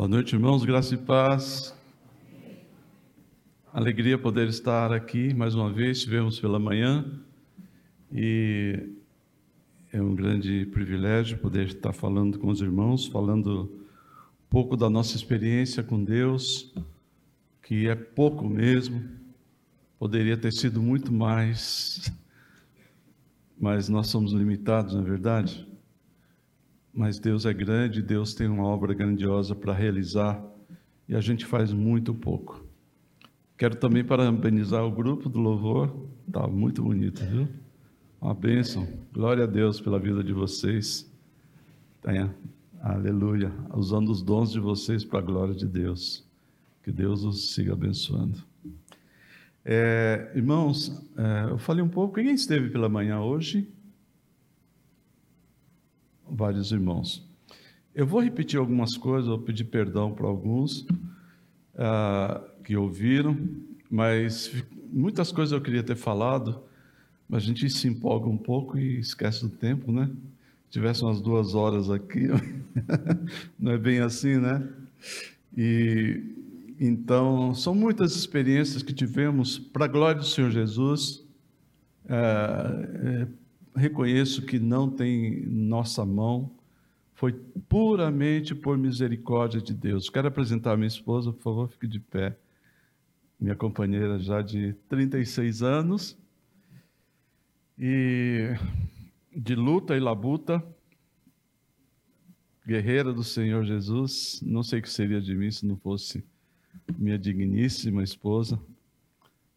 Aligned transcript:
Boa 0.00 0.08
noite, 0.08 0.34
irmãos, 0.34 0.64
graça 0.64 0.94
e 0.94 0.96
paz. 0.96 1.74
Alegria 3.70 4.16
poder 4.16 4.48
estar 4.48 4.94
aqui 4.94 5.34
mais 5.34 5.54
uma 5.54 5.70
vez, 5.70 5.98
estivemos 5.98 6.40
pela 6.40 6.58
manhã 6.58 7.04
e 8.10 8.94
é 9.92 10.00
um 10.00 10.14
grande 10.14 10.64
privilégio 10.72 11.36
poder 11.36 11.66
estar 11.66 11.92
falando 11.92 12.38
com 12.38 12.48
os 12.48 12.62
irmãos, 12.62 13.08
falando 13.08 13.64
um 13.64 14.48
pouco 14.48 14.74
da 14.74 14.88
nossa 14.88 15.16
experiência 15.16 15.82
com 15.82 16.02
Deus, 16.02 16.72
que 17.62 17.86
é 17.86 17.94
pouco 17.94 18.48
mesmo, 18.48 19.04
poderia 19.98 20.38
ter 20.38 20.54
sido 20.54 20.80
muito 20.80 21.12
mais, 21.12 22.10
mas 23.60 23.90
nós 23.90 24.06
somos 24.06 24.32
limitados, 24.32 24.94
não 24.94 25.02
é 25.02 25.04
verdade? 25.04 25.69
Mas 26.92 27.18
Deus 27.18 27.46
é 27.46 27.52
grande, 27.52 28.02
Deus 28.02 28.34
tem 28.34 28.48
uma 28.48 28.64
obra 28.64 28.92
grandiosa 28.92 29.54
para 29.54 29.72
realizar 29.72 30.44
e 31.08 31.14
a 31.14 31.20
gente 31.20 31.46
faz 31.46 31.72
muito 31.72 32.14
pouco. 32.14 32.64
Quero 33.56 33.76
também 33.76 34.04
parabenizar 34.04 34.84
o 34.84 34.90
grupo 34.90 35.28
do 35.28 35.38
louvor, 35.38 36.08
está 36.26 36.46
muito 36.46 36.82
bonito, 36.82 37.24
viu? 37.24 37.48
Uma 38.20 38.34
bênção. 38.34 38.86
Glória 39.12 39.44
a 39.44 39.46
Deus 39.46 39.80
pela 39.80 39.98
vida 39.98 40.22
de 40.22 40.32
vocês. 40.32 41.10
Tenha, 42.02 42.34
aleluia. 42.80 43.52
Usando 43.74 44.10
os 44.10 44.22
dons 44.22 44.52
de 44.52 44.60
vocês 44.60 45.04
para 45.04 45.18
a 45.18 45.22
glória 45.22 45.54
de 45.54 45.66
Deus. 45.66 46.26
Que 46.82 46.90
Deus 46.90 47.24
os 47.24 47.54
siga 47.54 47.72
abençoando. 47.72 48.38
É, 49.64 50.32
irmãos, 50.34 51.06
é, 51.16 51.50
eu 51.50 51.58
falei 51.58 51.82
um 51.82 51.88
pouco. 51.88 52.14
Quem 52.14 52.32
esteve 52.32 52.70
pela 52.70 52.88
manhã 52.88 53.20
hoje? 53.20 53.68
Vários 56.30 56.72
irmãos. 56.72 57.28
Eu 57.94 58.06
vou 58.06 58.20
repetir 58.20 58.58
algumas 58.58 58.96
coisas, 58.96 59.28
vou 59.28 59.40
pedir 59.40 59.64
perdão 59.64 60.12
para 60.12 60.26
alguns 60.26 60.82
uh, 61.74 62.62
que 62.62 62.76
ouviram, 62.76 63.36
mas 63.90 64.52
muitas 64.92 65.32
coisas 65.32 65.52
eu 65.52 65.60
queria 65.60 65.82
ter 65.82 65.96
falado 65.96 66.62
a 67.32 67.38
gente 67.38 67.68
se 67.70 67.86
empolga 67.86 68.28
um 68.28 68.36
pouco 68.36 68.78
e 68.78 68.98
esquece 68.98 69.42
do 69.42 69.48
tempo, 69.48 69.92
né? 69.92 70.10
Tivesse 70.68 71.02
umas 71.02 71.20
duas 71.20 71.54
horas 71.54 71.90
aqui, 71.90 72.28
não 73.58 73.72
é 73.72 73.78
bem 73.78 74.00
assim, 74.00 74.36
né? 74.36 74.68
E 75.56 76.22
então 76.78 77.54
são 77.54 77.74
muitas 77.74 78.16
experiências 78.16 78.82
que 78.82 78.92
tivemos 78.92 79.58
para 79.58 79.84
a 79.84 79.88
glória 79.88 80.20
do 80.20 80.26
Senhor 80.26 80.50
Jesus. 80.50 81.24
É, 82.08 83.26
reconheço 83.74 84.42
que 84.42 84.58
não 84.58 84.90
tem 84.90 85.44
nossa 85.46 86.04
mão, 86.04 86.50
foi 87.14 87.32
puramente 87.68 88.54
por 88.54 88.78
misericórdia 88.78 89.60
de 89.60 89.74
Deus. 89.74 90.08
Quero 90.08 90.28
apresentar 90.28 90.72
a 90.72 90.76
minha 90.76 90.88
esposa, 90.88 91.32
por 91.32 91.42
favor, 91.42 91.68
fique 91.68 91.86
de 91.86 92.00
pé. 92.00 92.36
Minha 93.38 93.54
companheira 93.54 94.18
já 94.18 94.42
de 94.42 94.74
36 94.88 95.62
anos 95.62 96.18
e 97.78 98.54
de 99.34 99.54
luta 99.54 99.96
e 99.96 100.00
labuta, 100.00 100.62
guerreira 102.66 103.12
do 103.12 103.24
Senhor 103.24 103.64
Jesus. 103.64 104.40
Não 104.42 104.62
sei 104.62 104.80
o 104.80 104.82
que 104.82 104.90
seria 104.90 105.20
de 105.20 105.34
mim 105.34 105.50
se 105.50 105.66
não 105.66 105.76
fosse 105.76 106.24
minha 106.98 107.18
digníssima 107.18 108.02
esposa. 108.02 108.60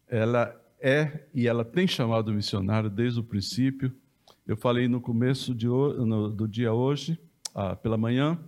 Ela 0.08 0.58
é 0.80 1.26
e 1.34 1.46
ela 1.46 1.64
tem 1.64 1.86
chamado 1.86 2.32
missionário 2.32 2.90
desde 2.90 3.20
o 3.20 3.24
princípio. 3.24 3.94
Eu 4.46 4.56
falei 4.56 4.88
no 4.88 5.00
começo 5.00 5.54
de, 5.54 5.66
no, 5.66 6.30
do 6.30 6.46
dia 6.46 6.72
hoje, 6.72 7.18
ah, 7.54 7.74
pela 7.74 7.96
manhã, 7.96 8.38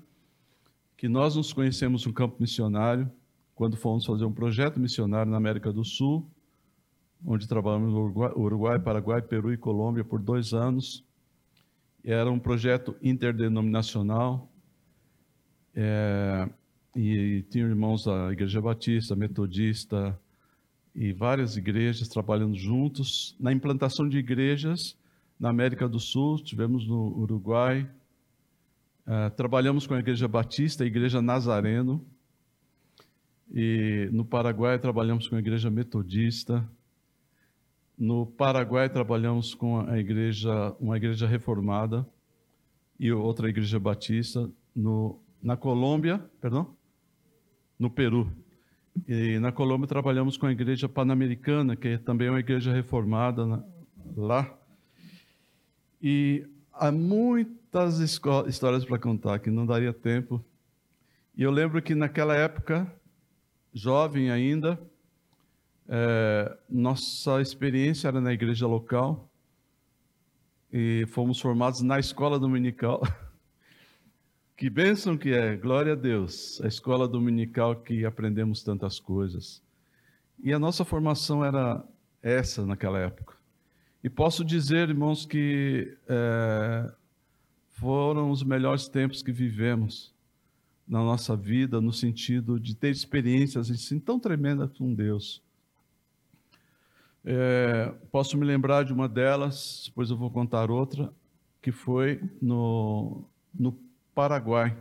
que 0.96 1.08
nós 1.08 1.36
nos 1.36 1.52
conhecemos 1.52 2.04
no 2.06 2.12
campo 2.12 2.36
missionário 2.38 3.10
quando 3.54 3.76
fomos 3.76 4.04
fazer 4.04 4.24
um 4.24 4.32
projeto 4.32 4.78
missionário 4.78 5.30
na 5.30 5.38
América 5.38 5.72
do 5.72 5.84
Sul 5.84 6.28
onde 7.24 7.46
trabalhamos 7.48 7.92
no 7.92 8.40
Uruguai, 8.40 8.78
Paraguai, 8.78 9.22
Peru 9.22 9.52
e 9.52 9.56
Colômbia 9.56 10.04
por 10.04 10.20
dois 10.20 10.52
anos. 10.52 11.04
Era 12.04 12.30
um 12.30 12.38
projeto 12.38 12.96
interdenominacional 13.02 14.48
é, 15.74 16.48
e 16.94 17.44
tinha 17.50 17.64
irmãos 17.64 18.04
da 18.04 18.32
Igreja 18.32 18.60
Batista, 18.60 19.16
Metodista 19.16 20.18
e 20.94 21.12
várias 21.12 21.56
igrejas 21.56 22.08
trabalhando 22.08 22.54
juntos 22.54 23.36
na 23.40 23.52
implantação 23.52 24.08
de 24.08 24.18
igrejas 24.18 24.96
na 25.38 25.48
América 25.50 25.88
do 25.88 25.98
Sul. 25.98 26.42
Tivemos 26.42 26.86
no 26.86 27.16
Uruguai, 27.18 27.88
é, 29.06 29.30
trabalhamos 29.30 29.86
com 29.86 29.94
a 29.94 29.98
Igreja 29.98 30.26
Batista, 30.26 30.84
a 30.84 30.86
Igreja 30.86 31.22
Nazareno. 31.22 32.04
E 33.52 34.08
no 34.12 34.24
Paraguai 34.24 34.78
trabalhamos 34.78 35.28
com 35.28 35.36
a 35.36 35.38
Igreja 35.38 35.70
Metodista, 35.70 36.68
no 37.98 38.26
Paraguai 38.26 38.90
trabalhamos 38.90 39.54
com 39.54 39.80
a 39.80 39.98
igreja, 39.98 40.76
uma 40.78 40.98
igreja 40.98 41.26
reformada 41.26 42.06
e 43.00 43.10
outra 43.10 43.48
igreja 43.48 43.80
batista. 43.80 44.50
No, 44.74 45.18
na 45.42 45.56
Colômbia, 45.56 46.18
perdão, 46.38 46.76
no 47.78 47.88
Peru. 47.88 48.30
E 49.08 49.38
na 49.38 49.50
Colômbia 49.50 49.88
trabalhamos 49.88 50.36
com 50.36 50.44
a 50.44 50.52
igreja 50.52 50.86
pan-americana, 50.86 51.74
que 51.74 51.88
é 51.88 51.98
também 51.98 52.28
uma 52.28 52.40
igreja 52.40 52.70
reformada 52.70 53.46
na, 53.46 53.64
lá. 54.14 54.58
E 56.02 56.46
há 56.72 56.92
muitas 56.92 57.98
histórias 57.98 58.84
para 58.84 58.98
contar 58.98 59.38
que 59.38 59.50
não 59.50 59.66
daria 59.66 59.92
tempo. 59.92 60.44
E 61.36 61.42
eu 61.42 61.50
lembro 61.50 61.80
que 61.82 61.94
naquela 61.94 62.34
época, 62.34 62.90
jovem 63.72 64.30
ainda, 64.30 64.80
é, 65.88 66.56
nossa 66.68 67.40
experiência 67.40 68.08
era 68.08 68.20
na 68.20 68.32
igreja 68.32 68.66
local 68.66 69.30
e 70.72 71.06
fomos 71.08 71.40
formados 71.40 71.82
na 71.82 71.98
escola 71.98 72.38
dominical. 72.38 73.02
Que 74.58 74.70
bênção 74.70 75.18
que 75.18 75.34
é, 75.34 75.54
glória 75.54 75.92
a 75.92 75.94
Deus, 75.94 76.62
a 76.62 76.66
escola 76.66 77.06
dominical 77.06 77.76
que 77.76 78.06
aprendemos 78.06 78.62
tantas 78.62 78.98
coisas. 78.98 79.62
E 80.42 80.50
a 80.50 80.58
nossa 80.58 80.82
formação 80.82 81.44
era 81.44 81.84
essa 82.22 82.64
naquela 82.64 82.98
época. 82.98 83.35
E 84.06 84.08
posso 84.08 84.44
dizer, 84.44 84.88
irmãos, 84.88 85.26
que 85.26 85.98
é, 86.06 86.92
foram 87.70 88.30
os 88.30 88.44
melhores 88.44 88.86
tempos 88.86 89.20
que 89.20 89.32
vivemos 89.32 90.14
na 90.86 91.00
nossa 91.00 91.36
vida, 91.36 91.80
no 91.80 91.92
sentido 91.92 92.60
de 92.60 92.76
ter 92.76 92.90
experiências 92.90 93.68
assim 93.68 93.98
tão 93.98 94.20
tremendas 94.20 94.70
com 94.78 94.94
Deus. 94.94 95.42
É, 97.24 97.92
posso 98.12 98.38
me 98.38 98.46
lembrar 98.46 98.84
de 98.84 98.92
uma 98.92 99.08
delas, 99.08 99.82
depois 99.86 100.08
eu 100.08 100.16
vou 100.16 100.30
contar 100.30 100.70
outra, 100.70 101.12
que 101.60 101.72
foi 101.72 102.22
no, 102.40 103.24
no 103.52 103.76
Paraguai. 104.14 104.78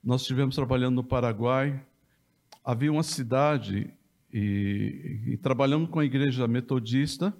Nós 0.00 0.20
estivemos 0.20 0.54
trabalhando 0.54 0.94
no 0.94 1.02
Paraguai, 1.02 1.84
havia 2.64 2.92
uma 2.92 3.02
cidade 3.02 3.92
e, 4.32 5.22
e 5.26 5.36
trabalhamos 5.38 5.90
com 5.90 5.98
a 5.98 6.04
igreja 6.04 6.46
metodista, 6.46 7.36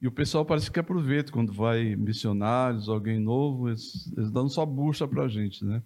e 0.00 0.06
o 0.06 0.12
pessoal 0.12 0.44
parece 0.44 0.70
que 0.70 0.78
aproveita 0.78 1.32
quando 1.32 1.52
vai 1.52 1.96
missionários, 1.96 2.88
alguém 2.88 3.18
novo, 3.18 3.68
eles, 3.68 4.12
eles 4.16 4.30
dão 4.30 4.48
só 4.48 4.66
bucha 4.66 5.08
para 5.08 5.24
a 5.24 5.28
gente, 5.28 5.64
né? 5.64 5.82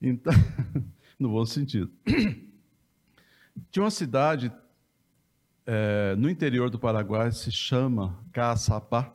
Então, 0.00 0.32
no 1.18 1.30
bom 1.30 1.46
sentido. 1.46 1.90
Tinha 3.70 3.84
uma 3.84 3.90
cidade 3.90 4.52
é, 5.66 6.14
no 6.16 6.28
interior 6.28 6.68
do 6.70 6.78
Paraguai 6.78 7.30
se 7.32 7.50
chama 7.50 8.18
Caçapá. 8.32 9.14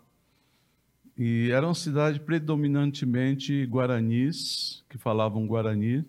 E 1.18 1.50
era 1.52 1.66
uma 1.66 1.74
cidade 1.74 2.20
predominantemente 2.20 3.66
guaranis, 3.66 4.86
que 4.88 4.98
falavam 4.98 5.48
guarani. 5.48 6.06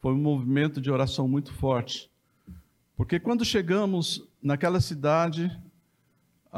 Foi 0.00 0.12
um 0.12 0.18
movimento 0.18 0.80
de 0.80 0.90
oração 0.90 1.28
muito 1.28 1.52
forte. 1.52 2.10
Porque 2.96 3.20
quando 3.20 3.44
chegamos 3.44 4.26
naquela 4.42 4.80
cidade, 4.80 5.50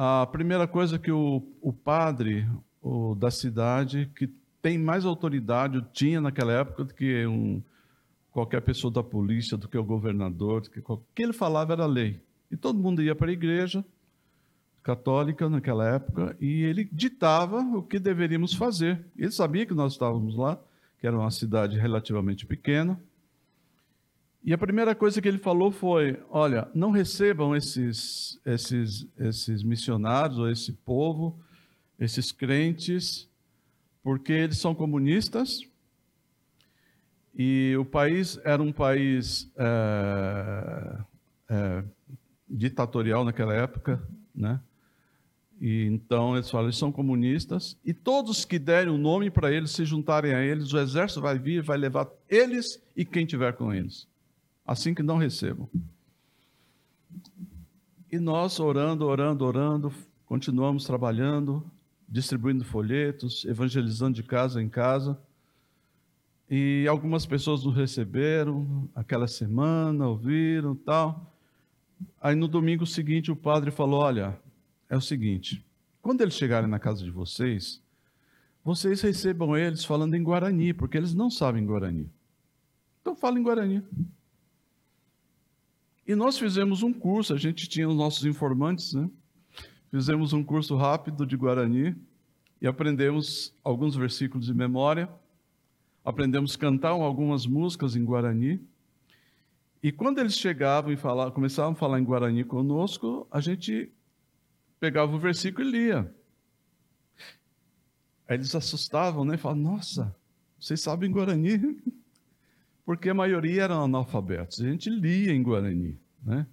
a 0.01 0.25
primeira 0.27 0.69
coisa 0.69 0.97
que 0.97 1.11
o, 1.11 1.43
o 1.61 1.73
padre 1.73 2.49
o, 2.81 3.17
da 3.17 3.33
cidade, 3.33 4.09
que 4.15 4.31
tem 4.63 4.79
mais 4.79 5.05
autoridade, 5.05 5.85
tinha 5.93 6.21
naquela 6.21 6.53
época 6.53 6.85
do 6.85 6.95
que 6.95 7.27
um, 7.27 7.61
qualquer 8.31 8.61
pessoa 8.63 8.93
da 8.93 9.03
polícia, 9.03 9.57
do 9.57 9.67
que 9.67 9.77
o 9.77 9.83
governador, 9.83 10.61
do 10.61 10.71
que, 10.71 10.81
o 10.87 11.03
que 11.13 11.21
ele 11.21 11.33
falava 11.33 11.73
era 11.73 11.85
lei. 11.85 12.21
E 12.49 12.57
todo 12.57 12.79
mundo 12.79 13.03
ia 13.03 13.13
para 13.13 13.29
a 13.29 13.33
igreja 13.33 13.85
católica 14.85 15.49
naquela 15.49 15.89
época 15.89 16.37
e 16.41 16.63
ele 16.63 16.89
ditava 16.93 17.59
o 17.59 17.83
que 17.83 17.99
deveríamos 17.99 18.55
fazer. 18.55 19.05
Ele 19.17 19.33
sabia 19.33 19.67
que 19.67 19.75
nós 19.75 19.95
estávamos 19.95 20.37
lá, 20.37 20.61
que 21.01 21.09
era 21.09 21.19
uma 21.19 21.31
cidade 21.33 21.77
relativamente 21.77 22.47
pequena. 22.47 23.01
E 24.49 24.53
a 24.55 24.57
primeira 24.57 24.95
coisa 24.95 25.21
que 25.21 25.29
ele 25.29 25.37
falou 25.37 25.71
foi: 25.71 26.19
olha, 26.31 26.67
não 26.75 26.91
recebam 26.91 27.55
esses, 27.55 28.41
esses, 28.47 29.07
esses 29.19 29.63
missionários, 29.63 30.39
ou 30.39 30.49
esse 30.49 30.73
povo, 30.73 31.39
esses 32.01 32.33
crentes, 32.33 33.29
porque 34.03 34.33
eles 34.33 34.57
são 34.57 34.75
comunistas. 34.75 35.61
E 37.37 37.77
o 37.79 37.85
país 37.85 38.41
era 38.43 38.63
um 38.63 38.73
país 38.73 39.53
é, 39.55 40.99
é, 41.51 41.85
ditatorial 42.49 43.27
naquela 43.27 43.53
época, 43.53 44.03
né? 44.35 44.59
E 45.61 45.85
então 45.85 46.37
eles 46.37 46.49
falam, 46.49 46.69
eles 46.69 46.79
são 46.79 46.91
comunistas, 46.91 47.77
e 47.85 47.93
todos 47.93 48.47
que 48.47 48.59
derem 48.59 48.91
o 48.91 48.97
um 48.97 48.99
nome 48.99 49.31
para 49.31 49.53
eles, 49.53 49.73
se 49.73 49.85
juntarem 49.85 50.33
a 50.33 50.43
eles, 50.43 50.73
o 50.73 50.79
exército 50.79 51.21
vai 51.21 51.39
vir, 51.39 51.63
vai 51.63 51.77
levar 51.77 52.09
eles 52.31 52.83
e 52.97 53.05
quem 53.05 53.27
tiver 53.27 53.53
com 53.53 53.75
eles. 53.75 54.09
Assim 54.69 54.93
que 54.93 55.03
não 55.03 55.17
recebam. 55.17 55.67
E 58.13 58.19
nós 58.19 58.61
orando, 58.61 59.07
orando, 59.07 59.43
orando, 59.47 59.95
continuamos 60.27 60.85
trabalhando, 60.85 61.65
distribuindo 62.07 62.63
folhetos, 62.67 63.47
evangelizando 63.47 64.17
de 64.17 64.23
casa 64.23 64.63
em 64.63 64.69
casa. 64.69 65.19
E 66.51 66.87
algumas 66.87 67.25
pessoas 67.25 67.65
nos 67.65 67.75
receberam 67.75 68.87
aquela 68.95 69.27
semana, 69.27 70.07
ouviram 70.07 70.75
tal. 70.75 71.35
Aí 72.21 72.35
no 72.35 72.47
domingo 72.47 72.85
seguinte 72.85 73.33
o 73.33 73.37
padre 73.37 73.71
falou: 73.71 74.01
Olha, 74.01 74.39
é 74.91 74.99
o 74.99 75.01
seguinte: 75.01 75.65
quando 76.03 76.21
eles 76.21 76.35
chegarem 76.35 76.69
na 76.69 76.79
casa 76.79 77.03
de 77.03 77.11
vocês, 77.11 77.81
vocês 78.63 79.01
recebam 79.01 79.57
eles 79.57 79.83
falando 79.83 80.15
em 80.15 80.23
Guarani, 80.23 80.75
porque 80.75 80.99
eles 80.99 81.15
não 81.15 81.31
sabem 81.31 81.65
Guarani. 81.65 82.07
Então 83.01 83.17
fala 83.17 83.39
em 83.39 83.43
Guarani. 83.43 83.83
E 86.09 86.15
nós 86.15 86.39
fizemos 86.39 86.83
um 86.83 86.91
curso, 86.91 87.35
a 87.35 87.37
gente 87.37 87.69
tinha 87.69 87.87
os 87.87 87.95
nossos 87.95 88.25
informantes, 88.25 88.95
né? 88.95 89.11
Fizemos 89.91 90.33
um 90.33 90.43
curso 90.43 90.75
rápido 90.75 91.27
de 91.27 91.37
Guarani 91.37 91.95
e 92.63 92.67
aprendemos 92.67 93.55
alguns 93.63 93.95
versículos 93.95 94.47
de 94.47 94.55
memória. 94.55 95.07
Aprendemos 96.03 96.55
a 96.55 96.59
cantar 96.59 96.93
algumas 96.93 97.45
músicas 97.45 97.95
em 97.95 98.07
Guarani. 98.07 98.59
E 99.83 99.93
quando 99.93 100.19
eles 100.19 100.35
chegavam 100.35 100.91
e 100.91 100.97
falavam, 100.97 101.35
começavam 101.35 101.73
a 101.73 101.77
falar 101.77 102.01
em 102.01 102.05
Guarani 102.05 102.43
conosco, 102.43 103.27
a 103.31 103.39
gente 103.39 103.93
pegava 104.81 105.15
o 105.15 105.19
versículo 105.19 105.69
e 105.69 105.71
lia. 105.71 106.15
Aí 108.27 108.39
eles 108.39 108.55
assustavam, 108.55 109.27
né? 109.27 109.37
Falavam, 109.37 109.63
nossa, 109.63 110.17
vocês 110.59 110.81
sabem 110.81 111.11
Guarani? 111.11 111.83
Porque 112.89 113.11
a 113.11 113.15
maioria 113.15 113.65
eram 113.65 113.85
analfabetos. 113.85 114.63
A 114.63 114.65
gente 114.65 114.89
lia 114.89 115.31
em 115.31 115.43
Guarani, 115.43 116.01
né? 116.25 116.47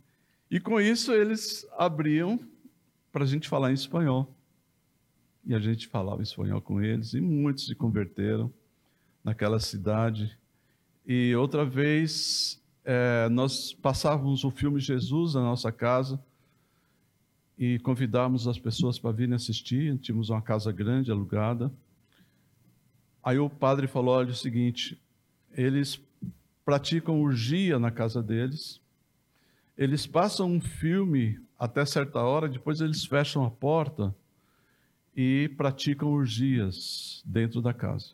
E 0.52 0.60
com 0.60 0.82
isso 0.82 1.14
eles 1.14 1.66
abriam 1.78 2.38
para 3.10 3.24
a 3.24 3.26
gente 3.26 3.48
falar 3.48 3.72
em 3.72 3.74
espanhol. 3.74 4.36
E 5.46 5.56
a 5.56 5.60
gente 5.60 5.88
falava 5.88 6.22
espanhol 6.22 6.60
com 6.60 6.82
eles, 6.82 7.14
e 7.14 7.22
muitos 7.22 7.68
se 7.68 7.74
converteram 7.74 8.52
naquela 9.24 9.62
cidade. 9.62 10.38
E 11.08 11.34
outra 11.38 11.64
vez, 11.64 12.62
é, 12.84 13.30
nós 13.30 13.72
passávamos 13.72 14.44
o 14.44 14.52
filme 14.52 14.82
Jesus 14.82 15.36
na 15.36 15.42
nossa 15.42 15.72
casa 15.72 16.22
e 17.58 17.80
convidávamos 17.80 18.46
as 18.46 18.60
pessoas 18.60 19.00
para 19.00 19.14
virem 19.14 19.36
assistir. 19.36 19.98
Tínhamos 20.00 20.30
uma 20.30 20.42
casa 20.42 20.70
grande 20.74 21.10
alugada. 21.10 21.72
Aí 23.24 23.40
o 23.40 23.50
padre 23.50 23.88
falou: 23.88 24.16
olha, 24.16 24.28
é 24.28 24.32
o 24.32 24.36
seguinte, 24.36 25.02
eles 25.54 25.98
praticam 26.66 27.22
urgia 27.22 27.78
na 27.78 27.92
casa 27.92 28.22
deles, 28.22 28.82
eles 29.78 30.08
passam 30.08 30.52
um 30.52 30.60
filme 30.60 31.40
até 31.58 31.86
certa 31.86 32.20
hora, 32.20 32.50
depois 32.50 32.82
eles 32.82 33.06
fecham 33.06 33.46
a 33.46 33.52
porta 33.52 34.14
e 35.16 35.50
praticam 35.56 36.12
urgias 36.12 37.24
dentro 37.26 37.62
da 37.62 37.74
casa. 37.74 38.14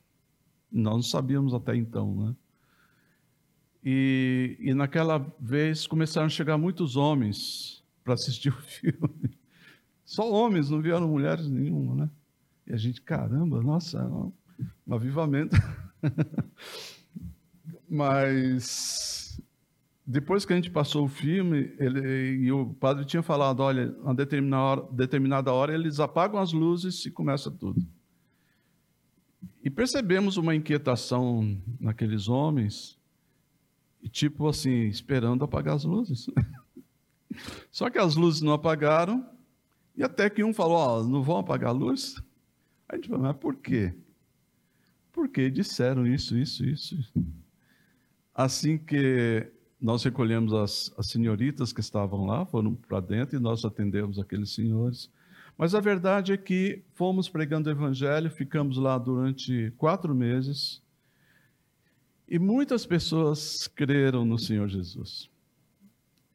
Nós 0.71 0.93
não 0.93 1.01
sabíamos 1.01 1.53
até 1.53 1.75
então, 1.75 2.13
né? 2.13 2.35
E, 3.83 4.57
e 4.59 4.73
naquela 4.73 5.17
vez 5.39 5.87
começaram 5.87 6.27
a 6.27 6.29
chegar 6.29 6.57
muitos 6.57 6.95
homens 6.95 7.83
para 8.03 8.13
assistir 8.13 8.49
o 8.49 8.57
filme. 8.61 9.31
Só 10.05 10.29
homens, 10.29 10.69
não 10.69 10.81
vieram 10.81 11.07
mulheres 11.07 11.47
nenhuma, 11.47 11.95
né? 11.95 12.09
E 12.67 12.73
a 12.73 12.77
gente, 12.77 13.01
caramba, 13.01 13.61
nossa, 13.61 13.97
é 13.97 14.03
um, 14.03 14.31
avivamento. 14.89 15.55
Mas 17.93 19.37
depois 20.07 20.45
que 20.45 20.53
a 20.53 20.55
gente 20.55 20.71
passou 20.71 21.03
o 21.03 21.09
filme, 21.09 21.75
ele, 21.77 22.37
e 22.37 22.49
o 22.49 22.67
padre 22.67 23.03
tinha 23.03 23.21
falado, 23.21 23.59
olha, 23.59 23.93
a 24.05 24.13
determinada 24.13 24.63
hora, 24.63 24.87
determinada 24.93 25.53
hora 25.53 25.73
eles 25.73 25.99
apagam 25.99 26.39
as 26.39 26.53
luzes 26.53 27.05
e 27.05 27.11
começa 27.11 27.51
tudo. 27.51 27.85
E 29.61 29.69
percebemos 29.69 30.37
uma 30.37 30.55
inquietação 30.55 31.61
naqueles 31.81 32.29
homens, 32.29 32.97
tipo 34.09 34.47
assim, 34.47 34.87
esperando 34.87 35.43
apagar 35.43 35.75
as 35.75 35.83
luzes. 35.83 36.27
Só 37.69 37.89
que 37.89 37.97
as 37.97 38.15
luzes 38.15 38.41
não 38.41 38.53
apagaram, 38.53 39.29
e 39.97 40.01
até 40.01 40.29
que 40.29 40.45
um 40.45 40.53
falou, 40.53 40.77
ó, 40.77 41.01
oh, 41.01 41.03
não 41.03 41.21
vão 41.21 41.39
apagar 41.39 41.71
a 41.71 41.73
luz? 41.73 42.23
A 42.87 42.95
gente 42.95 43.09
falou, 43.09 43.23
mas 43.23 43.35
por 43.35 43.57
quê? 43.57 43.93
Porque 45.11 45.49
disseram 45.49 46.07
isso, 46.07 46.37
isso, 46.37 46.63
isso. 46.65 46.97
Assim 48.33 48.77
que 48.77 49.51
nós 49.79 50.03
recolhemos 50.03 50.53
as, 50.53 50.93
as 50.97 51.07
senhoritas 51.07 51.73
que 51.73 51.79
estavam 51.79 52.25
lá, 52.25 52.45
foram 52.45 52.75
para 52.75 52.99
dentro 52.99 53.35
e 53.35 53.39
nós 53.39 53.65
atendemos 53.65 54.19
aqueles 54.19 54.51
senhores. 54.51 55.09
Mas 55.57 55.75
a 55.75 55.79
verdade 55.79 56.31
é 56.31 56.37
que 56.37 56.83
fomos 56.93 57.27
pregando 57.27 57.69
o 57.69 57.71
evangelho, 57.71 58.29
ficamos 58.29 58.77
lá 58.77 58.97
durante 58.97 59.71
quatro 59.77 60.13
meses 60.15 60.81
e 62.27 62.39
muitas 62.39 62.85
pessoas 62.85 63.67
creram 63.67 64.23
no 64.23 64.39
Senhor 64.39 64.67
Jesus. 64.69 65.29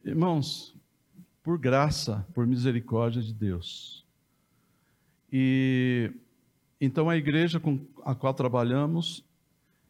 Irmãos, 0.05 0.77
por 1.43 1.59
graça, 1.59 2.27
por 2.35 2.47
misericórdia 2.47 3.23
de 3.23 3.33
Deus. 3.33 4.05
E 5.33 6.13
então 6.81 7.09
a 7.09 7.17
igreja 7.17 7.59
com 7.59 7.81
a 8.05 8.15
qual 8.15 8.35
trabalhamos 8.35 9.25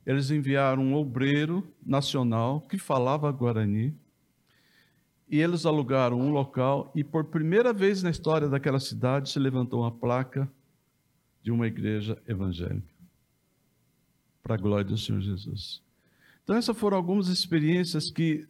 eles 0.06 0.30
enviaram 0.30 0.82
um 0.84 0.94
obreiro 0.94 1.66
nacional 1.84 2.60
que 2.60 2.78
falava 2.78 3.30
guarani, 3.32 3.92
e 5.28 5.40
eles 5.40 5.66
alugaram 5.66 6.20
um 6.20 6.30
local, 6.30 6.92
e 6.94 7.02
por 7.02 7.24
primeira 7.24 7.72
vez 7.72 8.02
na 8.02 8.10
história 8.10 8.48
daquela 8.48 8.78
cidade 8.78 9.28
se 9.28 9.40
levantou 9.40 9.80
uma 9.80 9.90
placa 9.90 10.48
de 11.42 11.50
uma 11.50 11.66
igreja 11.66 12.16
evangélica, 12.28 12.86
para 14.42 14.54
a 14.54 14.58
glória 14.58 14.84
do 14.84 14.96
Senhor 14.96 15.20
Jesus. 15.20 15.82
Então, 16.44 16.54
essas 16.54 16.76
foram 16.76 16.96
algumas 16.96 17.26
experiências 17.26 18.08
que, 18.08 18.46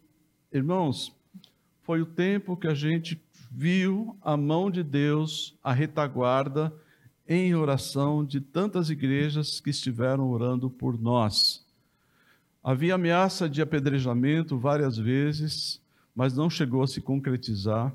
irmãos, 0.52 1.10
foi 1.82 2.02
o 2.02 2.06
tempo 2.06 2.56
que 2.56 2.66
a 2.66 2.74
gente 2.74 3.18
viu 3.50 4.14
a 4.20 4.36
mão 4.36 4.70
de 4.70 4.82
Deus, 4.82 5.54
a 5.64 5.72
retaguarda, 5.72 6.70
em 7.28 7.54
oração 7.54 8.24
de 8.24 8.40
tantas 8.40 8.90
igrejas 8.90 9.60
que 9.60 9.70
estiveram 9.70 10.28
orando 10.28 10.70
por 10.70 11.00
nós. 11.00 11.64
Havia 12.62 12.94
ameaça 12.94 13.48
de 13.48 13.62
apedrejamento 13.62 14.58
várias 14.58 14.96
vezes, 14.96 15.80
mas 16.14 16.36
não 16.36 16.50
chegou 16.50 16.82
a 16.82 16.86
se 16.86 17.00
concretizar. 17.00 17.94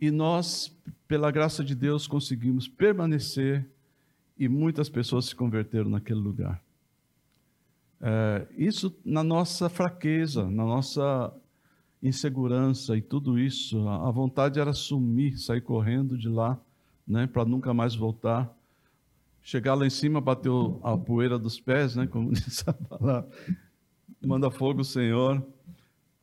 E 0.00 0.10
nós, 0.10 0.76
pela 1.08 1.30
graça 1.30 1.64
de 1.64 1.74
Deus, 1.74 2.06
conseguimos 2.06 2.68
permanecer 2.68 3.66
e 4.38 4.48
muitas 4.48 4.88
pessoas 4.88 5.26
se 5.26 5.34
converteram 5.34 5.88
naquele 5.88 6.20
lugar. 6.20 6.62
É, 8.00 8.46
isso 8.56 8.94
na 9.04 9.24
nossa 9.24 9.68
fraqueza, 9.68 10.44
na 10.50 10.64
nossa 10.64 11.32
insegurança 12.02 12.96
e 12.96 13.00
tudo 13.00 13.38
isso, 13.38 13.88
a 13.88 14.10
vontade 14.10 14.60
era 14.60 14.72
sumir, 14.72 15.38
sair 15.38 15.62
correndo 15.62 16.16
de 16.18 16.28
lá, 16.28 16.60
né, 17.06 17.26
para 17.26 17.44
nunca 17.44 17.72
mais 17.72 17.94
voltar. 17.94 18.52
Chegar 19.42 19.74
lá 19.74 19.86
em 19.86 19.90
cima, 19.90 20.20
bater 20.20 20.50
a 20.82 20.96
poeira 20.96 21.38
dos 21.38 21.60
pés, 21.60 21.94
né, 21.94 22.06
como 22.06 22.32
diz 22.34 22.66
a 22.66 22.72
palavra, 22.72 23.28
manda 24.20 24.50
fogo, 24.50 24.82
Senhor. 24.82 25.46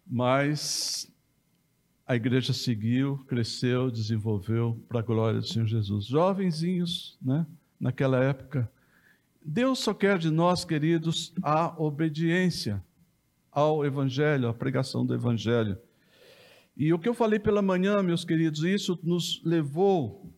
Mas 0.06 1.10
a 2.06 2.16
igreja 2.16 2.52
seguiu, 2.52 3.18
cresceu, 3.28 3.90
desenvolveu 3.90 4.78
para 4.90 5.00
a 5.00 5.04
glória 5.04 5.40
do 5.40 5.48
Senhor 5.48 5.66
Jesus. 5.66 6.06
Jovenzinhos, 6.06 7.18
né, 7.22 7.46
naquela 7.80 8.22
época. 8.22 8.70
Deus 9.46 9.80
só 9.80 9.94
quer 9.94 10.18
de 10.18 10.30
nós, 10.30 10.66
queridos, 10.66 11.34
a 11.42 11.74
obediência 11.82 12.84
ao 13.52 13.86
Evangelho, 13.86 14.48
à 14.48 14.54
pregação 14.54 15.06
do 15.06 15.13
Evangelho. 15.13 15.78
E 16.75 16.92
o 16.94 17.00
que 17.00 17.08
eu 17.08 17.13
falei 17.13 17.40
pela 17.40 17.62
manhã, 17.62 18.02
meus 18.02 18.25
queridos, 18.25 18.63
isso 18.63 19.00
nos 19.04 19.42
levou 19.44 20.34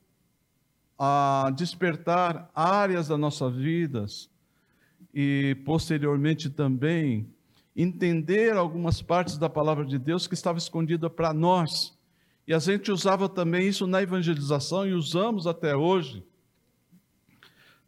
a 0.97 1.51
despertar 1.55 2.49
áreas 2.53 3.07
das 3.09 3.19
nossas 3.19 3.53
vidas 3.55 4.29
e 5.13 5.57
posteriormente 5.65 6.49
também 6.49 7.27
entender 7.75 8.55
algumas 8.55 9.01
partes 9.01 9.37
da 9.37 9.49
palavra 9.49 9.85
de 9.85 9.99
Deus 9.99 10.27
que 10.27 10.33
estava 10.33 10.57
escondida 10.57 11.09
para 11.09 11.33
nós. 11.33 11.97
E 12.47 12.53
a 12.53 12.59
gente 12.59 12.91
usava 12.91 13.27
também 13.27 13.67
isso 13.67 13.87
na 13.87 14.01
evangelização 14.01 14.87
e 14.87 14.93
usamos 14.93 15.47
até 15.47 15.75
hoje 15.75 16.23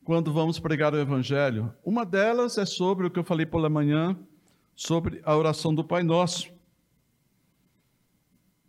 quando 0.03 0.31
vamos 0.31 0.57
pregar 0.57 0.93
o 0.93 0.97
evangelho. 0.97 1.73
Uma 1.83 2.05
delas 2.05 2.57
é 2.57 2.65
sobre 2.65 3.05
o 3.05 3.11
que 3.11 3.19
eu 3.19 3.25
falei 3.25 3.45
pela 3.45 3.69
manhã, 3.69 4.17
sobre 4.73 5.21
a 5.25 5.35
oração 5.35 5.75
do 5.75 5.83
Pai 5.83 6.01
Nosso. 6.01 6.49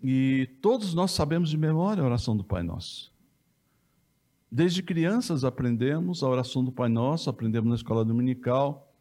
E 0.02 0.50
todos 0.60 0.94
nós 0.94 1.12
sabemos 1.12 1.48
de 1.48 1.56
memória 1.56 2.02
a 2.02 2.06
oração 2.06 2.36
do 2.36 2.44
Pai 2.44 2.62
Nosso. 2.62 3.12
Desde 4.50 4.82
crianças 4.82 5.44
aprendemos 5.44 6.22
a 6.22 6.28
oração 6.28 6.64
do 6.64 6.72
Pai 6.72 6.88
Nosso, 6.88 7.28
aprendemos 7.28 7.68
na 7.68 7.74
escola 7.74 8.04
dominical. 8.04 8.92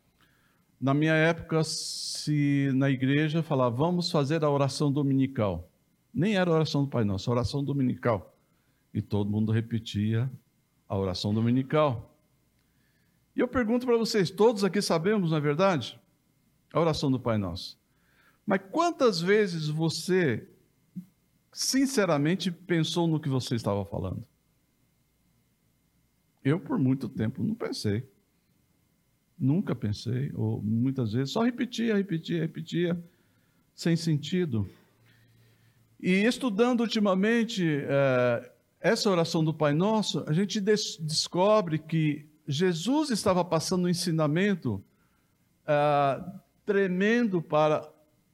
Na 0.80 0.94
minha 0.94 1.14
época, 1.14 1.64
se 1.64 2.72
na 2.76 2.90
igreja 2.90 3.42
falava, 3.42 3.76
vamos 3.76 4.12
fazer 4.12 4.44
a 4.44 4.50
oração 4.50 4.92
dominical. 4.92 5.70
Nem 6.14 6.36
era 6.36 6.50
a 6.52 6.54
oração 6.54 6.84
do 6.84 6.90
Pai 6.90 7.04
Nosso, 7.04 7.30
a 7.30 7.34
oração 7.34 7.64
dominical. 7.64 8.36
E 8.94 9.02
todo 9.02 9.30
mundo 9.30 9.52
repetia 9.52 10.30
a 10.88 10.98
oração 10.98 11.34
dominical. 11.34 12.14
E 13.36 13.40
eu 13.40 13.48
pergunto 13.48 13.86
para 13.86 13.98
vocês, 13.98 14.30
todos 14.30 14.64
aqui 14.64 14.82
sabemos, 14.82 15.32
não 15.32 15.38
é 15.38 15.42
verdade? 15.42 16.00
a 16.74 16.80
oração 16.80 17.12
do 17.12 17.20
Pai 17.20 17.38
Nosso. 17.38 17.78
Mas 18.46 18.62
quantas 18.72 19.22
vezes 19.22 19.68
você, 19.68 20.48
sinceramente, 21.52 22.52
pensou 22.52 23.08
no 23.08 23.20
que 23.20 23.30
você 23.30 23.56
estava 23.56 23.84
falando? 23.86 24.24
Eu, 26.48 26.62
por 26.62 26.80
muito 26.80 27.10
tempo, 27.10 27.44
não 27.44 27.54
pensei. 27.54 28.10
Nunca 29.38 29.76
pensei, 29.76 30.32
ou 30.34 30.62
muitas 30.64 31.12
vezes 31.12 31.34
só 31.34 31.44
repetia, 31.44 31.94
repetia, 31.94 32.40
repetia, 32.40 33.04
sem 33.76 33.98
sentido. 33.98 34.68
E 36.00 36.24
estudando 36.24 36.80
ultimamente 36.80 37.66
é, 37.68 38.52
essa 38.80 39.10
oração 39.10 39.44
do 39.44 39.54
Pai 39.54 39.74
Nosso, 39.74 40.24
a 40.26 40.32
gente 40.32 40.62
des 40.62 40.98
descobre 41.02 41.78
que 41.78 42.26
Jesus 42.48 43.10
estava 43.10 43.44
passando 43.44 43.84
um 43.84 43.90
ensinamento 43.90 44.82
é, 45.68 46.24
tremendo 46.66 47.42
para 47.42 47.88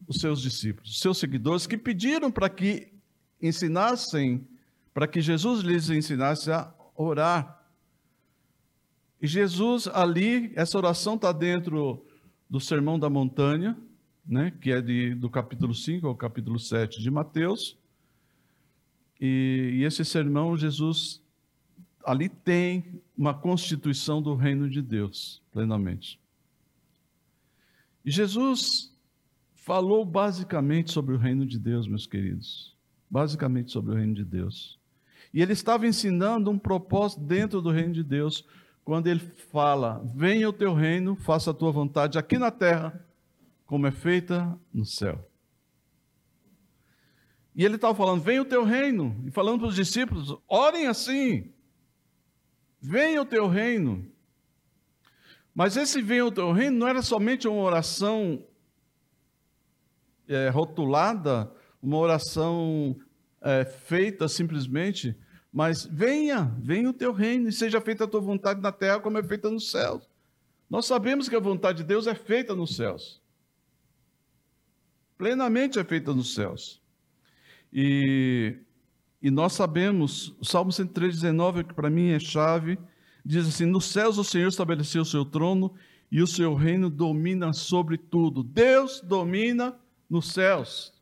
os 0.07 0.17
seus 0.17 0.39
discípulos, 0.39 0.91
os 0.91 0.99
seus 0.99 1.17
seguidores, 1.17 1.65
que 1.65 1.79
pediram 1.79 2.31
para 2.31 2.47
que 2.47 2.93
ensinassem, 3.41 4.47
para 4.93 5.07
que 5.07 5.19
Jesus 5.19 5.61
lhes 5.61 5.89
ensinasse 5.89 6.51
a 6.51 6.71
orar. 6.95 7.62
E 9.23 9.27
Jesus 9.27 9.87
ali, 9.87 10.51
essa 10.53 10.77
oração 10.77 11.15
está 11.15 11.31
dentro 11.31 12.05
do 12.49 12.59
Sermão 12.59 12.99
da 12.99 13.09
Montanha, 13.09 13.77
né, 14.27 14.51
que 14.59 14.69
é 14.69 14.81
de, 14.81 15.15
do 15.15 15.29
capítulo 15.29 15.73
5 15.73 16.05
ao 16.05 16.13
capítulo 16.13 16.59
7 16.59 17.01
de 17.01 17.09
Mateus. 17.09 17.77
E, 19.21 19.75
e 19.75 19.83
esse 19.85 20.03
sermão, 20.03 20.57
Jesus 20.57 21.21
ali 22.05 22.27
tem 22.27 23.01
uma 23.17 23.33
constituição 23.33 24.21
do 24.21 24.35
reino 24.35 24.69
de 24.69 24.81
Deus, 24.81 25.41
plenamente. 25.53 26.19
E 28.03 28.11
Jesus 28.11 28.93
falou 29.55 30.03
basicamente 30.03 30.91
sobre 30.91 31.15
o 31.15 31.17
reino 31.17 31.45
de 31.45 31.57
Deus, 31.57 31.87
meus 31.87 32.05
queridos. 32.05 32.75
Basicamente 33.09 33.71
sobre 33.71 33.93
o 33.93 33.95
reino 33.95 34.15
de 34.15 34.25
Deus. 34.25 34.77
E 35.33 35.41
ele 35.41 35.53
estava 35.53 35.87
ensinando 35.87 36.51
um 36.51 36.59
propósito 36.59 37.21
dentro 37.21 37.61
do 37.61 37.71
reino 37.71 37.93
de 37.93 38.03
Deus, 38.03 38.45
quando 38.83 39.07
ele 39.07 39.19
fala: 39.19 40.01
Venha 40.13 40.49
o 40.49 40.53
teu 40.53 40.73
reino, 40.73 41.15
faça 41.15 41.51
a 41.51 41.53
tua 41.53 41.71
vontade 41.71 42.17
aqui 42.17 42.37
na 42.37 42.51
terra, 42.51 43.05
como 43.65 43.87
é 43.87 43.91
feita 43.91 44.57
no 44.73 44.85
céu. 44.85 45.29
E 47.55 47.63
ele 47.63 47.75
estava 47.75 47.95
falando: 47.95 48.21
Venha 48.21 48.41
o 48.41 48.45
teu 48.45 48.63
reino, 48.63 49.21
e 49.25 49.31
falando 49.31 49.59
para 49.59 49.69
os 49.69 49.75
discípulos: 49.75 50.37
orem 50.47 50.87
assim. 50.87 51.51
Venha 52.81 53.21
o 53.21 53.25
teu 53.25 53.47
reino. 53.47 54.11
Mas 55.55 55.77
esse 55.77 56.01
venha 56.01 56.25
o 56.25 56.31
teu 56.31 56.51
reino 56.51 56.77
não 56.77 56.87
era 56.87 57.01
somente 57.01 57.47
uma 57.47 57.61
oração 57.61 58.43
é, 60.27 60.49
rotulada, 60.49 61.51
uma 61.81 61.97
oração 61.97 62.97
é, 63.39 63.63
feita 63.63 64.27
simplesmente, 64.27 65.15
mas 65.53 65.85
venha, 65.85 66.51
venha 66.59 66.89
o 66.89 66.93
teu 66.93 67.13
reino 67.13 67.47
e 67.47 67.51
seja 67.51 67.79
feita 67.79 68.05
a 68.05 68.07
tua 68.07 68.19
vontade 68.19 68.59
na 68.59 68.71
terra 68.71 68.99
como 68.99 69.19
é 69.19 69.23
feita 69.23 69.51
nos 69.51 69.69
céus. 69.69 70.01
Nós 70.67 70.87
sabemos 70.87 71.29
que 71.29 71.35
a 71.35 71.39
vontade 71.39 71.79
de 71.79 71.83
Deus 71.83 72.07
é 72.07 72.15
feita 72.15 72.55
nos 72.55 72.75
céus. 72.75 73.21
Plenamente 75.15 75.77
é 75.77 75.83
feita 75.83 76.11
nos 76.11 76.33
céus. 76.33 76.81
E, 77.71 78.57
e 79.21 79.29
nós 79.29 79.53
sabemos, 79.53 80.35
o 80.39 80.45
Salmo 80.45 80.71
103,19, 80.71 81.67
que 81.67 81.73
para 81.75 81.89
mim 81.89 82.09
é 82.09 82.19
chave, 82.19 82.79
diz 83.23 83.47
assim: 83.47 83.67
Nos 83.67 83.85
céus 83.85 84.17
o 84.17 84.23
Senhor 84.23 84.47
estabeleceu 84.47 85.03
o 85.03 85.05
seu 85.05 85.23
trono 85.23 85.71
e 86.11 86.19
o 86.19 86.27
seu 86.27 86.55
reino 86.55 86.89
domina 86.89 87.53
sobre 87.53 87.95
tudo. 87.95 88.41
Deus 88.41 89.01
domina 89.01 89.79
nos 90.09 90.31
céus 90.31 90.92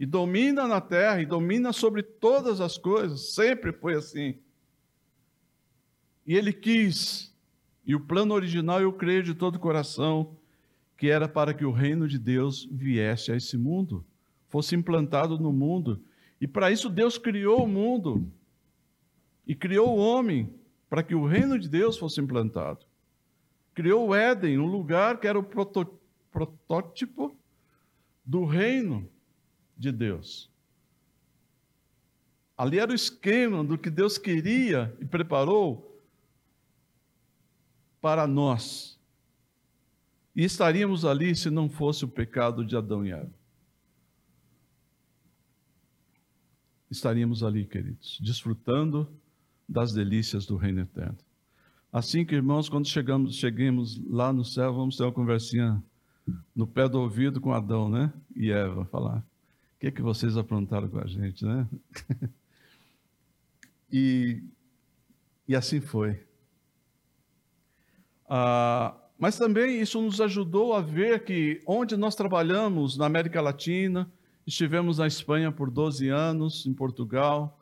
e 0.00 0.06
domina 0.06 0.66
na 0.66 0.80
terra 0.80 1.20
e 1.20 1.26
domina 1.26 1.74
sobre 1.74 2.02
todas 2.02 2.58
as 2.58 2.78
coisas. 2.78 3.34
Sempre 3.34 3.70
foi 3.70 3.94
assim. 3.94 4.38
E 6.26 6.34
ele 6.34 6.54
quis, 6.54 7.36
e 7.84 7.94
o 7.94 8.00
plano 8.00 8.32
original 8.32 8.80
eu 8.80 8.94
creio 8.94 9.22
de 9.22 9.34
todo 9.34 9.56
o 9.56 9.60
coração, 9.60 10.34
que 10.96 11.10
era 11.10 11.28
para 11.28 11.52
que 11.52 11.66
o 11.66 11.70
reino 11.70 12.08
de 12.08 12.18
Deus 12.18 12.66
viesse 12.72 13.30
a 13.30 13.36
esse 13.36 13.58
mundo, 13.58 14.02
fosse 14.48 14.74
implantado 14.74 15.38
no 15.38 15.52
mundo. 15.52 16.02
E 16.40 16.46
para 16.46 16.70
isso 16.70 16.88
Deus 16.88 17.18
criou 17.18 17.64
o 17.64 17.68
mundo 17.68 18.26
e 19.46 19.54
criou 19.54 19.90
o 19.90 19.98
homem 19.98 20.50
para 20.88 21.02
que 21.02 21.14
o 21.14 21.26
reino 21.26 21.58
de 21.58 21.68
Deus 21.68 21.98
fosse 21.98 22.22
implantado. 22.22 22.86
Criou 23.74 24.08
o 24.08 24.14
Éden, 24.14 24.58
um 24.58 24.66
lugar 24.66 25.20
que 25.20 25.26
era 25.26 25.38
o 25.38 25.46
protótipo 26.32 27.36
do 28.24 28.46
reino 28.46 29.06
de 29.80 29.90
Deus. 29.90 30.50
Ali 32.56 32.78
era 32.78 32.92
o 32.92 32.94
esquema 32.94 33.64
do 33.64 33.78
que 33.78 33.88
Deus 33.88 34.18
queria 34.18 34.94
e 35.00 35.06
preparou 35.06 35.98
para 38.02 38.26
nós. 38.26 39.00
E 40.36 40.44
estaríamos 40.44 41.06
ali 41.06 41.34
se 41.34 41.48
não 41.48 41.70
fosse 41.70 42.04
o 42.04 42.08
pecado 42.08 42.62
de 42.62 42.76
Adão 42.76 43.06
e 43.06 43.10
Eva. 43.10 43.32
Estaríamos 46.90 47.42
ali, 47.42 47.64
queridos, 47.64 48.20
desfrutando 48.22 49.08
das 49.66 49.94
delícias 49.94 50.44
do 50.44 50.56
reino 50.56 50.80
eterno. 50.80 51.16
Assim 51.90 52.24
que, 52.24 52.34
irmãos, 52.34 52.68
quando 52.68 52.86
chegamos, 52.86 53.36
cheguemos 53.36 53.98
lá 54.06 54.30
no 54.32 54.44
céu, 54.44 54.74
vamos 54.74 54.96
ter 54.96 55.04
uma 55.04 55.12
conversinha 55.12 55.82
no 56.54 56.66
pé 56.66 56.86
do 56.86 57.00
ouvido 57.00 57.40
com 57.40 57.52
Adão, 57.52 57.88
né? 57.88 58.12
E 58.36 58.50
Eva, 58.50 58.84
falar: 58.84 59.24
que, 59.80 59.86
é 59.86 59.90
que 59.90 60.02
vocês 60.02 60.36
aprontaram 60.36 60.88
com 60.88 60.98
a 60.98 61.06
gente, 61.06 61.42
né? 61.42 61.66
e, 63.90 64.44
e 65.48 65.56
assim 65.56 65.80
foi. 65.80 66.22
Ah, 68.28 68.94
mas 69.18 69.38
também 69.38 69.80
isso 69.80 70.00
nos 70.02 70.20
ajudou 70.20 70.74
a 70.74 70.82
ver 70.82 71.24
que 71.24 71.62
onde 71.66 71.96
nós 71.96 72.14
trabalhamos, 72.14 72.98
na 72.98 73.06
América 73.06 73.40
Latina, 73.40 74.10
estivemos 74.46 74.98
na 74.98 75.06
Espanha 75.06 75.50
por 75.50 75.70
12 75.70 76.08
anos, 76.10 76.66
em 76.66 76.74
Portugal, 76.74 77.58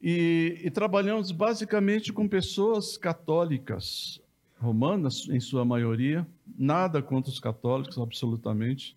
e, 0.00 0.60
e 0.62 0.70
trabalhamos 0.70 1.32
basicamente 1.32 2.12
com 2.12 2.28
pessoas 2.28 2.96
católicas. 2.96 4.22
romana, 4.58 5.08
em 5.30 5.40
sua 5.40 5.64
maioria, 5.64 6.24
nada 6.56 7.02
contra 7.02 7.30
os 7.30 7.40
católicos, 7.40 7.98
absolutamente, 7.98 8.96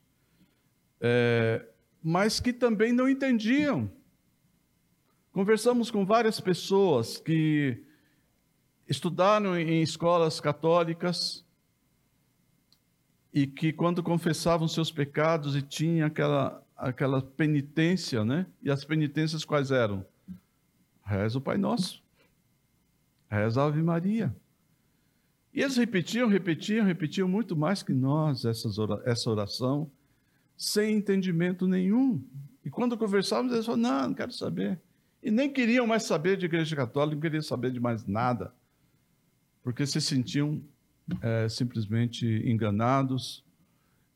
é, 1.01 1.65
mas 2.03 2.39
que 2.39 2.53
também 2.53 2.93
não 2.93 3.07
entendiam. 3.09 3.89
Conversamos 5.31 5.91
com 5.91 6.05
várias 6.05 6.39
pessoas 6.39 7.17
que 7.17 7.83
estudaram 8.87 9.57
em 9.57 9.81
escolas 9.81 10.39
católicas 10.39 11.45
e 13.31 13.45
que, 13.45 13.71
quando 13.71 14.01
confessavam 14.01 14.67
seus 14.67 14.91
pecados 14.91 15.55
e 15.55 15.61
tinham 15.61 16.07
aquela, 16.07 16.63
aquela 16.75 17.21
penitência, 17.21 18.25
né? 18.25 18.47
E 18.63 18.71
as 18.71 18.83
penitências 18.83 19.45
quais 19.45 19.69
eram? 19.69 20.03
Reza 21.05 21.37
o 21.37 21.41
Pai 21.41 21.57
Nosso, 21.57 22.01
reza 23.29 23.61
a 23.61 23.65
Ave 23.65 23.81
Maria. 23.81 24.35
E 25.53 25.61
eles 25.61 25.77
repetiam, 25.77 26.27
repetiam, 26.27 26.85
repetiam 26.85 27.27
muito 27.27 27.55
mais 27.55 27.83
que 27.83 27.93
nós 27.93 28.45
essa 28.45 29.29
oração, 29.29 29.89
sem 30.59 30.97
entendimento 30.97 31.65
nenhum. 31.65 32.21
E 32.65 32.69
quando 32.69 32.97
conversávamos, 32.97 33.53
eles 33.53 33.65
falavam: 33.65 33.89
não, 33.89 34.07
não 34.09 34.13
quero 34.13 34.33
saber. 34.33 34.77
E 35.23 35.31
nem 35.31 35.51
queriam 35.51 35.87
mais 35.87 36.03
saber 36.03 36.37
de 36.37 36.45
igreja 36.45 36.75
católica, 36.75 37.15
não 37.15 37.21
queriam 37.21 37.41
saber 37.41 37.71
de 37.71 37.79
mais 37.79 38.05
nada, 38.05 38.53
porque 39.63 39.85
se 39.85 39.99
sentiam 40.01 40.61
é, 41.21 41.47
simplesmente 41.47 42.25
enganados 42.45 43.43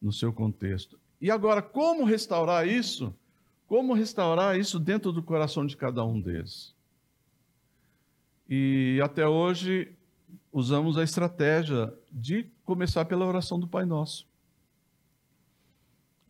no 0.01 0.11
seu 0.11 0.33
contexto. 0.33 0.99
E 1.19 1.31
agora, 1.31 1.61
como 1.61 2.03
restaurar 2.03 2.67
isso? 2.67 3.15
Como 3.65 3.93
restaurar 3.93 4.59
isso 4.59 4.79
dentro 4.79 5.11
do 5.11 5.23
coração 5.23 5.65
de 5.65 5.77
cada 5.77 6.05
um 6.05 6.19
deles? 6.19 6.75
E 8.49 8.99
até 9.01 9.25
hoje 9.27 9.93
usamos 10.51 10.97
a 10.97 11.03
estratégia 11.03 11.93
de 12.11 12.45
começar 12.65 13.05
pela 13.05 13.25
oração 13.25 13.59
do 13.59 13.67
Pai 13.67 13.85
Nosso. 13.85 14.27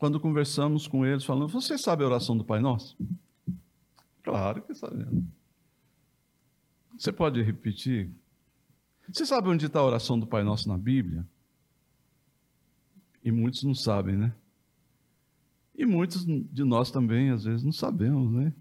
Quando 0.04 0.20
conversamos 0.20 0.86
com 0.86 1.06
eles, 1.06 1.24
falando: 1.24 1.48
Você 1.48 1.78
sabe 1.78 2.04
a 2.04 2.08
oração 2.08 2.36
do 2.36 2.44
Pai 2.44 2.60
Nosso? 2.60 2.98
Claro 4.22 4.62
que 4.62 4.76
sabemos. 4.76 5.24
Você 6.98 7.10
pode 7.10 7.42
repetir? 7.42 8.12
Você 9.10 9.26
sabe 9.26 9.48
onde 9.48 9.66
está 9.66 9.80
a 9.80 9.86
oração 9.86 10.20
do 10.20 10.28
Pai 10.28 10.44
Nosso 10.44 10.68
na 10.68 10.78
Bíblia? 10.78 11.26
E 13.24 13.32
muitos 13.32 13.64
não 13.64 13.74
sabem, 13.74 14.18
né? 14.18 14.36
E 15.74 15.86
muitos 15.86 16.26
de 16.26 16.66
nós 16.66 16.92
também, 16.92 17.30
às 17.30 17.46
vezes, 17.46 17.64
não 17.64 17.72
sabemos, 17.72 18.30
né? 18.30 18.54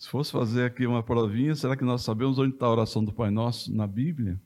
Se 0.00 0.08
fosse 0.08 0.32
fazer 0.32 0.64
aqui 0.64 0.84
uma 0.84 1.00
provinha, 1.00 1.54
será 1.54 1.76
que 1.76 1.84
nós 1.84 2.02
sabemos 2.02 2.40
onde 2.40 2.54
está 2.54 2.66
a 2.66 2.72
oração 2.72 3.04
do 3.04 3.12
Pai 3.12 3.30
Nosso 3.30 3.72
na 3.72 3.86
Bíblia? 3.86 4.36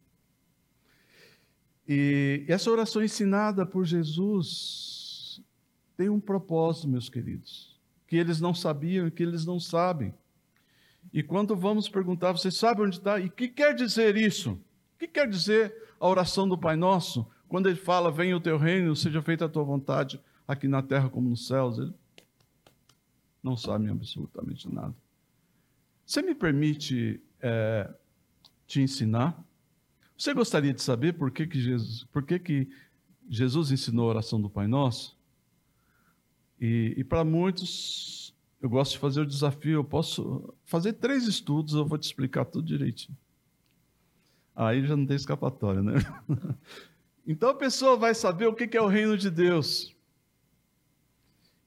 E 1.88 2.45
essa 2.47 2.71
oração 2.71 3.02
ensinada 3.02 3.64
por 3.64 3.87
Jesus 3.87 5.01
tem 5.96 6.08
um 6.08 6.20
propósito, 6.20 6.88
meus 6.88 7.08
queridos, 7.08 7.78
que 8.06 8.16
eles 8.16 8.40
não 8.40 8.54
sabiam 8.54 9.06
e 9.06 9.11
que 9.11 9.22
eles 9.22 9.44
não 9.44 9.61
sabem. 9.61 10.14
E 11.12 11.22
quando 11.22 11.56
vamos 11.56 11.88
perguntar, 11.88 12.32
você 12.32 12.50
sabe 12.50 12.82
onde 12.82 12.96
está? 12.99 13.18
E 13.18 13.26
o 13.26 13.30
que 13.30 13.49
quer 13.49 13.75
dizer 13.75 14.16
isso? 14.16 14.52
O 14.52 14.99
que 14.99 15.08
quer 15.08 15.28
dizer 15.28 15.75
a 15.99 16.06
oração 16.06 16.49
do 16.49 16.56
Pai 16.56 16.76
Nosso? 16.76 17.26
Quando 17.49 17.68
ele 17.68 17.76
fala, 17.76 18.11
venha 18.11 18.37
o 18.37 18.40
teu 18.40 18.56
reino, 18.56 18.94
seja 18.94 19.20
feita 19.20 19.44
a 19.44 19.49
tua 19.49 19.64
vontade, 19.64 20.20
aqui 20.46 20.68
na 20.68 20.82
terra 20.82 21.08
como 21.08 21.28
nos 21.28 21.46
céus, 21.46 21.78
ele 21.78 21.92
não 23.42 23.56
sabe 23.56 23.90
absolutamente 23.90 24.72
nada. 24.72 24.94
Você 26.06 26.22
me 26.22 26.34
permite 26.34 27.20
é, 27.40 27.92
te 28.66 28.80
ensinar? 28.80 29.42
Você 30.16 30.32
gostaria 30.32 30.72
de 30.72 30.80
saber 30.80 31.14
por 31.14 31.30
que, 31.30 31.46
que, 31.46 31.61
Jesus, 31.61 32.04
por 32.04 32.22
que, 32.22 32.38
que 32.38 32.70
Jesus 33.28 33.70
ensinou 33.70 34.06
a 34.06 34.11
oração 34.11 34.40
do 34.40 34.49
Pai 34.49 34.66
Nosso? 34.66 35.16
E, 36.62 36.95
e 36.97 37.02
para 37.02 37.25
muitos, 37.25 38.33
eu 38.61 38.71
gosto 38.71 38.92
de 38.92 38.99
fazer 38.99 39.23
o 39.23 39.26
desafio, 39.26 39.73
eu 39.73 39.84
posso 39.84 40.54
fazer 40.65 40.93
três 40.93 41.26
estudos, 41.26 41.75
eu 41.75 41.84
vou 41.84 41.99
te 41.99 42.04
explicar 42.04 42.45
tudo 42.45 42.65
direitinho. 42.65 43.19
Aí 44.54 44.86
já 44.86 44.97
não 44.97 45.04
tem 45.04 45.17
escapatória, 45.17 45.82
né? 45.82 45.95
Então 47.25 47.50
a 47.50 47.54
pessoa 47.54 47.97
vai 47.97 48.17
saber 48.17 48.49
o 48.49 48.52
que 48.52 48.76
é 48.76 48.82
o 48.82 48.89
reino 48.89 49.17
de 49.17 49.30
Deus. 49.30 49.95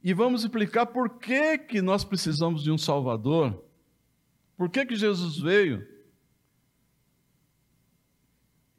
E 0.03 0.13
vamos 0.13 0.43
explicar 0.43 0.85
por 0.85 1.17
que, 1.17 1.57
que 1.57 1.81
nós 1.81 2.03
precisamos 2.03 2.61
de 2.61 2.69
um 2.69 2.77
Salvador 2.77 3.63
por 4.57 4.69
que, 4.69 4.85
que 4.85 4.95
Jesus 4.95 5.37
veio? 5.37 5.85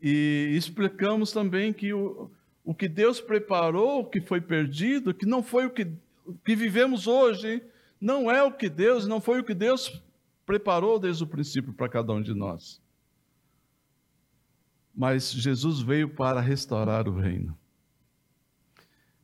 E 0.01 0.53
explicamos 0.57 1.33
também 1.33 1.73
que 1.73 1.93
o, 1.93 2.31
o 2.64 2.75
que 2.75 2.88
Deus 2.88 3.21
preparou, 3.21 4.07
que 4.07 4.21
foi 4.21 4.40
perdido, 4.40 5.12
que 5.12 5.27
não 5.27 5.43
foi 5.43 5.67
o 5.67 5.71
que, 5.71 5.87
que 6.45 6.57
vivemos 6.57 7.07
hoje, 7.07 7.62
não 8.01 8.31
é 8.31 8.43
o 8.43 8.53
que 8.53 8.69
Deus, 8.69 9.07
não 9.07 9.21
foi 9.21 9.41
o 9.41 9.45
que 9.45 9.55
Deus 9.55 10.03
preparou 10.45 10.99
desde 10.99 11.25
o 11.25 11.27
princípio 11.27 11.73
para 11.73 11.89
cada 11.89 12.12
um 12.12 12.23
de 12.23 12.35
nós. 12.35 12.81
Mas 14.95 15.33
Jesus 15.33 15.81
veio 15.81 16.09
para 16.09 16.41
restaurar 16.41 17.09
o 17.09 17.19
reino. 17.19 17.57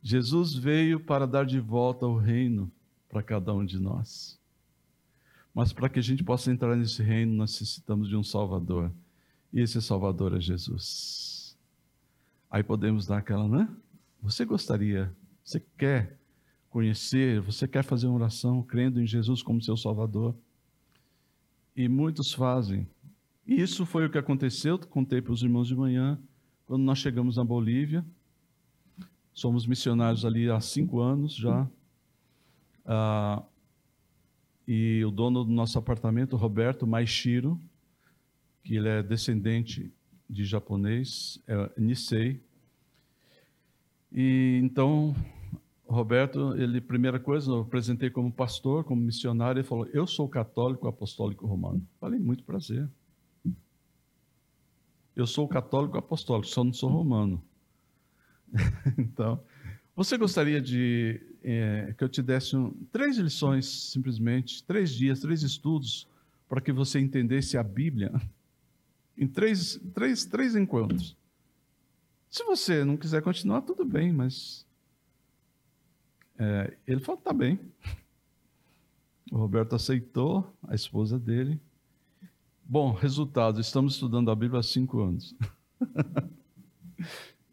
Jesus 0.01 0.53
veio 0.53 0.99
para 0.99 1.25
dar 1.25 1.45
de 1.45 1.59
volta 1.59 2.05
o 2.05 2.17
reino 2.17 2.71
para 3.09 3.23
cada 3.23 3.53
um 3.53 3.65
de 3.65 3.79
nós. 3.79 4.39
Mas 5.53 5.71
para 5.71 5.87
que 5.87 5.99
a 5.99 6.03
gente 6.03 6.23
possa 6.23 6.51
entrar 6.51 6.75
nesse 6.75 7.01
reino, 7.01 7.33
nós 7.33 7.51
necessitamos 7.51 8.09
de 8.09 8.15
um 8.15 8.23
Salvador. 8.23 8.91
E 9.51 9.61
esse 9.61 9.81
Salvador 9.81 10.35
é 10.35 10.41
Jesus. 10.41 11.57
Aí 12.49 12.63
podemos 12.63 13.05
dar 13.05 13.19
aquela, 13.19 13.47
né? 13.47 13.69
Você 14.21 14.45
gostaria, 14.45 15.15
você 15.43 15.59
quer 15.77 16.19
conhecer, 16.73 17.39
você 17.39 17.67
quer 17.67 17.83
fazer 17.83 18.07
uma 18.07 18.15
oração 18.15 18.63
crendo 18.63 18.99
em 18.99 19.05
Jesus 19.05 19.43
como 19.43 19.61
seu 19.61 19.77
Salvador? 19.77 20.35
E 21.75 21.87
muitos 21.87 22.33
fazem. 22.33 22.87
E 23.45 23.61
isso 23.61 23.85
foi 23.85 24.07
o 24.07 24.09
que 24.09 24.17
aconteceu, 24.17 24.79
contei 24.79 25.21
para 25.21 25.31
os 25.31 25.43
irmãos 25.43 25.67
de 25.67 25.75
manhã, 25.75 26.19
quando 26.65 26.81
nós 26.81 26.97
chegamos 26.97 27.37
na 27.37 27.43
Bolívia. 27.43 28.03
Somos 29.31 29.67
missionários 29.67 30.25
ali 30.25 30.49
há 30.49 30.59
cinco 30.59 30.99
anos 30.99 31.35
já. 31.35 31.69
Ah, 32.83 33.43
e 34.67 35.05
o 35.05 35.11
dono 35.11 35.43
do 35.43 35.51
nosso 35.51 35.77
apartamento, 35.77 36.35
Roberto 36.35 36.87
Maishiro, 36.87 37.61
que 38.63 38.77
ele 38.77 38.87
é 38.87 39.03
descendente 39.03 39.93
de 40.27 40.43
japonês, 40.43 41.39
é 41.47 41.71
Nisei. 41.77 42.41
E 44.11 44.59
então, 44.63 45.15
Roberto, 45.93 46.55
ele, 46.57 46.81
primeira 46.81 47.19
coisa, 47.19 47.51
eu 47.51 47.61
apresentei 47.61 48.09
como 48.09 48.31
pastor, 48.31 48.83
como 48.83 49.01
missionário, 49.01 49.59
ele 49.59 49.67
falou: 49.67 49.87
Eu 49.93 50.05
sou 50.05 50.27
católico 50.27 50.87
apostólico 50.87 51.45
romano. 51.45 51.85
Falei, 51.99 52.19
muito 52.19 52.43
prazer. 52.43 52.89
Eu 55.15 55.27
sou 55.27 55.47
católico 55.47 55.97
apostólico, 55.97 56.47
só 56.47 56.63
não 56.63 56.73
sou 56.73 56.89
romano. 56.89 57.43
então, 58.97 59.39
você 59.95 60.17
gostaria 60.17 60.59
de 60.59 61.21
é, 61.43 61.93
que 61.97 62.03
eu 62.03 62.09
te 62.09 62.21
desse 62.21 62.55
um, 62.55 62.71
três 62.91 63.17
lições, 63.17 63.91
simplesmente, 63.91 64.63
três 64.63 64.91
dias, 64.91 65.19
três 65.19 65.43
estudos, 65.43 66.07
para 66.49 66.61
que 66.61 66.71
você 66.71 66.99
entendesse 66.99 67.57
a 67.57 67.63
Bíblia 67.63 68.11
em 69.17 69.27
três, 69.27 69.79
três, 69.93 70.25
três 70.25 70.55
encontros? 70.55 71.15
Se 72.29 72.43
você 72.43 72.83
não 72.83 72.97
quiser 72.97 73.21
continuar, 73.21 73.61
tudo 73.61 73.85
bem, 73.85 74.11
mas. 74.11 74.65
É, 76.37 76.77
ele 76.87 76.99
falou: 76.99 77.21
tá 77.21 77.33
bem. 77.33 77.59
O 79.31 79.37
Roberto 79.37 79.75
aceitou, 79.75 80.53
a 80.67 80.75
esposa 80.75 81.17
dele. 81.17 81.59
Bom, 82.63 82.93
resultado: 82.93 83.59
estamos 83.59 83.93
estudando 83.95 84.31
a 84.31 84.35
Bíblia 84.35 84.59
há 84.59 84.63
cinco 84.63 85.01
anos. 85.01 85.35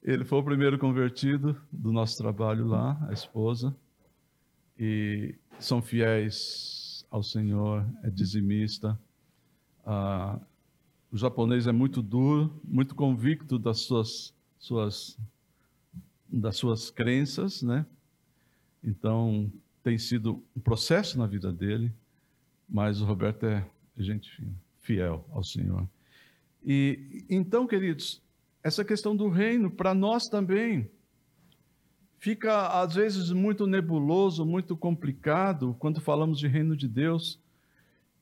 Ele 0.02 0.24
foi 0.24 0.38
o 0.38 0.42
primeiro 0.42 0.78
convertido 0.78 1.60
do 1.70 1.92
nosso 1.92 2.16
trabalho 2.16 2.66
lá, 2.66 2.98
a 3.08 3.12
esposa, 3.12 3.76
e 4.78 5.34
são 5.58 5.82
fiéis 5.82 7.04
ao 7.10 7.22
Senhor, 7.22 7.84
é 8.02 8.08
dizimista. 8.08 8.98
Ah, 9.84 10.40
o 11.12 11.18
japonês 11.18 11.66
é 11.66 11.72
muito 11.72 12.00
duro, 12.00 12.50
muito 12.64 12.94
convicto 12.94 13.58
das 13.58 13.80
suas, 13.80 14.34
suas, 14.58 15.18
das 16.26 16.56
suas 16.56 16.90
crenças, 16.90 17.62
né? 17.62 17.84
Então, 18.82 19.52
tem 19.82 19.98
sido 19.98 20.42
um 20.56 20.60
processo 20.60 21.18
na 21.18 21.26
vida 21.26 21.52
dele, 21.52 21.92
mas 22.68 23.00
o 23.00 23.04
Roberto 23.04 23.46
é 23.46 23.66
gente 23.96 24.42
fiel 24.80 25.26
ao 25.30 25.42
Senhor. 25.42 25.88
E 26.64 27.24
então, 27.28 27.66
queridos, 27.66 28.22
essa 28.62 28.84
questão 28.84 29.16
do 29.16 29.28
reino, 29.28 29.70
para 29.70 29.94
nós 29.94 30.28
também, 30.28 30.90
fica 32.18 32.68
às 32.68 32.94
vezes 32.94 33.30
muito 33.30 33.66
nebuloso, 33.66 34.44
muito 34.44 34.76
complicado 34.76 35.74
quando 35.78 36.00
falamos 36.00 36.38
de 36.38 36.46
reino 36.46 36.76
de 36.76 36.86
Deus. 36.86 37.40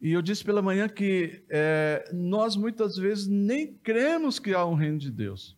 E 0.00 0.12
eu 0.12 0.22
disse 0.22 0.44
pela 0.44 0.62
manhã 0.62 0.88
que 0.88 1.42
é, 1.50 2.08
nós 2.14 2.54
muitas 2.54 2.96
vezes 2.96 3.26
nem 3.26 3.74
cremos 3.74 4.38
que 4.38 4.54
há 4.54 4.64
um 4.64 4.74
reino 4.74 4.98
de 4.98 5.10
Deus. 5.10 5.57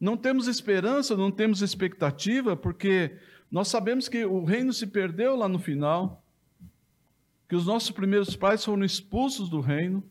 Não 0.00 0.16
temos 0.16 0.48
esperança, 0.48 1.16
não 1.16 1.30
temos 1.30 1.62
expectativa, 1.62 2.56
porque 2.56 3.16
nós 3.50 3.68
sabemos 3.68 4.08
que 4.08 4.24
o 4.24 4.44
reino 4.44 4.72
se 4.72 4.86
perdeu 4.86 5.36
lá 5.36 5.48
no 5.48 5.58
final, 5.58 6.22
que 7.48 7.54
os 7.54 7.66
nossos 7.66 7.90
primeiros 7.90 8.34
pais 8.34 8.64
foram 8.64 8.84
expulsos 8.84 9.48
do 9.48 9.60
reino, 9.60 10.02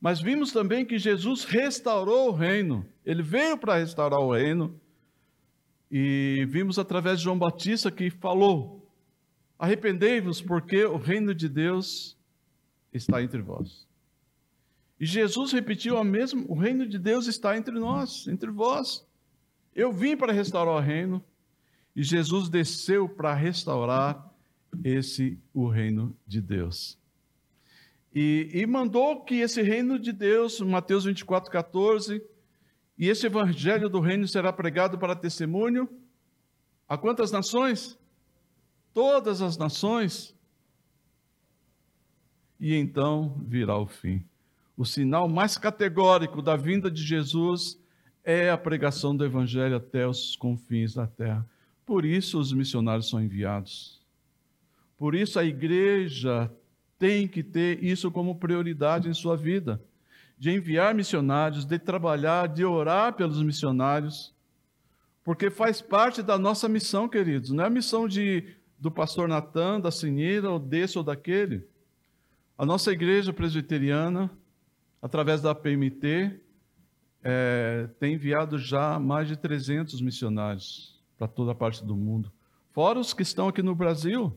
mas 0.00 0.20
vimos 0.20 0.52
também 0.52 0.84
que 0.84 0.98
Jesus 0.98 1.44
restaurou 1.44 2.28
o 2.28 2.32
reino, 2.32 2.86
ele 3.04 3.22
veio 3.22 3.56
para 3.56 3.78
restaurar 3.78 4.20
o 4.20 4.32
reino, 4.32 4.78
e 5.90 6.46
vimos 6.50 6.78
através 6.78 7.18
de 7.18 7.24
João 7.24 7.38
Batista 7.38 7.90
que 7.90 8.10
falou: 8.10 8.86
Arrependei-vos, 9.58 10.42
porque 10.42 10.84
o 10.84 10.98
reino 10.98 11.34
de 11.34 11.48
Deus 11.48 12.16
está 12.92 13.22
entre 13.22 13.40
vós. 13.40 13.87
E 15.00 15.06
Jesus 15.06 15.52
repetiu 15.52 15.96
a 15.96 16.04
mesma: 16.04 16.44
o 16.48 16.54
reino 16.54 16.86
de 16.86 16.98
Deus 16.98 17.26
está 17.26 17.56
entre 17.56 17.78
nós, 17.78 18.26
entre 18.26 18.50
vós. 18.50 19.06
Eu 19.74 19.92
vim 19.92 20.16
para 20.16 20.32
restaurar 20.32 20.74
o 20.74 20.80
reino, 20.80 21.24
e 21.94 22.02
Jesus 22.02 22.48
desceu 22.48 23.08
para 23.08 23.32
restaurar 23.34 24.28
esse 24.82 25.38
o 25.54 25.68
reino 25.68 26.16
de 26.26 26.40
Deus. 26.40 26.98
E, 28.14 28.50
e 28.52 28.66
mandou 28.66 29.22
que 29.22 29.36
esse 29.36 29.62
reino 29.62 29.98
de 29.98 30.12
Deus, 30.12 30.60
Mateus 30.60 31.04
24, 31.04 31.50
14, 31.50 32.22
e 32.98 33.08
esse 33.08 33.26
evangelho 33.26 33.88
do 33.88 34.00
reino 34.00 34.26
será 34.26 34.52
pregado 34.52 34.98
para 34.98 35.14
testemunho 35.14 35.88
a 36.88 36.98
quantas 36.98 37.30
nações? 37.30 37.96
Todas 38.92 39.40
as 39.40 39.56
nações. 39.56 40.34
E 42.58 42.74
então 42.74 43.40
virá 43.46 43.78
o 43.78 43.86
fim. 43.86 44.24
O 44.78 44.84
sinal 44.84 45.28
mais 45.28 45.58
categórico 45.58 46.40
da 46.40 46.54
vinda 46.54 46.88
de 46.88 47.02
Jesus 47.02 47.76
é 48.22 48.48
a 48.48 48.56
pregação 48.56 49.16
do 49.16 49.24
evangelho 49.24 49.74
até 49.74 50.06
os 50.06 50.36
confins 50.36 50.94
da 50.94 51.04
terra. 51.04 51.44
Por 51.84 52.04
isso 52.04 52.38
os 52.38 52.52
missionários 52.52 53.08
são 53.08 53.20
enviados. 53.20 54.00
Por 54.96 55.16
isso 55.16 55.36
a 55.36 55.44
igreja 55.44 56.48
tem 56.96 57.26
que 57.26 57.42
ter 57.42 57.82
isso 57.82 58.08
como 58.08 58.36
prioridade 58.36 59.08
em 59.08 59.14
sua 59.14 59.36
vida 59.36 59.82
de 60.38 60.52
enviar 60.52 60.94
missionários, 60.94 61.64
de 61.64 61.76
trabalhar, 61.76 62.46
de 62.46 62.64
orar 62.64 63.14
pelos 63.14 63.42
missionários, 63.42 64.32
porque 65.24 65.50
faz 65.50 65.82
parte 65.82 66.22
da 66.22 66.38
nossa 66.38 66.68
missão, 66.68 67.08
queridos. 67.08 67.50
Não 67.50 67.64
é 67.64 67.66
a 67.66 67.70
missão 67.70 68.06
de, 68.06 68.54
do 68.78 68.92
pastor 68.92 69.26
Natan, 69.26 69.80
da 69.80 69.90
Sinira, 69.90 70.48
ou 70.48 70.60
desse 70.60 70.96
ou 70.96 71.02
daquele. 71.02 71.66
A 72.56 72.64
nossa 72.64 72.92
igreja 72.92 73.32
presbiteriana, 73.32 74.30
através 75.00 75.40
da 75.40 75.54
PMT, 75.54 76.40
é, 77.22 77.88
tem 77.98 78.14
enviado 78.14 78.58
já 78.58 78.98
mais 78.98 79.28
de 79.28 79.36
300 79.36 80.00
missionários 80.00 81.00
para 81.16 81.26
toda 81.26 81.52
a 81.52 81.54
parte 81.54 81.84
do 81.84 81.96
mundo. 81.96 82.32
Fora 82.72 82.98
os 82.98 83.12
que 83.12 83.22
estão 83.22 83.48
aqui 83.48 83.62
no 83.62 83.74
Brasil, 83.74 84.36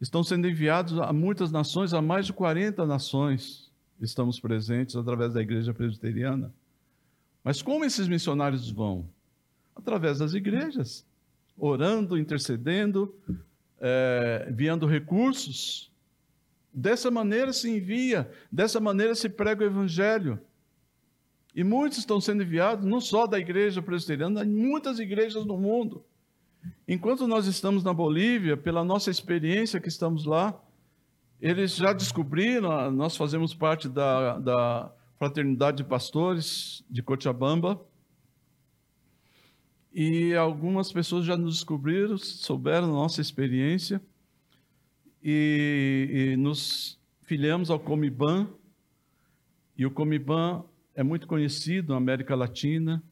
estão 0.00 0.22
sendo 0.22 0.48
enviados 0.48 0.98
a 0.98 1.12
muitas 1.12 1.50
nações, 1.50 1.94
a 1.94 2.02
mais 2.02 2.26
de 2.26 2.32
40 2.32 2.84
nações 2.86 3.72
estamos 4.00 4.38
presentes 4.40 4.96
através 4.96 5.32
da 5.32 5.40
igreja 5.40 5.72
presbiteriana. 5.72 6.52
Mas 7.42 7.62
como 7.62 7.84
esses 7.84 8.08
missionários 8.08 8.70
vão? 8.70 9.08
Através 9.74 10.18
das 10.18 10.34
igrejas, 10.34 11.06
orando, 11.56 12.18
intercedendo, 12.18 13.14
é, 13.80 14.46
enviando 14.50 14.86
recursos. 14.86 15.90
Dessa 16.74 17.08
maneira 17.08 17.52
se 17.52 17.70
envia, 17.70 18.28
dessa 18.50 18.80
maneira 18.80 19.14
se 19.14 19.28
prega 19.28 19.62
o 19.62 19.66
evangelho. 19.66 20.40
E 21.54 21.62
muitos 21.62 21.98
estão 21.98 22.20
sendo 22.20 22.42
enviados, 22.42 22.84
não 22.84 23.00
só 23.00 23.28
da 23.28 23.38
igreja 23.38 23.80
presbiteriana, 23.80 24.44
em 24.44 24.48
muitas 24.48 24.98
igrejas 24.98 25.46
no 25.46 25.56
mundo. 25.56 26.04
Enquanto 26.88 27.28
nós 27.28 27.46
estamos 27.46 27.84
na 27.84 27.92
Bolívia, 27.94 28.56
pela 28.56 28.84
nossa 28.84 29.08
experiência 29.08 29.80
que 29.80 29.88
estamos 29.88 30.24
lá, 30.24 30.60
eles 31.40 31.76
já 31.76 31.92
descobriram, 31.92 32.90
nós 32.90 33.16
fazemos 33.16 33.54
parte 33.54 33.88
da, 33.88 34.38
da 34.38 34.92
Fraternidade 35.16 35.76
de 35.76 35.84
Pastores 35.84 36.82
de 36.90 37.02
Cochabamba, 37.02 37.80
e 39.92 40.34
algumas 40.34 40.90
pessoas 40.92 41.24
já 41.24 41.36
nos 41.36 41.54
descobriram, 41.54 42.18
souberam 42.18 42.88
da 42.88 42.94
nossa 42.94 43.20
experiência, 43.20 44.02
e, 45.24 46.32
e 46.32 46.36
nos 46.36 47.00
filiamos 47.22 47.70
ao 47.70 47.80
Comiban, 47.80 48.46
e 49.76 49.86
o 49.86 49.90
Comiban 49.90 50.62
é 50.94 51.02
muito 51.02 51.26
conhecido 51.26 51.92
na 51.92 51.96
América 51.96 52.34
Latina, 52.34 53.02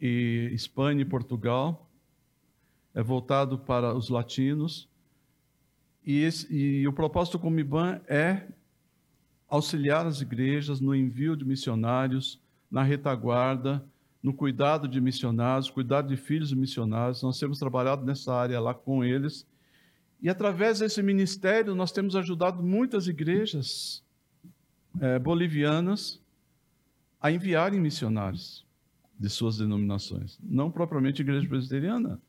e 0.00 0.50
Espanha 0.52 1.02
e 1.02 1.04
Portugal, 1.04 1.88
é 2.92 3.02
voltado 3.02 3.56
para 3.56 3.94
os 3.94 4.08
latinos, 4.08 4.88
e, 6.04 6.22
esse, 6.22 6.52
e 6.52 6.88
o 6.88 6.92
propósito 6.92 7.38
do 7.38 7.42
Comiban 7.42 8.00
é 8.08 8.48
auxiliar 9.48 10.06
as 10.06 10.20
igrejas 10.20 10.80
no 10.80 10.94
envio 10.94 11.36
de 11.36 11.44
missionários, 11.44 12.40
na 12.70 12.82
retaguarda, 12.82 13.84
no 14.22 14.32
cuidado 14.32 14.88
de 14.88 15.00
missionários, 15.00 15.70
cuidado 15.70 16.08
de 16.08 16.16
filhos 16.16 16.48
de 16.48 16.56
missionários. 16.56 17.22
Nós 17.22 17.38
temos 17.38 17.58
trabalhado 17.58 18.04
nessa 18.04 18.34
área 18.34 18.60
lá 18.60 18.74
com 18.74 19.04
eles. 19.04 19.46
E 20.20 20.28
através 20.28 20.80
desse 20.80 21.02
ministério, 21.02 21.74
nós 21.74 21.92
temos 21.92 22.16
ajudado 22.16 22.62
muitas 22.62 23.06
igrejas 23.06 24.02
é, 25.00 25.18
bolivianas 25.18 26.20
a 27.20 27.30
enviarem 27.30 27.80
missionários 27.80 28.66
de 29.18 29.28
suas 29.28 29.58
denominações. 29.58 30.38
Não 30.42 30.70
propriamente 30.70 31.22
igreja 31.22 31.48
presbiteriana, 31.48 32.20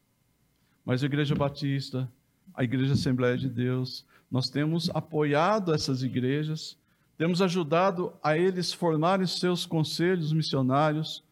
mas 0.86 1.04
igreja 1.04 1.36
batista, 1.36 2.10
a 2.54 2.64
Igreja 2.64 2.94
Assembleia 2.94 3.38
de 3.38 3.48
Deus. 3.48 4.06
Nós 4.30 4.50
temos 4.50 4.90
apoiado 4.94 5.74
essas 5.74 6.04
igrejas, 6.04 6.78
temos 7.18 7.42
ajudado 7.42 8.14
a 8.24 8.38
eles 8.38 8.74
formarem 8.74 9.26
seus 9.26 9.66
conselhos 9.66 10.34
missionários, 10.34 11.24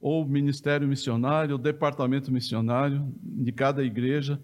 ou 0.00 0.24
ministério 0.24 0.86
missionário, 0.86 1.52
ou 1.52 1.58
departamento 1.58 2.30
missionário 2.30 3.06
de 3.22 3.52
cada 3.52 3.82
igreja, 3.82 4.40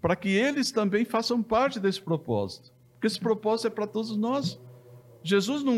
para 0.00 0.16
que 0.16 0.28
eles 0.28 0.70
também 0.70 1.04
façam 1.04 1.42
parte 1.42 1.80
desse 1.80 2.00
propósito. 2.00 2.72
Porque 2.94 3.06
esse 3.06 3.20
propósito 3.20 3.68
é 3.68 3.70
para 3.70 3.86
todos 3.86 4.16
nós. 4.16 4.58
Jesus 5.22 5.62
não, 5.62 5.76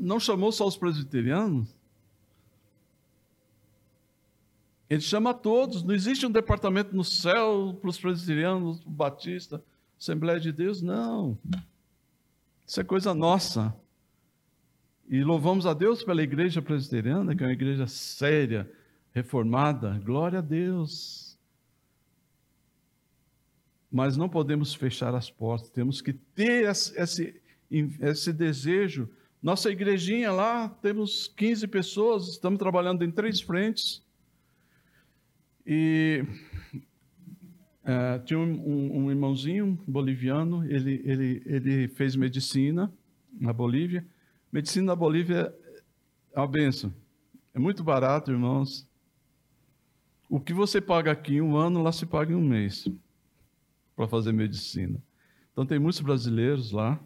não 0.00 0.20
chamou 0.20 0.52
só 0.52 0.66
os 0.66 0.76
presbiterianos, 0.76 1.76
Ele 4.88 5.00
chama 5.00 5.30
a 5.30 5.34
todos. 5.34 5.82
Não 5.82 5.94
existe 5.94 6.24
um 6.26 6.30
departamento 6.30 6.94
no 6.94 7.04
céu 7.04 7.76
para 7.80 7.90
os 7.90 7.98
presbiterianos, 7.98 8.80
batista, 8.84 9.62
Assembleia 9.98 10.38
de 10.38 10.52
Deus. 10.52 10.80
Não. 10.82 11.38
Isso 12.66 12.80
é 12.80 12.84
coisa 12.84 13.14
nossa. 13.14 13.74
E 15.08 15.22
louvamos 15.22 15.66
a 15.66 15.72
Deus 15.72 16.04
pela 16.04 16.22
igreja 16.22 16.60
presbiteriana, 16.60 17.34
que 17.34 17.42
é 17.42 17.46
uma 17.46 17.52
igreja 17.52 17.86
séria, 17.86 18.70
reformada. 19.12 20.00
Glória 20.04 20.38
a 20.40 20.42
Deus. 20.42 21.25
Mas 23.90 24.16
não 24.16 24.28
podemos 24.28 24.74
fechar 24.74 25.14
as 25.14 25.30
portas, 25.30 25.70
temos 25.70 26.00
que 26.00 26.12
ter 26.12 26.68
esse, 26.68 27.40
esse 27.70 28.32
desejo. 28.32 29.08
Nossa 29.42 29.70
igrejinha 29.70 30.32
lá, 30.32 30.68
temos 30.68 31.28
15 31.28 31.68
pessoas, 31.68 32.28
estamos 32.28 32.58
trabalhando 32.58 33.04
em 33.04 33.10
três 33.10 33.40
frentes. 33.40 34.02
E 35.64 36.24
uh, 37.84 38.24
tinha 38.24 38.38
um, 38.38 39.04
um, 39.04 39.10
irmãozinho 39.10 39.78
boliviano, 39.86 40.64
ele, 40.64 41.00
ele, 41.04 41.42
ele 41.46 41.88
fez 41.88 42.16
medicina 42.16 42.92
na 43.32 43.52
Bolívia. 43.52 44.04
Medicina 44.52 44.86
na 44.86 44.96
Bolívia 44.96 45.54
é 46.32 46.40
uma 46.40 46.48
benção. 46.48 46.92
É 47.54 47.58
muito 47.58 47.84
barato, 47.84 48.30
irmãos. 48.30 48.88
O 50.28 50.40
que 50.40 50.52
você 50.52 50.80
paga 50.80 51.12
aqui 51.12 51.36
em 51.36 51.40
um 51.40 51.56
ano, 51.56 51.82
lá 51.82 51.92
se 51.92 52.04
paga 52.04 52.32
em 52.32 52.36
um 52.36 52.40
mês 52.40 52.84
para 53.96 54.06
fazer 54.06 54.32
medicina. 54.32 55.02
Então, 55.52 55.64
tem 55.64 55.78
muitos 55.78 56.00
brasileiros 56.00 56.70
lá 56.70 57.00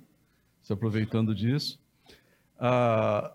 se 0.61 0.73
aproveitando 0.73 1.35
disso. 1.35 1.81
Ah, 2.59 3.33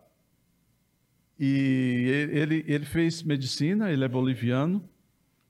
e 1.39 2.29
ele, 2.31 2.63
ele 2.67 2.85
fez 2.85 3.23
medicina, 3.23 3.91
ele 3.91 4.03
é 4.03 4.07
boliviano, 4.07 4.87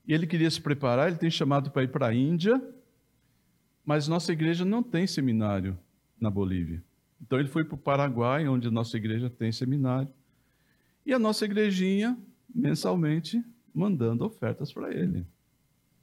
e 0.08 0.14
ele 0.14 0.28
queria 0.28 0.50
se 0.50 0.62
preparar, 0.62 1.08
ele 1.08 1.18
tem 1.18 1.30
chamado 1.30 1.72
para 1.72 1.84
ir 1.84 1.90
para 1.90 2.08
a 2.08 2.14
Índia, 2.14 2.62
mas 3.84 4.08
nossa 4.08 4.32
igreja 4.32 4.64
não 4.64 4.82
tem 4.82 5.06
seminário 5.06 5.78
na 6.20 6.30
Bolívia. 6.30 6.84
Então 7.22 7.40
ele 7.40 7.50
foi 7.50 7.64
para 7.64 7.76
o 7.76 7.78
Paraguai, 7.78 8.48
onde 8.48 8.70
nossa 8.70 8.98
igreja 8.98 9.30
tem 9.30 9.52
seminário, 9.52 10.12
e 11.06 11.14
a 11.14 11.20
nossa 11.20 11.46
igrejinha, 11.46 12.18
mensalmente, 12.54 13.44
mandando 13.74 14.26
ofertas 14.26 14.72
para 14.72 14.94
ele, 14.94 15.26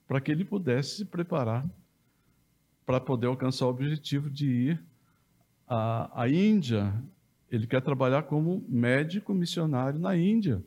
para 0.07 0.21
que 0.21 0.31
ele 0.31 0.45
pudesse 0.45 0.97
se 0.97 1.05
preparar 1.05 1.65
para 2.85 2.99
poder 2.99 3.27
alcançar 3.27 3.65
o 3.65 3.69
objetivo 3.69 4.29
de 4.29 4.47
ir 4.47 4.83
à, 5.67 6.23
à 6.23 6.29
Índia. 6.29 6.93
Ele 7.49 7.67
quer 7.67 7.81
trabalhar 7.81 8.23
como 8.23 8.63
médico 8.67 9.33
missionário 9.33 9.99
na 9.99 10.17
Índia. 10.17 10.63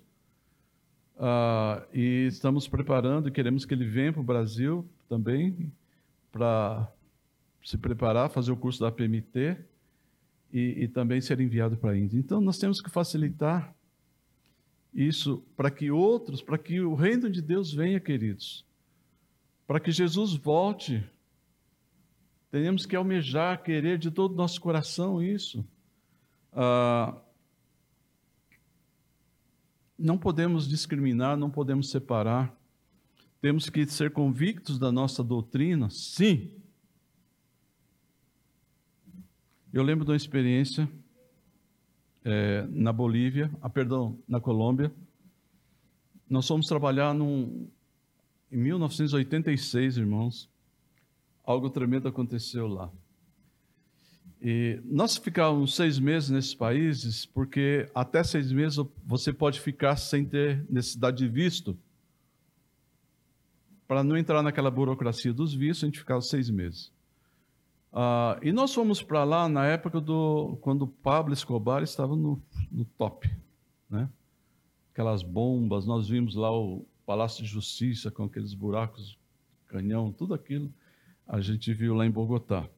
Uh, 1.16 1.83
e 1.94 2.26
estamos 2.26 2.68
preparando, 2.68 3.31
queremos 3.31 3.64
que 3.64 3.72
ele 3.72 3.87
venha 3.87 4.12
para 4.12 4.20
o 4.20 4.24
Brasil 4.24 4.87
também, 5.09 5.72
para 6.31 6.92
se 7.64 7.79
preparar, 7.79 8.29
fazer 8.29 8.52
o 8.52 8.57
curso 8.57 8.81
da 8.81 8.92
PMT 8.92 9.57
e, 10.52 10.85
e 10.85 10.88
também 10.88 11.20
ser 11.20 11.40
enviado 11.40 11.76
para 11.76 11.92
a 11.92 11.98
Índia. 11.98 12.18
Então, 12.18 12.40
nós 12.40 12.59
temos 12.59 12.81
que 12.81 12.90
facilitar 12.90 13.74
isso 14.94 15.42
para 15.57 15.70
que 15.70 15.90
outros, 15.90 16.40
para 16.40 16.57
que 16.57 16.81
o 16.81 16.94
reino 16.94 17.29
de 17.29 17.42
Deus 17.42 17.72
venha, 17.72 18.00
queridos, 18.00 18.64
para 19.66 19.81
que 19.81 19.90
Jesus 19.90 20.35
volte. 20.35 21.05
Tenhamos 22.50 22.87
que 22.87 22.94
almejar, 22.94 23.62
querer 23.62 23.98
de 23.98 24.11
todo 24.11 24.32
o 24.32 24.37
nosso 24.37 24.61
coração 24.61 25.22
isso. 25.22 25.64
Ah, 26.52 27.16
não 29.98 30.16
podemos 30.16 30.68
discriminar, 30.68 31.37
não 31.37 31.50
podemos 31.50 31.90
separar. 31.90 32.54
Temos 33.40 33.68
que 33.68 33.87
ser 33.87 34.11
convictos 34.11 34.78
da 34.78 34.90
nossa 34.90 35.22
doutrina, 35.22 35.90
sim. 35.90 36.50
Eu 39.72 39.82
lembro 39.82 40.04
de 40.04 40.11
uma 40.11 40.16
experiência 40.16 40.88
é, 42.24 42.66
na 42.70 42.92
Bolívia, 42.92 43.50
ah, 43.61 43.68
perdão, 43.68 44.18
na 44.26 44.40
Colômbia. 44.40 44.92
Nós 46.28 46.48
fomos 46.48 46.66
trabalhar 46.66 47.14
num, 47.14 47.68
em 48.50 48.56
1986, 48.56 49.98
irmãos. 49.98 50.50
Algo 51.46 51.70
tremendo 51.70 52.09
aconteceu 52.09 52.66
lá. 52.66 52.90
E 54.42 54.80
nós 54.85 55.16
ficávamos 55.16 55.76
seis 55.76 55.96
meses 55.98 56.28
nesses 56.28 56.54
países, 56.54 57.24
porque 57.24 57.88
até 57.94 58.24
seis 58.24 58.50
meses 58.50 58.85
você 59.04 59.32
pode 59.32 59.61
ficar 59.61 59.96
sem 59.96 60.24
ter 60.24 60.66
necessidade 60.68 61.18
de 61.18 61.28
visto. 61.28 61.78
Para 63.87 64.02
não 64.02 64.16
entrar 64.16 64.42
naquela 64.42 64.70
burocracia 64.72 65.32
dos 65.32 65.54
vistos, 65.54 65.85
a 65.85 65.87
gente 65.87 66.00
ficava 66.00 66.20
seis 66.20 66.50
meses. 66.50 66.92
Uh, 67.92 68.37
e 68.42 68.52
nós 68.52 68.74
fomos 68.74 69.00
para 69.00 69.22
lá 69.22 69.48
na 69.48 69.64
época 69.66 70.00
do 70.00 70.59
quando 70.61 70.88
Pablo 70.88 71.32
Escobar 71.32 71.82
estava 71.85 72.16
no, 72.16 72.42
no 72.70 72.85
top, 72.85 73.30
né? 73.88 74.11
Aquelas 74.92 75.22
bombas, 75.22 75.87
nós 75.87 76.09
vimos 76.09 76.35
lá 76.35 76.50
o 76.50 76.85
Palácio 77.06 77.44
de 77.44 77.48
Justiça 77.48 78.11
com 78.11 78.24
aqueles 78.24 78.52
buracos, 78.52 79.16
canhão, 79.68 80.12
tudo 80.12 80.35
aquilo 80.35 80.70
a 81.27 81.41
gente 81.41 81.73
viu 81.75 81.95
lá 81.95 82.07
em 82.07 82.11
Bogotá. 82.11 82.69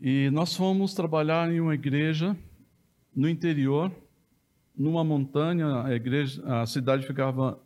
E 0.00 0.30
nós 0.30 0.56
fomos 0.56 0.94
trabalhar 0.94 1.50
em 1.52 1.60
uma 1.60 1.74
igreja 1.74 2.36
no 3.14 3.28
interior, 3.28 3.92
numa 4.76 5.04
montanha, 5.04 5.82
a 5.82 5.94
igreja, 5.94 6.42
a 6.44 6.66
cidade 6.66 7.06
ficava 7.06 7.60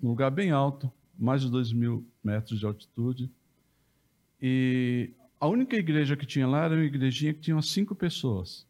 num 0.00 0.10
lugar 0.10 0.30
bem 0.30 0.50
alto, 0.50 0.90
mais 1.18 1.42
de 1.42 1.50
dois 1.50 1.72
mil 1.72 2.06
metros 2.22 2.58
de 2.58 2.66
altitude. 2.66 3.30
E 4.40 5.10
a 5.38 5.46
única 5.46 5.76
igreja 5.76 6.16
que 6.16 6.26
tinha 6.26 6.46
lá 6.46 6.64
era 6.64 6.74
uma 6.74 6.84
igrejinha 6.84 7.34
que 7.34 7.40
tinha 7.40 7.60
cinco 7.60 7.94
pessoas. 7.94 8.66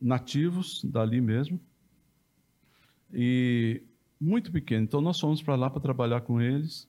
Nativos 0.00 0.84
dali 0.84 1.20
mesmo. 1.20 1.60
E 3.12 3.82
muito 4.20 4.52
pequeno. 4.52 4.84
Então 4.84 5.00
nós 5.00 5.18
fomos 5.18 5.42
para 5.42 5.56
lá 5.56 5.70
para 5.70 5.80
trabalhar 5.80 6.20
com 6.20 6.40
eles. 6.40 6.88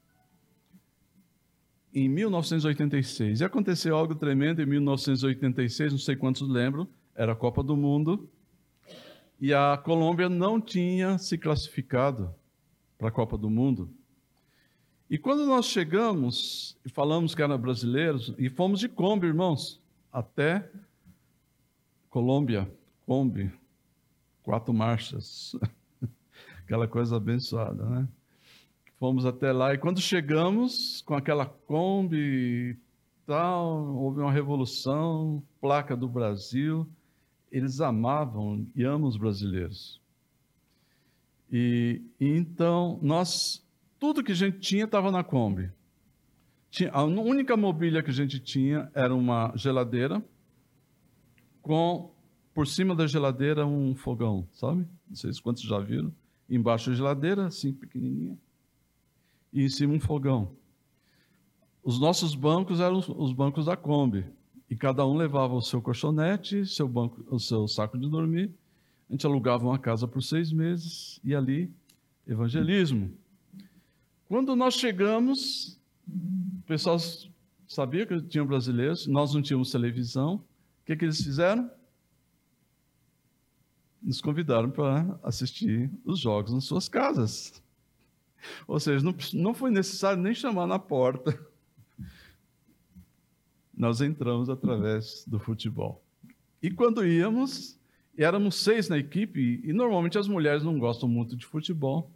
Em 1.94 2.08
1986. 2.08 3.42
E 3.42 3.44
aconteceu 3.44 3.96
algo 3.96 4.16
tremendo 4.16 4.62
em 4.62 4.66
1986, 4.66 5.92
não 5.92 6.00
sei 6.00 6.16
quantos 6.16 6.48
lembram, 6.48 6.88
era 7.14 7.34
a 7.34 7.36
Copa 7.36 7.62
do 7.62 7.76
Mundo. 7.76 8.30
E 9.40 9.54
a 9.54 9.78
Colômbia 9.78 10.30
não 10.30 10.62
tinha 10.62 11.18
se 11.18 11.38
classificado 11.38 12.34
para 12.98 13.10
a 13.10 13.12
Copa 13.12 13.38
do 13.38 13.50
Mundo. 13.50 13.90
E 15.10 15.18
quando 15.18 15.46
nós 15.46 15.66
chegamos 15.66 16.78
e 16.86 16.90
falamos 16.90 17.36
que 17.36 17.42
eram 17.42 17.58
brasileiros, 17.58 18.34
e 18.38 18.50
fomos 18.50 18.80
de 18.80 18.88
Kombi, 18.88 19.28
irmãos, 19.28 19.82
até 20.10 20.70
Colômbia, 22.10 22.72
Kombi, 23.06 23.52
quatro 24.42 24.74
marchas, 24.74 25.54
aquela 26.64 26.88
coisa 26.88 27.18
abençoada, 27.18 27.84
né? 27.84 28.08
Fomos 29.02 29.26
até 29.26 29.52
lá 29.52 29.74
e 29.74 29.80
quando 29.80 30.00
chegamos 30.00 31.02
com 31.02 31.16
aquela 31.16 31.44
Kombi 31.44 32.18
e 32.18 32.78
tal, 33.26 33.96
houve 33.96 34.22
uma 34.22 34.32
revolução, 34.32 35.42
placa 35.60 35.98
do 35.98 36.08
Brasil, 36.08 36.88
eles 37.52 37.82
amavam 37.82 38.64
e 38.76 38.84
amam 38.84 39.10
os 39.10 39.18
brasileiros. 39.18 40.00
E, 41.52 42.00
e 42.20 42.28
então 42.28 43.00
nós 43.02 43.66
tudo 44.00 44.24
que 44.24 44.34
a 44.34 44.36
gente 44.36 44.60
tinha 44.60 44.86
estava 44.86 45.10
na 45.10 45.24
Kombi. 45.24 45.72
Tinha, 46.70 46.92
a 46.92 47.04
única 47.04 47.58
mobília 47.58 48.04
que 48.04 48.12
a 48.12 48.14
gente 48.14 48.40
tinha 48.40 48.88
era 48.94 49.16
uma 49.16 49.52
geladeira 49.56 50.24
com 51.60 52.14
por 52.54 52.68
cima 52.68 52.96
da 52.96 53.08
geladeira 53.08 53.66
um 53.66 53.96
fogão, 53.96 54.48
sabe? 54.54 54.88
Não 55.10 55.16
sei 55.16 55.34
se 55.34 55.42
quantos 55.42 55.64
já 55.64 55.80
viram. 55.80 56.14
Embaixo 56.48 56.92
a 56.92 56.94
geladeira, 56.94 57.48
assim 57.48 57.74
pequenininha, 57.74 58.38
e 59.52 59.64
em 59.64 59.70
cima 59.70 59.94
um 59.94 60.00
fogão. 60.00 60.52
Os 61.84 62.00
nossos 62.00 62.36
bancos 62.36 62.80
eram 62.80 63.00
os 63.00 63.34
bancos 63.34 63.66
da 63.66 63.76
Kombi, 63.76 64.26
e 64.70 64.76
cada 64.76 65.06
um 65.06 65.18
levava 65.18 65.54
o 65.54 65.62
seu 65.62 65.82
colchonete, 65.82 66.66
seu 66.66 66.88
banco, 66.88 67.26
o 67.30 67.40
seu 67.40 67.68
saco 67.68 67.98
de 67.98 68.08
dormir. 68.08 68.50
A 69.10 69.14
gente 69.14 69.26
alugava 69.26 69.66
uma 69.66 69.78
casa 69.78 70.08
por 70.08 70.24
seis 70.24 70.52
meses 70.52 71.20
e 71.24 71.36
ali 71.36 71.70
evangelismo. 72.26 73.12
Quando 74.30 74.56
nós 74.56 74.76
chegamos, 74.76 75.78
o 76.08 76.62
pessoal 76.66 76.98
sabia 77.68 78.06
que 78.06 78.22
tinham 78.22 78.46
brasileiros, 78.46 79.08
nós 79.08 79.34
não 79.34 79.42
tínhamos 79.42 79.72
televisão. 79.72 80.36
O 80.36 80.86
que, 80.86 80.96
que 80.96 81.04
eles 81.04 81.22
fizeram? 81.22 81.70
Nos 84.02 84.22
convidaram 84.22 84.72
para 84.72 85.20
assistir 85.22 85.92
os 86.06 86.20
jogos 86.20 86.54
nas 86.54 86.64
suas 86.64 86.88
casas. 86.88 87.62
Ou 88.68 88.80
seja, 88.80 89.04
não, 89.04 89.16
não 89.34 89.54
foi 89.54 89.72
necessário 89.72 90.22
nem 90.22 90.34
chamar 90.34 90.68
na 90.68 90.80
porta. 90.80 91.38
Nós 93.74 94.02
entramos 94.02 94.50
através 94.50 95.26
do 95.26 95.40
futebol. 95.40 96.04
E 96.62 96.70
quando 96.70 97.06
íamos, 97.06 97.80
éramos 98.18 98.56
seis 98.56 98.88
na 98.90 98.98
equipe, 98.98 99.62
e 99.64 99.74
normalmente 99.74 100.18
as 100.18 100.28
mulheres 100.28 100.64
não 100.64 100.78
gostam 100.78 101.10
muito 101.10 101.36
de 101.36 101.46
futebol. 101.46 102.12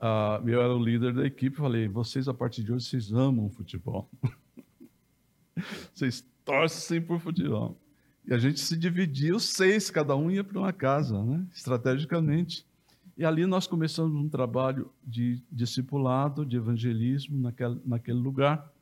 Uh, 0.00 0.48
eu 0.48 0.60
era 0.60 0.74
o 0.74 0.82
líder 0.82 1.14
da 1.14 1.26
equipe, 1.26 1.56
falei, 1.56 1.86
vocês 1.86 2.26
a 2.28 2.34
partir 2.34 2.62
de 2.62 2.72
hoje, 2.72 2.86
vocês 2.86 3.12
amam 3.12 3.48
futebol. 3.50 4.10
vocês 5.94 6.26
torcem 6.44 7.00
por 7.00 7.20
futebol. 7.20 7.78
E 8.26 8.32
a 8.32 8.38
gente 8.38 8.60
se 8.60 8.76
dividia, 8.76 9.34
os 9.34 9.44
seis, 9.44 9.90
cada 9.90 10.16
um 10.16 10.30
ia 10.30 10.42
para 10.42 10.58
uma 10.58 10.72
casa, 10.72 11.22
né? 11.22 11.44
estrategicamente. 11.54 12.66
E 13.16 13.24
ali 13.24 13.46
nós 13.46 13.66
começamos 13.66 14.14
um 14.14 14.28
trabalho 14.28 14.90
de 15.04 15.42
discipulado, 15.50 16.46
de 16.46 16.56
evangelismo 16.56 17.38
naquele, 17.38 17.80
naquele 17.84 18.18
lugar. 18.18 18.72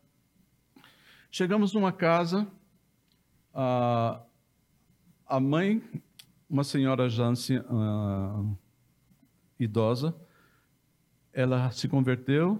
Chegamos 1.30 1.72
numa 1.72 1.92
casa, 1.92 2.46
a, 3.52 4.20
a 5.26 5.40
mãe, 5.40 5.82
uma 6.48 6.64
senhora 6.64 7.08
já 7.08 7.30
uh, 7.30 8.58
idosa, 9.58 10.14
ela 11.32 11.70
se 11.70 11.88
converteu, 11.88 12.58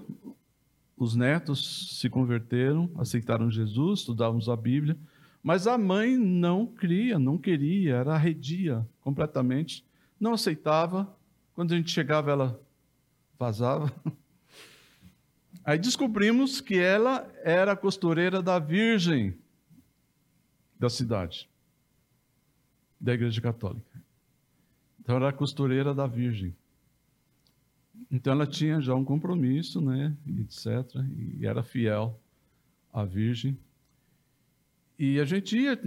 os 0.97 1.17
netos 1.17 1.99
se 1.99 2.09
converteram, 2.11 2.91
aceitaram 2.97 3.51
Jesus, 3.51 4.01
estudávamos 4.01 4.49
a 4.49 4.57
Bíblia, 4.57 4.97
mas 5.43 5.67
a 5.67 5.79
mãe 5.79 6.17
não 6.17 6.67
cria, 6.67 7.19
não 7.19 7.39
queria, 7.39 7.97
era 7.97 8.15
arredia 8.15 8.87
completamente, 9.01 9.85
não 10.21 10.35
aceitava. 10.35 11.13
Quando 11.61 11.75
a 11.75 11.77
gente 11.77 11.91
chegava, 11.91 12.31
ela 12.31 12.59
vazava. 13.39 13.93
Aí 15.63 15.79
descobrimos 15.79 16.59
que 16.59 16.79
ela 16.79 17.31
era 17.45 17.77
costureira 17.77 18.41
da 18.41 18.59
Virgem 18.59 19.37
da 20.79 20.89
cidade, 20.89 21.51
da 22.99 23.13
Igreja 23.13 23.43
Católica. 23.43 24.03
Então, 25.01 25.17
era 25.17 25.31
costureira 25.35 25.93
da 25.93 26.07
Virgem. 26.07 26.57
Então 28.11 28.33
ela 28.33 28.47
tinha 28.47 28.81
já 28.81 28.95
um 28.95 29.05
compromisso, 29.05 29.83
né, 29.83 30.17
etc. 30.41 30.67
E 31.39 31.47
era 31.47 31.63
fiel 31.63 32.19
à 32.91 33.05
Virgem. 33.05 33.55
E 34.99 35.21
a 35.21 35.27
gente 35.27 35.59
ia, 35.59 35.79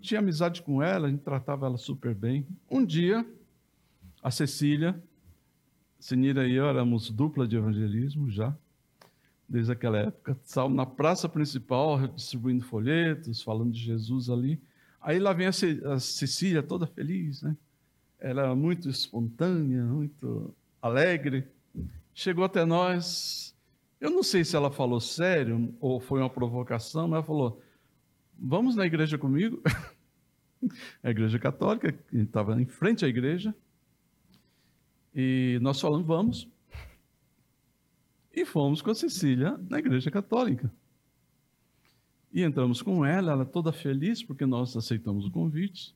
tinha 0.00 0.20
amizade 0.20 0.62
com 0.62 0.80
ela, 0.80 1.08
a 1.08 1.10
gente 1.10 1.24
tratava 1.24 1.66
ela 1.66 1.78
super 1.78 2.14
bem. 2.14 2.46
Um 2.70 2.86
dia, 2.86 3.26
a 4.22 4.30
Cecília, 4.30 5.02
Senira 5.98 6.46
e 6.46 6.54
eu 6.54 6.66
éramos 6.66 7.10
dupla 7.10 7.46
de 7.46 7.56
evangelismo 7.56 8.30
já. 8.30 8.56
desde 9.48 9.72
aquela 9.72 9.98
época. 9.98 10.36
Estavam 10.44 10.74
na 10.74 10.84
praça 10.84 11.28
principal, 11.28 12.06
distribuindo 12.08 12.64
folhetos, 12.64 13.42
falando 13.42 13.72
de 13.72 13.80
Jesus 13.80 14.28
ali. 14.28 14.60
Aí 15.00 15.20
lá 15.20 15.32
vem 15.32 15.46
a 15.46 15.52
Cecília, 16.00 16.62
toda 16.62 16.86
feliz, 16.86 17.42
né? 17.42 17.56
Ela 18.18 18.42
era 18.42 18.56
muito 18.56 18.88
espontânea, 18.88 19.84
muito 19.84 20.52
alegre. 20.82 21.46
Chegou 22.12 22.44
até 22.44 22.64
nós. 22.64 23.54
Eu 24.00 24.10
não 24.10 24.22
sei 24.22 24.44
se 24.44 24.56
ela 24.56 24.70
falou 24.70 25.00
sério 25.00 25.74
ou 25.80 26.00
foi 26.00 26.20
uma 26.20 26.30
provocação, 26.30 27.06
mas 27.06 27.18
ela 27.18 27.22
falou: 27.22 27.62
Vamos 28.38 28.74
na 28.74 28.84
igreja 28.84 29.16
comigo? 29.16 29.62
a 31.02 31.10
igreja 31.10 31.38
católica, 31.38 31.94
estava 32.12 32.60
em 32.60 32.66
frente 32.66 33.04
à 33.04 33.08
igreja. 33.08 33.54
E 35.16 35.58
nós 35.62 35.80
falamos: 35.80 36.06
Vamos. 36.06 36.48
E 38.34 38.44
fomos 38.44 38.82
com 38.82 38.90
a 38.90 38.94
Cecília 38.94 39.58
na 39.70 39.78
igreja 39.78 40.10
católica. 40.10 40.70
E 42.30 42.42
entramos 42.42 42.82
com 42.82 43.02
ela, 43.02 43.32
ela 43.32 43.46
toda 43.46 43.72
feliz 43.72 44.22
porque 44.22 44.44
nós 44.44 44.76
aceitamos 44.76 45.24
o 45.24 45.30
convite. 45.30 45.94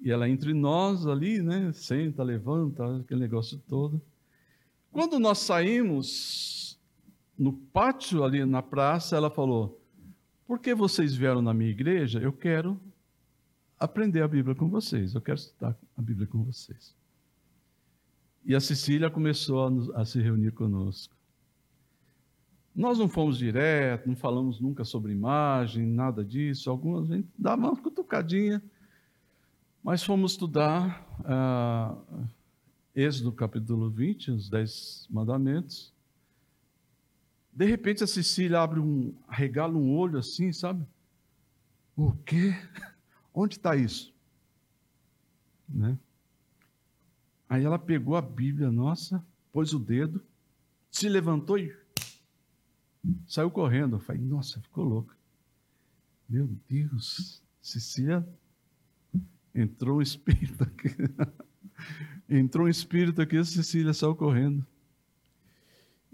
E 0.00 0.10
ela 0.10 0.26
entre 0.26 0.54
nós 0.54 1.06
ali, 1.06 1.42
né? 1.42 1.70
Senta, 1.72 2.22
levanta, 2.22 3.00
aquele 3.00 3.20
negócio 3.20 3.62
todo. 3.68 4.00
Quando 4.90 5.18
nós 5.18 5.38
saímos 5.38 6.80
no 7.38 7.52
pátio 7.52 8.24
ali 8.24 8.42
na 8.46 8.62
praça, 8.62 9.14
ela 9.14 9.30
falou: 9.30 9.78
Por 10.46 10.58
que 10.58 10.74
vocês 10.74 11.14
vieram 11.14 11.42
na 11.42 11.52
minha 11.52 11.70
igreja? 11.70 12.18
Eu 12.18 12.32
quero 12.32 12.80
aprender 13.78 14.22
a 14.22 14.28
Bíblia 14.28 14.54
com 14.54 14.70
vocês, 14.70 15.14
eu 15.14 15.20
quero 15.20 15.38
estudar 15.38 15.76
a 15.98 16.00
Bíblia 16.00 16.26
com 16.26 16.42
vocês. 16.42 17.01
E 18.44 18.54
a 18.54 18.60
Cecília 18.60 19.10
começou 19.10 19.92
a, 19.94 20.00
a 20.00 20.04
se 20.04 20.20
reunir 20.20 20.52
conosco. 20.52 21.14
Nós 22.74 22.98
não 22.98 23.08
fomos 23.08 23.36
direto, 23.36 24.08
não 24.08 24.16
falamos 24.16 24.58
nunca 24.58 24.84
sobre 24.84 25.12
imagem, 25.12 25.86
nada 25.86 26.24
disso. 26.24 26.70
Algumas 26.70 27.06
gente 27.08 27.28
dava 27.38 27.68
uma 27.68 27.76
cutucadinha, 27.76 28.62
mas 29.82 30.02
fomos 30.02 30.32
estudar 30.32 31.06
uh, 31.20 32.26
Êxodo 32.94 33.30
capítulo 33.32 33.90
20, 33.90 34.30
os 34.30 34.48
Dez 34.48 35.06
Mandamentos. 35.10 35.92
De 37.52 37.66
repente 37.66 38.02
a 38.02 38.06
Cecília 38.06 38.60
abre 38.60 38.80
um, 38.80 39.14
regala 39.28 39.74
um 39.74 39.94
olho 39.94 40.18
assim, 40.18 40.50
sabe? 40.52 40.86
O 41.94 42.12
quê? 42.24 42.54
Onde 43.34 43.56
está 43.56 43.76
isso? 43.76 44.14
Né? 45.68 45.98
Aí 47.52 47.66
ela 47.66 47.78
pegou 47.78 48.16
a 48.16 48.22
Bíblia 48.22 48.72
nossa, 48.72 49.22
pôs 49.52 49.74
o 49.74 49.78
dedo, 49.78 50.24
se 50.90 51.06
levantou 51.06 51.58
e 51.58 51.70
Saiu 53.26 53.50
correndo. 53.50 53.96
Eu 53.96 54.00
falei, 54.00 54.22
nossa, 54.22 54.58
ficou 54.58 54.84
louca. 54.84 55.14
Meu 56.26 56.48
Deus, 56.66 57.42
Cecília, 57.60 58.26
entrou 59.54 59.98
um 59.98 60.00
espírito 60.00 60.64
aqui. 60.64 60.88
entrou 62.26 62.64
um 62.64 62.70
espírito 62.70 63.20
aqui, 63.20 63.44
Cecília 63.44 63.92
saiu 63.92 64.16
correndo. 64.16 64.66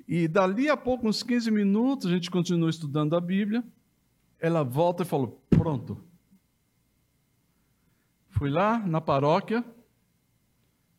E 0.09 0.27
dali 0.27 0.69
a 0.69 0.77
pouco, 0.77 1.07
uns 1.07 1.23
15 1.23 1.53
minutos, 1.53 2.09
a 2.09 2.11
gente 2.11 2.33
continuou 2.33 2.69
estudando 2.69 3.15
a 3.15 3.21
Bíblia. 3.21 3.63
Ela 4.41 4.65
volta 4.65 5.05
e 5.05 5.07
falou: 5.07 5.41
Pronto. 5.49 6.03
Fui 8.31 8.51
lá 8.51 8.85
na 8.85 9.01
paróquia, 9.01 9.65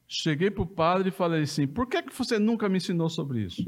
cheguei 0.09 0.49
para 0.49 0.63
o 0.63 0.67
padre 0.67 1.09
e 1.09 1.11
falei 1.11 1.43
assim: 1.43 1.67
Por 1.67 1.87
que, 1.87 2.01
que 2.01 2.13
você 2.13 2.39
nunca 2.39 2.67
me 2.67 2.77
ensinou 2.77 3.09
sobre 3.09 3.41
isso? 3.43 3.63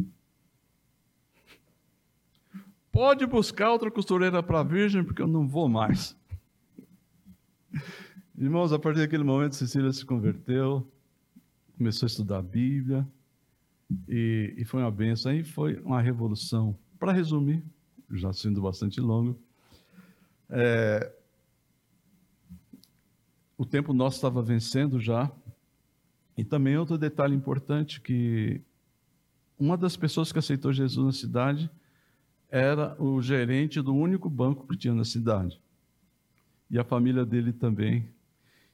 Pode 2.91 3.25
buscar 3.25 3.71
outra 3.71 3.89
costureira 3.89 4.43
para 4.43 4.59
a 4.59 4.63
virgem, 4.63 5.03
porque 5.03 5.21
eu 5.21 5.27
não 5.27 5.47
vou 5.47 5.69
mais. 5.69 6.17
Irmãos, 8.37 8.73
a 8.73 8.79
partir 8.79 8.99
daquele 8.99 9.23
momento, 9.23 9.55
Cecília 9.55 9.93
se 9.93 10.03
converteu, 10.03 10.85
começou 11.77 12.07
a 12.07 12.09
estudar 12.09 12.39
a 12.39 12.41
Bíblia, 12.41 13.07
e, 14.09 14.55
e 14.57 14.65
foi 14.65 14.81
uma 14.81 14.91
benção. 14.91 15.31
Aí 15.31 15.43
foi 15.43 15.79
uma 15.81 16.01
revolução. 16.01 16.77
Para 16.99 17.13
resumir, 17.13 17.63
já 18.11 18.33
sendo 18.33 18.61
bastante 18.61 18.99
longo, 18.99 19.39
é, 20.49 21.11
o 23.57 23.65
tempo 23.65 23.93
nosso 23.93 24.17
estava 24.17 24.41
vencendo 24.41 24.99
já. 24.99 25.31
E 26.37 26.43
também 26.43 26.77
outro 26.77 26.97
detalhe 26.97 27.35
importante 27.35 27.99
que 28.01 28.61
uma 29.59 29.77
das 29.77 29.95
pessoas 29.95 30.31
que 30.31 30.39
aceitou 30.39 30.73
Jesus 30.73 31.05
na 31.05 31.11
cidade 31.11 31.69
era 32.49 32.95
o 33.01 33.21
gerente 33.21 33.81
do 33.81 33.93
único 33.93 34.29
banco 34.29 34.67
que 34.67 34.77
tinha 34.77 34.93
na 34.93 35.05
cidade. 35.05 35.61
E 36.69 36.79
a 36.79 36.83
família 36.83 37.25
dele 37.25 37.53
também. 37.53 38.09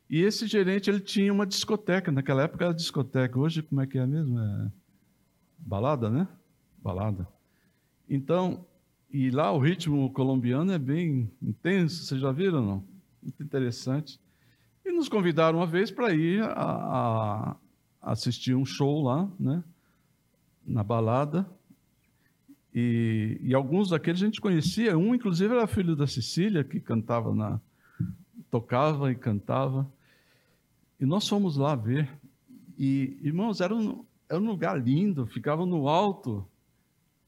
E 0.10 0.22
esse 0.22 0.48
gerente, 0.48 0.90
ele 0.90 1.00
tinha 1.00 1.34
uma 1.34 1.46
discoteca. 1.46 2.12
Naquela 2.12 2.44
época 2.44 2.66
era 2.66 2.74
discoteca. 2.74 3.38
Hoje, 3.38 3.62
como 3.62 3.82
é 3.82 3.88
que 3.88 3.98
é 3.98 4.06
mesmo? 4.06 4.40
É 4.40 4.72
balada, 5.58 6.10
né? 6.10 6.28
Balada. 6.82 7.28
Então, 8.10 8.66
e 9.12 9.30
lá 9.30 9.52
o 9.52 9.60
ritmo 9.60 10.10
colombiano 10.12 10.72
é 10.72 10.80
bem 10.80 11.30
intenso. 11.42 12.04
Vocês 12.04 12.22
já 12.22 12.32
viram, 12.32 12.66
não? 12.66 12.84
Muito 13.22 13.44
interessante. 13.44 14.20
E 14.88 14.92
nos 14.94 15.10
convidaram 15.10 15.60
uma 15.60 15.68
vez 15.68 15.92
para 15.92 16.14
ir 16.14 16.42
a, 16.42 17.58
a 18.02 18.12
assistir 18.14 18.56
um 18.56 18.66
show 18.66 19.04
lá, 19.04 19.30
né? 19.38 19.62
Na 20.66 20.82
balada. 20.82 21.46
E, 22.74 23.38
e, 23.42 23.54
alguns 23.54 23.90
daqueles 23.90 24.22
a 24.22 24.26
gente 24.26 24.40
conhecia. 24.40 24.98
Um, 24.98 25.14
inclusive, 25.14 25.54
era 25.54 25.68
filho 25.68 25.94
da 25.94 26.08
Cecília, 26.08 26.64
que 26.64 26.80
cantava 26.80 27.36
na. 27.36 27.60
tocava 28.50 29.12
e 29.12 29.16
cantava. 29.16 29.92
E 30.98 31.06
nós 31.06 31.28
fomos 31.28 31.58
lá 31.58 31.76
ver. 31.76 32.10
E, 32.78 33.20
irmãos, 33.22 33.60
era 33.60 33.76
um, 33.76 34.06
era 34.30 34.40
um 34.40 34.48
lugar 34.48 34.82
lindo, 34.82 35.28
ficava 35.28 35.66
no 35.66 35.90
alto 35.90 36.48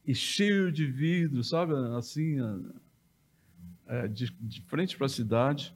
e 0.06 0.16
cheio 0.16 0.72
de 0.72 0.86
vidro, 0.86 1.44
sabe? 1.44 1.74
Assim, 1.98 2.38
é, 3.86 4.08
de, 4.08 4.32
de 4.40 4.62
frente 4.62 4.96
para 4.96 5.08
a 5.08 5.10
cidade. 5.10 5.76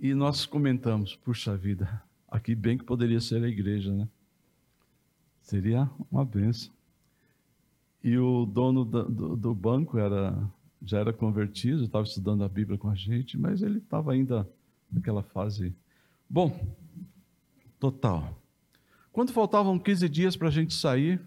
E 0.00 0.14
nós 0.14 0.46
comentamos: 0.46 1.16
puxa 1.16 1.56
vida, 1.56 2.02
aqui 2.28 2.54
bem 2.54 2.76
que 2.76 2.84
poderia 2.84 3.20
ser 3.20 3.42
a 3.42 3.48
igreja, 3.48 3.92
né? 3.92 4.08
Seria 5.40 5.88
uma 6.10 6.24
benção. 6.24 6.72
E 8.02 8.18
o 8.18 8.44
dono 8.44 8.84
do, 8.84 9.36
do 9.36 9.54
banco 9.54 9.98
era, 9.98 10.36
já 10.82 10.98
era 10.98 11.12
convertido, 11.12 11.84
estava 11.84 12.04
estudando 12.04 12.44
a 12.44 12.48
Bíblia 12.48 12.76
com 12.76 12.90
a 12.90 12.94
gente, 12.94 13.38
mas 13.38 13.62
ele 13.62 13.78
estava 13.78 14.12
ainda 14.12 14.48
naquela 14.90 15.22
fase. 15.22 15.74
Bom, 16.28 16.66
total. 17.80 18.38
Quando 19.12 19.32
faltavam 19.32 19.78
15 19.78 20.08
dias 20.08 20.36
para 20.36 20.48
a 20.48 20.50
gente 20.50 20.74
sair, 20.74 21.20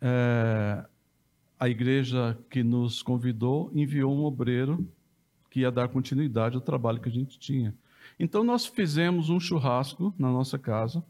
é, 0.00 0.84
a 1.58 1.68
igreja 1.68 2.38
que 2.50 2.62
nos 2.62 3.02
convidou 3.02 3.70
enviou 3.74 4.14
um 4.14 4.24
obreiro 4.24 4.86
que 5.56 5.60
ia 5.60 5.70
dar 5.70 5.88
continuidade 5.88 6.54
ao 6.54 6.60
trabalho 6.60 7.00
que 7.00 7.08
a 7.08 7.12
gente 7.12 7.38
tinha. 7.38 7.74
Então 8.20 8.44
nós 8.44 8.66
fizemos 8.66 9.30
um 9.30 9.40
churrasco 9.40 10.14
na 10.18 10.30
nossa 10.30 10.58
casa 10.58 11.02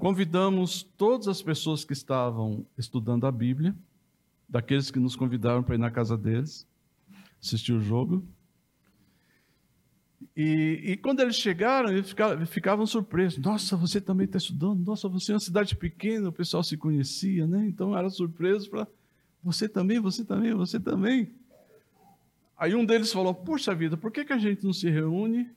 Convidamos 0.00 0.82
todas 0.82 1.28
as 1.28 1.42
pessoas 1.42 1.84
que 1.84 1.92
estavam 1.92 2.64
estudando 2.78 3.26
a 3.26 3.30
Bíblia, 3.30 3.76
daqueles 4.48 4.90
que 4.90 4.98
nos 4.98 5.14
convidaram 5.14 5.62
para 5.62 5.74
ir 5.74 5.78
na 5.78 5.90
casa 5.90 6.16
deles, 6.16 6.66
assistir 7.38 7.72
o 7.72 7.82
jogo. 7.82 8.26
E, 10.34 10.80
e 10.84 10.96
quando 10.96 11.20
eles 11.20 11.36
chegaram, 11.36 11.90
eles 11.90 12.08
ficavam, 12.08 12.46
ficavam, 12.46 12.86
surpresos. 12.86 13.38
Nossa, 13.40 13.76
você 13.76 14.00
também 14.00 14.24
está 14.24 14.38
estudando? 14.38 14.82
Nossa, 14.86 15.06
você 15.06 15.32
é 15.32 15.34
uma 15.34 15.40
cidade 15.40 15.76
pequena, 15.76 16.30
o 16.30 16.32
pessoal 16.32 16.62
se 16.62 16.78
conhecia, 16.78 17.46
né? 17.46 17.66
Então 17.66 17.94
era 17.94 18.08
surpreso 18.08 18.70
para 18.70 18.86
você 19.42 19.68
também, 19.68 20.00
você 20.00 20.24
também, 20.24 20.54
você 20.54 20.80
também. 20.80 21.30
Aí 22.60 22.74
um 22.74 22.84
deles 22.84 23.10
falou: 23.10 23.34
Puxa 23.34 23.74
vida, 23.74 23.96
por 23.96 24.12
que, 24.12 24.22
que 24.22 24.34
a 24.34 24.38
gente 24.38 24.62
não 24.62 24.72
se 24.74 24.90
reúne 24.90 25.50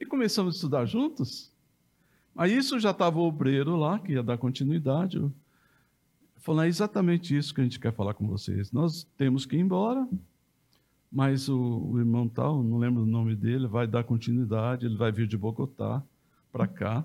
e 0.00 0.04
começamos 0.04 0.54
a 0.54 0.56
estudar 0.56 0.84
juntos? 0.84 1.52
Aí 2.36 2.56
isso 2.56 2.80
já 2.80 2.90
estava 2.90 3.20
o 3.20 3.22
obreiro 3.22 3.76
lá, 3.76 3.96
que 4.00 4.12
ia 4.12 4.22
dar 4.22 4.36
continuidade. 4.36 5.24
Falou, 6.38 6.64
é 6.64 6.68
exatamente 6.68 7.36
isso 7.36 7.54
que 7.54 7.60
a 7.60 7.64
gente 7.64 7.78
quer 7.78 7.92
falar 7.92 8.14
com 8.14 8.26
vocês. 8.26 8.72
Nós 8.72 9.04
temos 9.16 9.46
que 9.46 9.56
ir 9.56 9.60
embora, 9.60 10.06
mas 11.10 11.48
o, 11.48 11.56
o 11.56 11.98
irmão 11.98 12.28
tal, 12.28 12.64
não 12.64 12.78
lembro 12.78 13.04
o 13.04 13.06
nome 13.06 13.36
dele, 13.36 13.68
vai 13.68 13.86
dar 13.86 14.02
continuidade, 14.02 14.86
ele 14.86 14.96
vai 14.96 15.12
vir 15.12 15.28
de 15.28 15.38
Bogotá 15.38 16.02
para 16.52 16.66
cá 16.66 17.04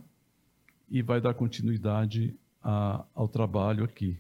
e 0.90 1.02
vai 1.04 1.22
dar 1.22 1.36
continuidade 1.36 2.36
a, 2.64 3.06
ao 3.14 3.28
trabalho 3.28 3.84
aqui. 3.84 4.18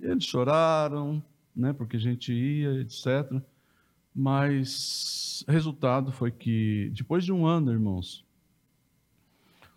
E 0.00 0.06
eles 0.06 0.24
choraram, 0.24 1.22
né, 1.54 1.72
porque 1.72 1.96
a 1.96 2.00
gente 2.00 2.32
ia, 2.32 2.80
etc. 2.80 3.40
Mas 4.20 5.44
resultado 5.46 6.10
foi 6.10 6.32
que, 6.32 6.90
depois 6.92 7.24
de 7.24 7.32
um 7.32 7.46
ano, 7.46 7.70
irmãos, 7.70 8.26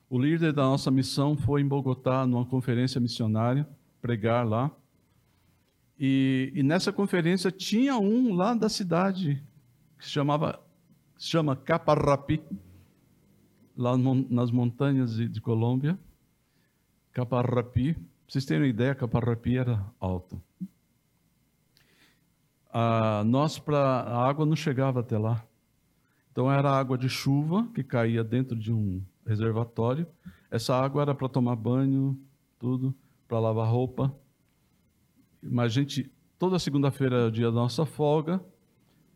o 0.09 0.17
líder 0.17 0.51
da 0.51 0.63
nossa 0.63 0.89
missão 0.89 1.37
foi 1.37 1.61
em 1.61 1.67
Bogotá, 1.67 2.25
numa 2.25 2.43
conferência 2.43 2.99
missionária, 2.99 3.69
pregar 4.01 4.43
lá. 4.43 4.71
E, 5.95 6.51
e, 6.55 6.63
nessa 6.63 6.91
conferência 6.91 7.51
tinha 7.51 7.99
um 7.99 8.33
lá 8.33 8.55
da 8.55 8.67
cidade 8.67 9.43
que 9.99 10.05
se 10.05 10.09
chamava 10.09 10.59
se 11.19 11.27
chama 11.27 11.55
Caparrapi, 11.55 12.41
lá 13.77 13.95
nas 13.95 14.49
montanhas 14.49 15.17
de, 15.17 15.29
de 15.29 15.39
Colômbia. 15.39 15.99
Caparrapi, 17.11 17.95
vocês 18.27 18.43
terem 18.43 18.63
uma 18.63 18.69
ideia, 18.69 18.95
Caparrapi 18.95 19.55
era 19.55 19.85
alto. 19.99 20.41
A, 22.71 23.23
nós 23.25 23.59
para 23.59 23.77
a 23.79 24.27
água 24.27 24.45
não 24.45 24.55
chegava 24.55 25.01
até 25.01 25.17
lá. 25.17 25.45
Então 26.31 26.51
era 26.51 26.71
água 26.71 26.97
de 26.97 27.09
chuva 27.09 27.67
que 27.75 27.83
caía 27.83 28.23
dentro 28.23 28.55
de 28.55 28.71
um 28.71 29.03
reservatório. 29.25 30.07
Essa 30.49 30.75
água 30.75 31.01
era 31.01 31.13
para 31.13 31.27
tomar 31.27 31.55
banho, 31.55 32.17
tudo, 32.57 32.95
para 33.27 33.39
lavar 33.39 33.69
roupa. 33.69 34.15
Mas 35.41 35.65
a 35.65 35.81
gente, 35.81 36.11
toda 36.37 36.59
segunda-feira 36.59 37.27
é 37.27 37.31
dia 37.31 37.45
da 37.45 37.51
nossa 37.51 37.85
folga, 37.85 38.43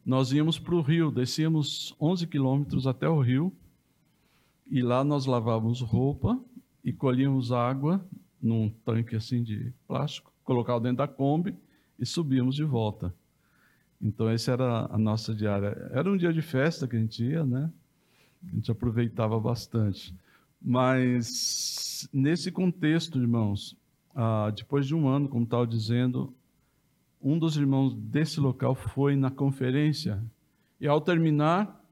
nós 0.05 0.31
íamos 0.31 0.59
para 0.59 0.75
o 0.75 0.81
rio, 0.81 1.09
descíamos 1.09 1.95
11 1.99 2.27
quilômetros 2.27 2.85
até 2.85 3.09
o 3.09 3.19
rio, 3.19 3.51
e 4.69 4.81
lá 4.81 5.03
nós 5.03 5.25
lavávamos 5.25 5.81
roupa 5.81 6.39
e 6.83 6.93
colhíamos 6.93 7.51
água 7.51 8.05
num 8.41 8.69
tanque 8.69 9.15
assim 9.15 9.41
de 9.41 9.73
plástico, 9.87 10.31
colocava 10.43 10.79
dentro 10.79 10.97
da 10.97 11.07
Kombi 11.07 11.55
e 11.97 12.05
subíamos 12.05 12.55
de 12.55 12.63
volta. 12.63 13.13
Então, 14.01 14.29
essa 14.29 14.51
era 14.51 14.85
a 14.91 14.97
nossa 14.97 15.33
diária. 15.33 15.89
Era 15.91 16.11
um 16.11 16.17
dia 16.17 16.33
de 16.33 16.41
festa 16.41 16.87
que 16.87 16.95
a 16.95 16.99
gente 16.99 17.23
ia, 17.23 17.45
né? 17.45 17.71
A 18.43 18.55
gente 18.55 18.69
aproveitava 18.69 19.39
bastante. 19.39 20.15
Mas, 20.61 22.07
nesse 22.11 22.51
contexto, 22.51 23.19
irmãos, 23.19 23.77
ah, 24.13 24.51
depois 24.55 24.85
de 24.85 24.95
um 24.95 25.07
ano, 25.07 25.27
como 25.27 25.43
estava 25.43 25.65
dizendo, 25.65 26.33
um 27.21 27.39
dos 27.39 27.57
irmãos 27.57 27.93
desse 27.95 28.39
local 28.39 28.75
foi 28.75 29.15
na 29.15 29.31
conferência 29.31 30.23
e, 30.79 30.87
ao 30.87 31.01
terminar, 31.01 31.83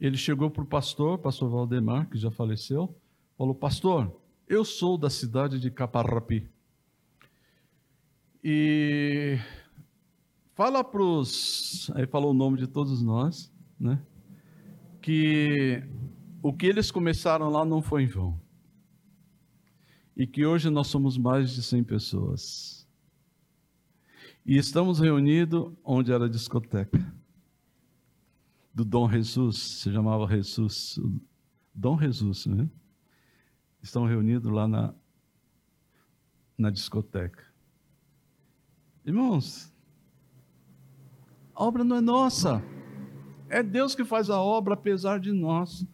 ele 0.00 0.16
chegou 0.16 0.50
para 0.50 0.62
o 0.62 0.66
pastor, 0.66 1.18
pastor 1.18 1.48
Valdemar, 1.48 2.08
que 2.08 2.18
já 2.18 2.30
faleceu, 2.30 2.94
falou: 3.36 3.54
Pastor, 3.54 4.14
eu 4.48 4.64
sou 4.64 4.98
da 4.98 5.08
cidade 5.08 5.58
de 5.58 5.70
Caparrapi. 5.70 6.48
E 8.42 9.38
fala 10.54 10.82
para 10.82 11.02
os. 11.02 11.90
Aí 11.94 12.06
falou 12.06 12.30
o 12.30 12.34
nome 12.34 12.58
de 12.58 12.66
todos 12.66 13.02
nós, 13.02 13.52
né? 13.78 14.02
Que 15.02 15.82
o 16.42 16.52
que 16.52 16.66
eles 16.66 16.90
começaram 16.90 17.48
lá 17.50 17.64
não 17.64 17.82
foi 17.82 18.04
em 18.04 18.06
vão 18.06 18.42
e 20.16 20.26
que 20.26 20.46
hoje 20.46 20.70
nós 20.70 20.86
somos 20.86 21.18
mais 21.18 21.50
de 21.50 21.62
100 21.62 21.84
pessoas. 21.84 22.86
E 24.46 24.56
estamos 24.56 25.00
reunidos 25.00 25.72
onde 25.82 26.12
era 26.12 26.26
a 26.26 26.28
discoteca. 26.28 27.12
Do 28.72 28.84
Dom 28.84 29.08
Jesus, 29.08 29.56
se 29.56 29.92
chamava 29.92 30.26
Jesus, 30.28 30.98
Dom 31.72 31.98
Jesus, 31.98 32.46
né? 32.46 32.68
Estão 33.82 34.04
reunidos 34.04 34.50
lá 34.50 34.66
na, 34.66 34.94
na 36.56 36.70
discoteca. 36.70 37.44
Irmãos, 39.04 39.72
a 41.54 41.64
obra 41.64 41.84
não 41.84 41.96
é 41.96 42.00
nossa. 42.00 42.62
É 43.48 43.62
Deus 43.62 43.94
que 43.94 44.04
faz 44.04 44.28
a 44.28 44.40
obra 44.40 44.74
apesar 44.74 45.20
de 45.20 45.32
nós, 45.32 45.86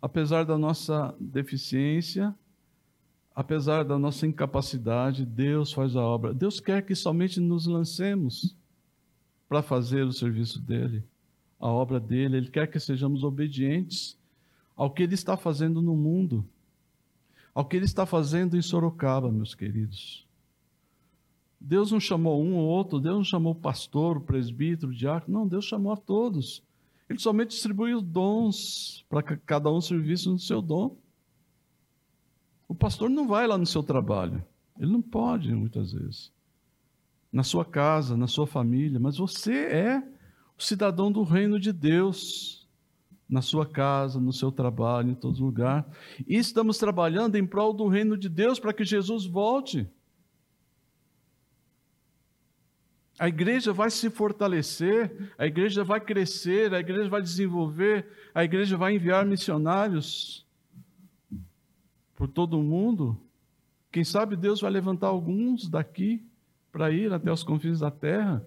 apesar 0.00 0.44
da 0.44 0.56
nossa 0.56 1.14
deficiência, 1.20 2.34
apesar 3.34 3.84
da 3.84 3.98
nossa 3.98 4.26
incapacidade, 4.26 5.26
Deus 5.26 5.72
faz 5.72 5.96
a 5.96 6.02
obra. 6.02 6.32
Deus 6.32 6.60
quer 6.60 6.82
que 6.82 6.94
somente 6.94 7.40
nos 7.40 7.66
lancemos 7.66 8.56
para 9.48 9.60
fazer 9.60 10.04
o 10.04 10.12
serviço 10.12 10.60
dele, 10.60 11.04
a 11.60 11.68
obra 11.68 12.00
dele. 12.00 12.38
Ele 12.38 12.50
quer 12.50 12.66
que 12.68 12.80
sejamos 12.80 13.22
obedientes 13.22 14.18
ao 14.76 14.90
que 14.90 15.02
ele 15.02 15.14
está 15.14 15.36
fazendo 15.36 15.82
no 15.82 15.94
mundo, 15.94 16.46
ao 17.54 17.64
que 17.64 17.76
ele 17.76 17.84
está 17.84 18.06
fazendo 18.06 18.56
em 18.56 18.62
Sorocaba, 18.62 19.30
meus 19.30 19.54
queridos. 19.54 20.23
Deus 21.66 21.90
não 21.90 21.98
chamou 21.98 22.42
um 22.44 22.56
ou 22.56 22.66
outro, 22.66 23.00
Deus 23.00 23.16
não 23.16 23.24
chamou 23.24 23.52
o 23.52 23.56
pastor, 23.56 24.18
o 24.18 24.20
presbítero, 24.20 24.92
o 24.92 24.94
diácono, 24.94 25.38
não, 25.38 25.48
Deus 25.48 25.64
chamou 25.64 25.92
a 25.92 25.96
todos. 25.96 26.62
Ele 27.08 27.18
somente 27.18 27.50
distribuiu 27.50 28.02
dons 28.02 29.02
para 29.08 29.22
cada 29.22 29.72
um 29.72 29.80
servisse 29.80 30.28
no 30.28 30.38
seu 30.38 30.60
dom. 30.60 30.94
O 32.68 32.74
pastor 32.74 33.08
não 33.08 33.26
vai 33.26 33.46
lá 33.46 33.56
no 33.56 33.64
seu 33.64 33.82
trabalho. 33.82 34.44
Ele 34.78 34.92
não 34.92 35.00
pode, 35.00 35.54
muitas 35.54 35.92
vezes. 35.92 36.30
Na 37.32 37.42
sua 37.42 37.64
casa, 37.64 38.14
na 38.14 38.26
sua 38.26 38.46
família, 38.46 39.00
mas 39.00 39.16
você 39.16 39.54
é 39.54 40.02
o 40.58 40.62
cidadão 40.62 41.10
do 41.10 41.22
reino 41.22 41.58
de 41.58 41.72
Deus. 41.72 42.68
Na 43.26 43.40
sua 43.40 43.64
casa, 43.64 44.20
no 44.20 44.34
seu 44.34 44.52
trabalho, 44.52 45.12
em 45.12 45.14
todo 45.14 45.42
lugar. 45.42 45.88
E 46.28 46.36
estamos 46.36 46.76
trabalhando 46.76 47.36
em 47.36 47.46
prol 47.46 47.72
do 47.72 47.88
reino 47.88 48.18
de 48.18 48.28
Deus 48.28 48.58
para 48.58 48.74
que 48.74 48.84
Jesus 48.84 49.24
volte. 49.24 49.88
A 53.18 53.28
igreja 53.28 53.72
vai 53.72 53.90
se 53.90 54.10
fortalecer, 54.10 55.32
a 55.38 55.46
igreja 55.46 55.84
vai 55.84 56.00
crescer, 56.00 56.74
a 56.74 56.80
igreja 56.80 57.08
vai 57.08 57.22
desenvolver, 57.22 58.08
a 58.34 58.42
igreja 58.42 58.76
vai 58.76 58.96
enviar 58.96 59.24
missionários 59.24 60.44
por 62.16 62.26
todo 62.26 62.58
o 62.58 62.62
mundo. 62.62 63.20
Quem 63.92 64.02
sabe 64.02 64.34
Deus 64.34 64.60
vai 64.60 64.70
levantar 64.70 65.06
alguns 65.06 65.68
daqui 65.68 66.26
para 66.72 66.90
ir 66.90 67.12
até 67.12 67.30
os 67.32 67.44
confins 67.44 67.78
da 67.78 67.90
terra, 67.90 68.44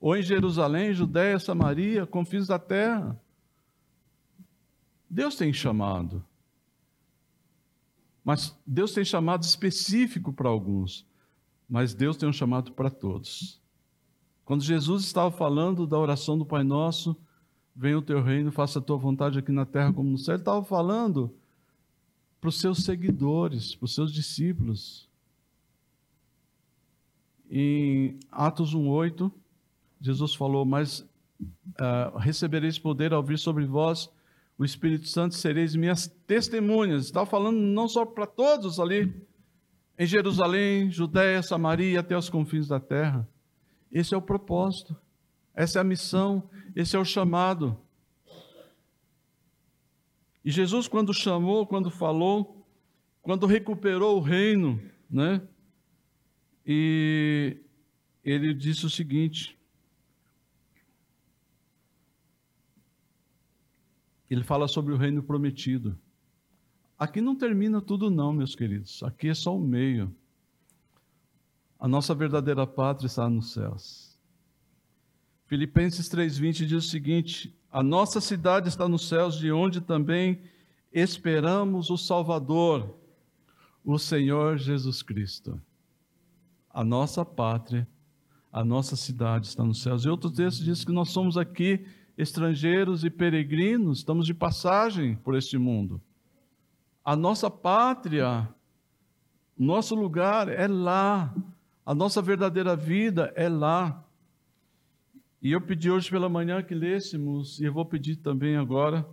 ou 0.00 0.16
em 0.16 0.22
Jerusalém, 0.22 0.94
Judéia, 0.94 1.38
Samaria, 1.38 2.06
confins 2.06 2.46
da 2.46 2.58
terra. 2.58 3.20
Deus 5.10 5.36
tem 5.36 5.52
chamado. 5.52 6.24
Mas 8.24 8.58
Deus 8.66 8.92
tem 8.92 9.04
chamado 9.04 9.42
específico 9.42 10.32
para 10.32 10.48
alguns, 10.48 11.06
mas 11.68 11.92
Deus 11.92 12.16
tem 12.16 12.28
um 12.28 12.32
chamado 12.32 12.72
para 12.72 12.88
todos. 12.88 13.60
Quando 14.46 14.62
Jesus 14.62 15.02
estava 15.02 15.28
falando 15.32 15.88
da 15.88 15.98
oração 15.98 16.38
do 16.38 16.46
Pai 16.46 16.62
Nosso, 16.62 17.16
venha 17.74 17.98
o 17.98 18.02
teu 18.02 18.22
reino, 18.22 18.52
faça 18.52 18.78
a 18.78 18.82
tua 18.82 18.96
vontade 18.96 19.40
aqui 19.40 19.50
na 19.50 19.66
terra 19.66 19.92
como 19.92 20.08
no 20.08 20.16
céu, 20.16 20.36
ele 20.36 20.42
estava 20.42 20.64
falando 20.64 21.34
para 22.40 22.48
os 22.48 22.60
seus 22.60 22.84
seguidores, 22.84 23.74
para 23.74 23.86
os 23.86 23.94
seus 23.94 24.12
discípulos. 24.12 25.08
Em 27.50 28.20
Atos 28.30 28.72
1,8, 28.72 29.32
Jesus 30.00 30.32
falou: 30.32 30.64
Mas 30.64 31.00
uh, 31.00 32.16
recebereis 32.16 32.78
poder 32.78 33.12
ao 33.12 33.24
vir 33.24 33.40
sobre 33.40 33.66
vós 33.66 34.08
o 34.56 34.64
Espírito 34.64 35.08
Santo, 35.08 35.34
sereis 35.34 35.74
minhas 35.74 36.06
testemunhas. 36.24 37.06
Estava 37.06 37.26
falando 37.26 37.58
não 37.58 37.88
só 37.88 38.06
para 38.06 38.26
todos 38.26 38.78
ali, 38.78 39.12
em 39.98 40.06
Jerusalém, 40.06 40.88
Judéia, 40.88 41.42
Samaria, 41.42 41.98
até 41.98 42.16
os 42.16 42.30
confins 42.30 42.68
da 42.68 42.78
terra. 42.78 43.28
Esse 43.96 44.12
é 44.12 44.16
o 44.18 44.20
propósito, 44.20 44.94
essa 45.54 45.78
é 45.78 45.80
a 45.80 45.84
missão, 45.84 46.50
esse 46.74 46.94
é 46.94 46.98
o 46.98 47.04
chamado. 47.04 47.80
E 50.44 50.50
Jesus, 50.50 50.86
quando 50.86 51.14
chamou, 51.14 51.66
quando 51.66 51.90
falou, 51.90 52.68
quando 53.22 53.46
recuperou 53.46 54.18
o 54.18 54.20
reino, 54.20 54.78
né? 55.08 55.40
E 56.66 57.56
ele 58.22 58.52
disse 58.52 58.84
o 58.84 58.90
seguinte: 58.90 59.58
ele 64.28 64.44
fala 64.44 64.68
sobre 64.68 64.92
o 64.92 64.98
reino 64.98 65.22
prometido. 65.22 65.98
Aqui 66.98 67.22
não 67.22 67.34
termina 67.34 67.80
tudo, 67.80 68.10
não, 68.10 68.30
meus 68.30 68.54
queridos. 68.54 69.02
Aqui 69.02 69.30
é 69.30 69.34
só 69.34 69.56
o 69.56 69.60
meio. 69.60 70.14
A 71.78 71.86
nossa 71.86 72.14
verdadeira 72.14 72.66
pátria 72.66 73.06
está 73.06 73.28
nos 73.28 73.52
céus. 73.52 74.18
Filipenses 75.46 76.08
3,20 76.08 76.66
diz 76.66 76.84
o 76.84 76.88
seguinte: 76.88 77.54
a 77.70 77.82
nossa 77.82 78.20
cidade 78.20 78.68
está 78.68 78.88
nos 78.88 79.06
céus, 79.06 79.36
de 79.36 79.52
onde 79.52 79.80
também 79.80 80.40
esperamos 80.92 81.90
o 81.90 81.96
Salvador, 81.98 82.96
o 83.84 83.98
Senhor 83.98 84.56
Jesus 84.56 85.02
Cristo. 85.02 85.60
A 86.70 86.82
nossa 86.82 87.24
pátria, 87.24 87.86
a 88.50 88.64
nossa 88.64 88.96
cidade 88.96 89.46
está 89.46 89.62
nos 89.62 89.82
céus. 89.82 90.04
E 90.04 90.08
outro 90.08 90.30
texto 90.30 90.64
diz 90.64 90.84
que 90.84 90.92
nós 90.92 91.10
somos 91.10 91.36
aqui 91.36 91.86
estrangeiros 92.16 93.04
e 93.04 93.10
peregrinos, 93.10 93.98
estamos 93.98 94.24
de 94.24 94.32
passagem 94.32 95.16
por 95.16 95.34
este 95.34 95.58
mundo. 95.58 96.00
A 97.04 97.14
nossa 97.14 97.50
pátria, 97.50 98.48
nosso 99.56 99.94
lugar 99.94 100.48
é 100.48 100.66
lá, 100.66 101.34
a 101.86 101.94
nossa 101.94 102.20
verdadeira 102.20 102.74
vida 102.74 103.32
é 103.36 103.48
lá. 103.48 104.04
E 105.40 105.52
eu 105.52 105.60
pedi 105.60 105.88
hoje 105.88 106.10
pela 106.10 106.28
manhã 106.28 106.60
que 106.60 106.74
lêssemos, 106.74 107.60
e 107.60 107.64
eu 107.64 107.72
vou 107.72 107.86
pedir 107.86 108.16
também 108.16 108.56
agora, 108.56 109.06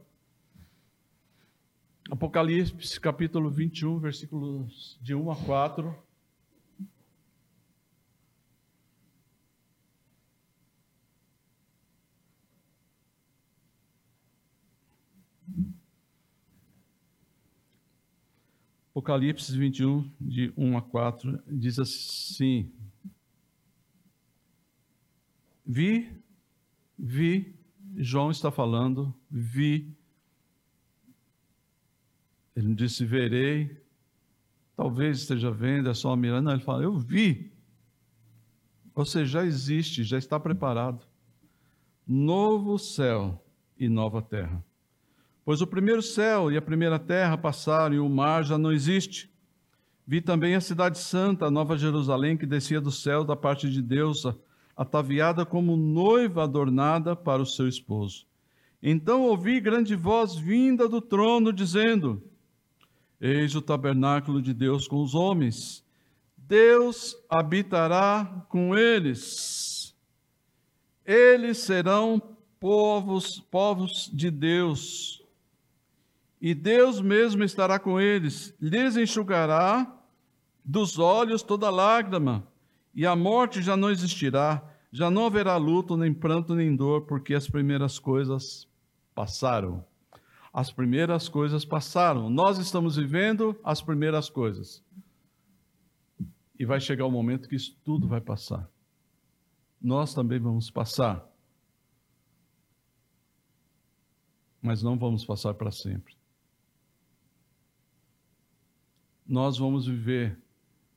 Apocalipse 2.09 2.99
capítulo 2.99 3.49
21, 3.49 3.99
versículos 3.99 4.97
de 5.01 5.13
1 5.13 5.31
a 5.31 5.35
4. 5.35 6.02
Apocalipse 18.93 19.57
21, 19.57 20.07
de 20.21 20.53
1 20.55 20.77
a 20.77 20.81
4, 20.83 21.43
diz 21.47 21.79
assim: 21.79 22.71
Vi, 25.65 26.15
vi, 26.97 27.55
João 27.97 28.29
está 28.29 28.51
falando, 28.51 29.11
vi. 29.31 29.91
Ele 32.55 32.75
disse 32.75 33.03
verei, 33.03 33.81
talvez 34.75 35.21
esteja 35.21 35.49
vendo, 35.49 35.89
é 35.89 35.93
só 35.95 36.15
mirando. 36.15 36.45
Não, 36.45 36.53
ele 36.53 36.61
fala, 36.61 36.83
eu 36.83 36.95
vi. 36.95 37.51
Ou 38.93 39.05
seja, 39.05 39.39
já 39.39 39.43
existe, 39.43 40.03
já 40.03 40.19
está 40.19 40.39
preparado. 40.39 41.03
Novo 42.05 42.77
céu 42.77 43.43
e 43.75 43.89
nova 43.89 44.21
terra. 44.21 44.63
Pois 45.45 45.61
o 45.61 45.67
primeiro 45.67 46.01
céu 46.01 46.51
e 46.51 46.57
a 46.57 46.61
primeira 46.61 46.97
terra 46.97 47.37
passaram 47.37 47.95
e 47.95 47.99
o 47.99 48.07
mar 48.07 48.43
já 48.43 48.57
não 48.57 48.71
existe. 48.71 49.29
Vi 50.07 50.21
também 50.21 50.55
a 50.55 50.61
cidade 50.61 50.97
santa, 50.97 51.45
a 51.45 51.51
nova 51.51 51.77
Jerusalém, 51.77 52.37
que 52.37 52.45
descia 52.45 52.79
do 52.79 52.91
céu 52.91 53.23
da 53.23 53.35
parte 53.35 53.69
de 53.69 53.81
Deus, 53.81 54.25
ataviada 54.75 55.45
como 55.45 55.77
noiva 55.77 56.43
adornada 56.43 57.15
para 57.15 57.41
o 57.41 57.45
seu 57.45 57.67
esposo. 57.67 58.25
Então 58.81 59.21
ouvi 59.21 59.61
grande 59.61 59.95
voz 59.95 60.35
vinda 60.35 60.89
do 60.89 60.99
trono, 60.99 61.53
dizendo: 61.53 62.21
Eis 63.19 63.55
o 63.55 63.61
tabernáculo 63.61 64.41
de 64.41 64.53
Deus 64.53 64.87
com 64.87 65.01
os 65.01 65.15
homens. 65.15 65.83
Deus 66.35 67.15
habitará 67.29 68.45
com 68.49 68.77
eles. 68.77 69.95
Eles 71.05 71.59
serão 71.59 72.21
povos, 72.59 73.39
povos 73.49 74.09
de 74.13 74.29
Deus. 74.29 75.22
E 76.43 76.53
Deus 76.53 76.99
mesmo 76.99 77.41
estará 77.41 77.79
com 77.79 78.01
eles, 78.01 78.53
lhes 78.59 78.97
enxugará 78.97 79.89
dos 80.61 80.99
olhos 80.99 81.41
toda 81.41 81.69
lágrima 81.69 82.45
e 82.93 83.05
a 83.05 83.15
morte 83.15 83.61
já 83.61 83.77
não 83.77 83.89
existirá, 83.89 84.61
já 84.91 85.09
não 85.09 85.25
haverá 85.25 85.55
luto, 85.55 85.95
nem 85.95 86.13
pranto, 86.13 86.53
nem 86.53 86.75
dor, 86.75 87.03
porque 87.03 87.33
as 87.33 87.47
primeiras 87.49 87.97
coisas 87.97 88.67
passaram. 89.15 89.85
As 90.51 90.69
primeiras 90.69 91.29
coisas 91.29 91.63
passaram. 91.63 92.29
Nós 92.29 92.57
estamos 92.57 92.97
vivendo 92.97 93.57
as 93.63 93.81
primeiras 93.81 94.29
coisas. 94.29 94.83
E 96.59 96.65
vai 96.65 96.81
chegar 96.81 97.05
o 97.05 97.11
momento 97.11 97.47
que 97.47 97.55
isso 97.55 97.73
tudo 97.85 98.05
vai 98.05 98.19
passar. 98.19 98.69
Nós 99.81 100.13
também 100.13 100.39
vamos 100.39 100.69
passar. 100.69 101.25
Mas 104.61 104.83
não 104.83 104.97
vamos 104.97 105.23
passar 105.23 105.53
para 105.53 105.71
sempre. 105.71 106.21
Nós 109.27 109.57
vamos 109.57 109.87
viver 109.87 110.37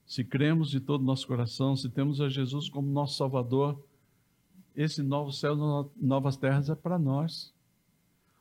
se 0.07 0.23
cremos 0.23 0.71
de 0.71 0.79
todo 0.79 1.01
o 1.01 1.05
nosso 1.05 1.27
coração, 1.27 1.75
se 1.75 1.89
temos 1.89 2.21
a 2.21 2.29
Jesus 2.29 2.69
como 2.69 2.89
nosso 2.89 3.17
Salvador, 3.17 3.85
esse 4.77 5.03
novo 5.03 5.33
céu, 5.33 5.57
novas 5.97 6.37
terras 6.37 6.71
é 6.71 6.77
para 6.77 6.97
nós. 6.97 7.53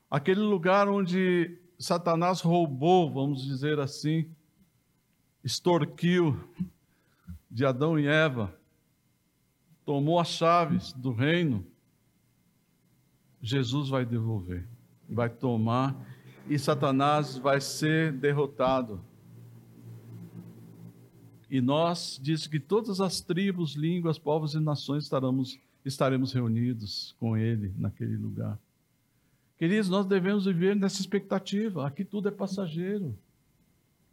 Aquele 0.10 0.42
lugar 0.42 0.88
onde 0.88 1.58
Satanás 1.80 2.42
roubou, 2.42 3.12
vamos 3.12 3.44
dizer 3.44 3.80
assim, 3.80 4.30
extorquiu 5.44 6.40
de 7.50 7.66
Adão 7.66 7.98
e 7.98 8.06
Eva, 8.06 8.54
tomou 9.84 10.20
as 10.20 10.28
chaves 10.28 10.94
do 10.94 11.12
reino, 11.12 11.66
Jesus 13.42 13.90
vai 13.90 14.06
devolver, 14.06 14.68
vai 15.10 15.30
tomar 15.30 15.96
e 16.48 16.60
Satanás 16.60 17.38
vai 17.38 17.60
ser 17.60 18.12
derrotado. 18.12 19.02
E 21.56 21.62
nós, 21.62 22.20
diz 22.22 22.48
que 22.48 22.60
todas 22.60 23.00
as 23.00 23.22
tribos, 23.22 23.76
línguas, 23.76 24.20
povos 24.20 24.56
e 24.56 24.60
nações 24.60 25.06
estaremos, 25.06 25.58
estaremos 25.86 26.34
reunidos 26.34 27.16
com 27.18 27.38
Ele 27.38 27.74
naquele 27.78 28.18
lugar. 28.18 28.60
Queridos, 29.58 29.88
nós 29.88 30.06
devemos 30.06 30.44
viver 30.44 30.76
nessa 30.76 31.00
expectativa. 31.00 31.88
Aqui 31.88 32.04
tudo 32.04 32.28
é 32.28 32.32
passageiro. 32.32 33.18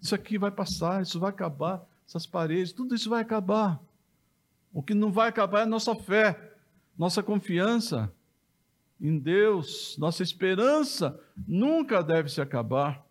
Isso 0.00 0.14
aqui 0.14 0.38
vai 0.38 0.52
passar, 0.52 1.02
isso 1.02 1.18
vai 1.18 1.30
acabar, 1.30 1.84
essas 2.06 2.26
paredes, 2.26 2.70
tudo 2.70 2.94
isso 2.94 3.10
vai 3.10 3.22
acabar. 3.22 3.82
O 4.72 4.80
que 4.80 4.94
não 4.94 5.10
vai 5.10 5.28
acabar 5.28 5.58
é 5.58 5.62
a 5.64 5.66
nossa 5.66 5.96
fé, 5.96 6.54
nossa 6.96 7.24
confiança 7.24 8.12
em 9.00 9.18
Deus, 9.18 9.96
nossa 9.98 10.22
esperança 10.22 11.20
nunca 11.48 12.04
deve 12.04 12.28
se 12.28 12.40
acabar 12.40 13.04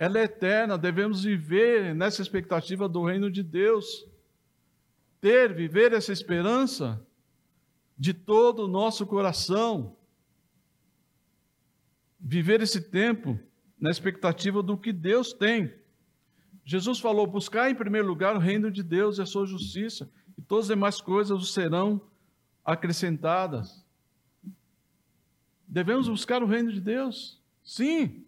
ela 0.00 0.18
é 0.18 0.22
eterna, 0.22 0.78
devemos 0.78 1.24
viver 1.24 1.94
nessa 1.94 2.22
expectativa 2.22 2.88
do 2.88 3.04
reino 3.04 3.30
de 3.30 3.42
Deus. 3.42 4.06
Ter, 5.20 5.52
viver 5.52 5.92
essa 5.92 6.10
esperança 6.10 7.06
de 7.98 8.14
todo 8.14 8.64
o 8.64 8.66
nosso 8.66 9.06
coração. 9.06 9.94
Viver 12.18 12.62
esse 12.62 12.80
tempo 12.80 13.38
na 13.78 13.90
expectativa 13.90 14.62
do 14.62 14.74
que 14.74 14.90
Deus 14.90 15.34
tem. 15.34 15.70
Jesus 16.64 16.98
falou: 16.98 17.26
buscar 17.26 17.70
em 17.70 17.74
primeiro 17.74 18.08
lugar 18.08 18.34
o 18.34 18.38
reino 18.38 18.70
de 18.70 18.82
Deus 18.82 19.18
e 19.18 19.22
a 19.22 19.26
sua 19.26 19.44
justiça, 19.44 20.10
e 20.38 20.40
todas 20.40 20.64
as 20.64 20.74
demais 20.74 20.98
coisas 21.02 21.52
serão 21.52 22.00
acrescentadas. 22.64 23.84
Devemos 25.68 26.08
buscar 26.08 26.42
o 26.42 26.46
reino 26.46 26.72
de 26.72 26.80
Deus? 26.80 27.38
Sim. 27.62 28.24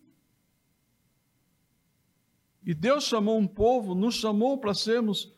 E 2.64 2.74
Deus 2.74 3.04
chamou 3.04 3.38
um 3.38 3.46
povo, 3.46 3.94
nos 3.94 4.14
chamou 4.14 4.58
para 4.58 4.74
sermos 4.74 5.32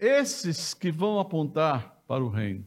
esses 0.00 0.74
que 0.74 0.90
vão 0.90 1.18
apontar 1.18 2.02
para 2.06 2.24
o 2.24 2.28
reino, 2.28 2.64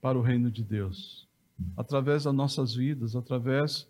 para 0.00 0.18
o 0.18 0.22
reino 0.22 0.50
de 0.50 0.62
Deus, 0.62 1.26
através 1.76 2.24
das 2.24 2.34
nossas 2.34 2.74
vidas, 2.74 3.16
através 3.16 3.88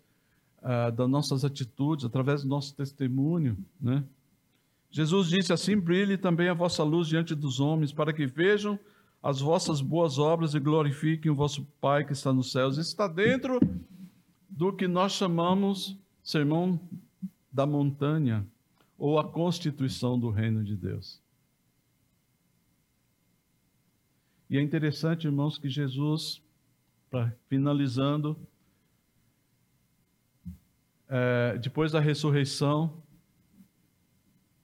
uh, 0.61 0.91
das 0.91 1.09
nossas 1.09 1.45
atitudes, 1.45 2.05
através 2.05 2.43
do 2.43 2.49
nosso 2.49 2.75
testemunho, 2.75 3.57
né? 3.79 4.03
Jesus 4.91 5.29
disse 5.29 5.53
assim: 5.53 5.77
brilhe 5.77 6.17
também 6.17 6.49
a 6.49 6.53
vossa 6.53 6.83
luz 6.83 7.07
diante 7.07 7.35
dos 7.35 7.59
homens, 7.59 7.93
para 7.93 8.11
que 8.11 8.25
vejam 8.25 8.79
as 9.21 9.39
vossas 9.39 9.81
boas 9.81 10.17
obras 10.17 10.53
e 10.53 10.59
glorifiquem 10.59 11.31
o 11.31 11.35
vosso 11.35 11.63
Pai 11.79 12.05
que 12.05 12.13
está 12.13 12.33
nos 12.33 12.51
céus. 12.51 12.77
Isso 12.77 12.89
está 12.89 13.07
dentro 13.07 13.59
do 14.49 14.73
que 14.73 14.87
nós 14.87 15.11
chamamos 15.11 15.95
sermão 16.23 16.79
da 17.51 17.65
montanha 17.65 18.45
ou 18.97 19.17
a 19.19 19.27
constituição 19.27 20.19
do 20.19 20.29
reino 20.29 20.63
de 20.63 20.75
Deus. 20.75 21.21
E 24.49 24.57
é 24.57 24.61
interessante, 24.61 25.25
irmãos, 25.25 25.57
que 25.57 25.69
Jesus, 25.69 26.41
para 27.09 27.31
finalizando, 27.47 28.35
é, 31.07 31.57
depois 31.57 31.91
da 31.91 31.99
ressurreição, 31.99 33.01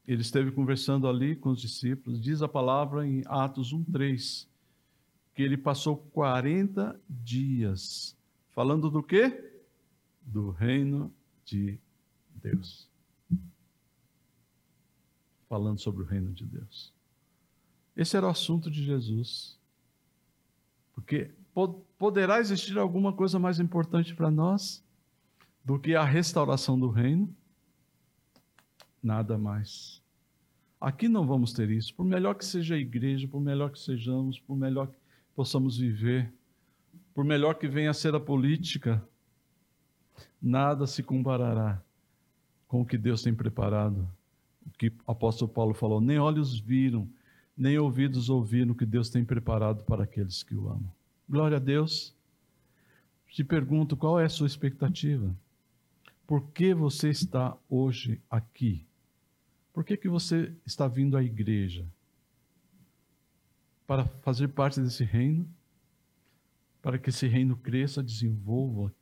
ele 0.07 0.21
esteve 0.21 0.51
conversando 0.51 1.07
ali 1.07 1.35
com 1.35 1.49
os 1.49 1.61
discípulos, 1.61 2.21
diz 2.21 2.41
a 2.41 2.47
palavra 2.47 3.07
em 3.07 3.23
Atos 3.25 3.73
1,3, 3.73 4.47
que 5.33 5.43
ele 5.43 5.57
passou 5.57 5.97
40 5.97 6.99
dias 7.09 8.15
falando 8.55 8.89
do 8.89 9.03
quê? 9.03 9.51
Do 10.21 10.49
reino 10.49 11.13
de 11.43 11.77
Deus. 12.45 12.87
Falando 15.49 15.79
sobre 15.79 16.03
o 16.03 16.05
reino 16.05 16.31
de 16.31 16.45
Deus. 16.45 16.93
Esse 17.95 18.15
era 18.15 18.27
o 18.27 18.29
assunto 18.29 18.69
de 18.69 18.83
Jesus. 18.83 19.57
Porque 20.93 21.31
poderá 21.97 22.39
existir 22.39 22.77
alguma 22.77 23.11
coisa 23.13 23.39
mais 23.39 23.59
importante 23.59 24.13
para 24.13 24.29
nós 24.29 24.83
do 25.63 25.79
que 25.79 25.95
a 25.95 26.03
restauração 26.03 26.79
do 26.79 26.89
reino? 26.89 27.33
Nada 29.01 29.37
mais. 29.37 30.01
Aqui 30.79 31.07
não 31.07 31.25
vamos 31.25 31.51
ter 31.53 31.69
isso. 31.69 31.95
Por 31.95 32.05
melhor 32.05 32.35
que 32.35 32.45
seja 32.45 32.75
a 32.75 32.77
igreja, 32.77 33.27
por 33.27 33.41
melhor 33.41 33.71
que 33.71 33.79
sejamos, 33.79 34.39
por 34.39 34.55
melhor 34.55 34.87
que 34.87 34.97
possamos 35.35 35.77
viver, 35.77 36.31
por 37.13 37.23
melhor 37.23 37.55
que 37.55 37.67
venha 37.67 37.89
a 37.89 37.93
ser 37.93 38.13
a 38.13 38.19
política, 38.19 39.03
nada 40.41 40.85
se 40.85 41.01
comparará 41.01 41.84
com 42.67 42.81
o 42.81 42.85
que 42.85 42.97
Deus 42.97 43.21
tem 43.21 43.33
preparado. 43.33 44.07
O 44.65 44.69
que 44.77 44.87
o 44.87 45.11
apóstolo 45.11 45.51
Paulo 45.51 45.73
falou: 45.73 46.01
nem 46.01 46.17
olhos 46.17 46.59
viram, 46.59 47.07
nem 47.57 47.77
ouvidos 47.77 48.29
ouviram 48.29 48.71
o 48.71 48.75
que 48.75 48.85
Deus 48.85 49.09
tem 49.09 49.23
preparado 49.23 49.83
para 49.83 50.03
aqueles 50.03 50.43
que 50.43 50.55
o 50.55 50.67
amam. 50.67 50.91
Glória 51.27 51.57
a 51.57 51.59
Deus. 51.59 52.13
Te 53.29 53.43
pergunto 53.43 53.97
qual 53.97 54.19
é 54.19 54.25
a 54.25 54.29
sua 54.29 54.47
expectativa? 54.47 55.35
Por 56.25 56.49
que 56.51 56.73
você 56.73 57.09
está 57.09 57.55
hoje 57.69 58.21
aqui? 58.29 58.85
Por 59.73 59.83
que, 59.83 59.97
que 59.97 60.07
você 60.07 60.53
está 60.65 60.87
vindo 60.87 61.17
à 61.17 61.23
igreja? 61.23 61.85
Para 63.85 64.05
fazer 64.05 64.47
parte 64.47 64.79
desse 64.79 65.03
reino? 65.03 65.45
Para 66.81 66.97
que 66.97 67.09
esse 67.09 67.27
reino 67.27 67.57
cresça, 67.57 68.01
desenvolva, 68.01 68.93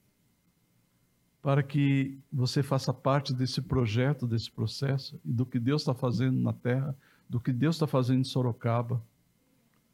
para 1.43 1.61
que 1.61 2.17
você 2.31 2.63
faça 2.63 2.93
parte 2.93 3.33
desse 3.33 3.61
projeto, 3.61 4.25
desse 4.25 4.49
processo, 4.49 5.19
e 5.25 5.31
do 5.33 5.45
que 5.45 5.59
Deus 5.59 5.81
está 5.81 5.93
fazendo 5.93 6.39
na 6.39 6.53
terra, 6.53 6.97
do 7.29 7.37
que 7.37 7.51
Deus 7.51 7.75
está 7.75 7.85
fazendo 7.85 8.21
em 8.21 8.23
Sorocaba, 8.23 9.03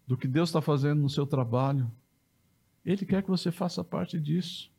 do 0.06 0.16
que 0.16 0.28
Deus 0.28 0.50
está 0.50 0.62
fazendo 0.62 1.02
no 1.02 1.10
seu 1.10 1.26
trabalho. 1.26 1.92
Ele 2.86 3.04
quer 3.04 3.24
que 3.24 3.30
você 3.32 3.52
faça 3.52 3.84
parte 3.84 4.20
disso. 4.20 4.72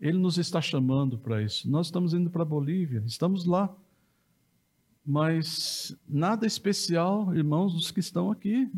Ele 0.00 0.18
nos 0.18 0.38
está 0.38 0.60
chamando 0.60 1.16
para 1.16 1.40
isso. 1.40 1.70
Nós 1.70 1.86
estamos 1.86 2.12
indo 2.12 2.28
para 2.28 2.42
a 2.42 2.46
Bolívia, 2.46 3.00
estamos 3.06 3.44
lá. 3.44 3.72
Mas 5.06 5.96
nada 6.08 6.46
especial, 6.46 7.32
irmãos, 7.32 7.74
dos 7.74 7.92
que 7.92 8.00
estão 8.00 8.28
aqui. 8.28 8.68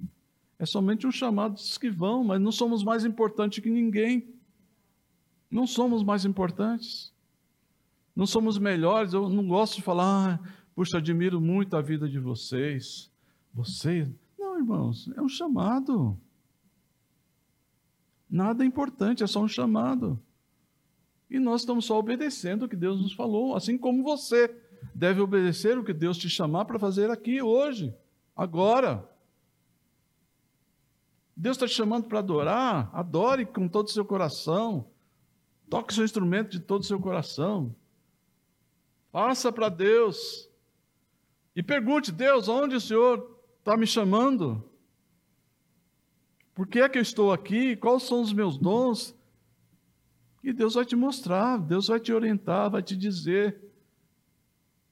É 0.59 0.67
somente 0.67 1.07
um 1.07 1.13
chamado 1.13 1.55
dos 1.55 1.79
que 1.79 1.89
vão, 1.89 2.23
mas 2.23 2.39
não 2.39 2.53
somos 2.53 2.85
mais 2.85 3.03
importantes 3.03 3.65
que 3.65 3.71
ninguém. 3.71 4.29
Não 5.53 5.67
somos 5.67 6.03
mais 6.03 6.25
importantes. 6.25 7.13
Não 8.17 8.25
somos 8.25 8.57
melhores. 8.57 9.13
Eu 9.13 9.29
não 9.29 9.47
gosto 9.47 9.77
de 9.77 9.83
falar, 9.83 10.41
ah, 10.43 10.49
puxa, 10.75 10.97
admiro 10.97 11.43
muito 11.43 11.77
a 11.77 11.83
vida 11.83 12.09
de 12.09 12.19
vocês. 12.19 13.13
Vocês. 13.53 14.09
Não, 14.39 14.57
irmãos, 14.57 15.11
é 15.15 15.21
um 15.21 15.29
chamado. 15.29 16.19
Nada 18.31 18.65
é 18.65 18.67
importante, 18.67 19.23
é 19.23 19.27
só 19.27 19.43
um 19.43 19.49
chamado. 19.49 20.19
E 21.29 21.39
nós 21.39 21.61
estamos 21.61 21.85
só 21.85 21.99
obedecendo 21.99 22.65
o 22.65 22.69
que 22.69 22.77
Deus 22.77 22.99
nos 22.99 23.13
falou, 23.13 23.55
assim 23.55 23.77
como 23.77 24.03
você 24.03 24.49
deve 24.95 25.21
obedecer 25.21 25.77
o 25.79 25.85
que 25.85 25.93
Deus 25.93 26.17
te 26.17 26.31
chamar 26.31 26.65
para 26.65 26.79
fazer 26.79 27.11
aqui 27.11 27.43
hoje, 27.43 27.95
agora. 28.35 29.07
Deus 31.37 31.57
está 31.57 31.67
te 31.67 31.75
chamando 31.75 32.07
para 32.07 32.21
adorar, 32.21 32.91
adore 32.95 33.45
com 33.45 33.69
todo 33.69 33.89
o 33.89 33.91
seu 33.91 34.05
coração. 34.05 34.92
Toque 35.73 35.95
seu 35.95 36.05
instrumento 36.05 36.51
de 36.51 36.61
todo 36.61 36.83
o 36.83 36.85
seu 36.85 37.01
coração. 37.01 37.75
Faça 39.11 39.51
para 39.51 39.71
Deus. 39.71 40.47
E 41.57 41.63
pergunte, 41.63 42.13
Deus, 42.13 42.47
onde 42.47 42.77
o 42.77 42.81
Senhor 42.81 43.41
está 43.59 43.75
me 43.75 43.87
chamando? 43.87 44.63
Por 46.55 46.67
que 46.67 46.79
é 46.79 46.91
que 46.91 46.99
eu 46.99 47.03
estou 47.03 47.33
aqui? 47.33 47.75
Quais 47.75 48.03
são 48.03 48.21
os 48.21 48.35
meus 48.35 48.59
dons? 48.59 49.17
E 50.45 50.53
Deus 50.53 50.75
vai 50.75 50.85
te 50.85 50.95
mostrar, 50.95 51.57
Deus 51.57 51.87
vai 51.87 51.99
te 51.99 52.13
orientar, 52.13 52.71
vai 52.71 52.83
te 52.83 52.95
dizer. 52.95 53.59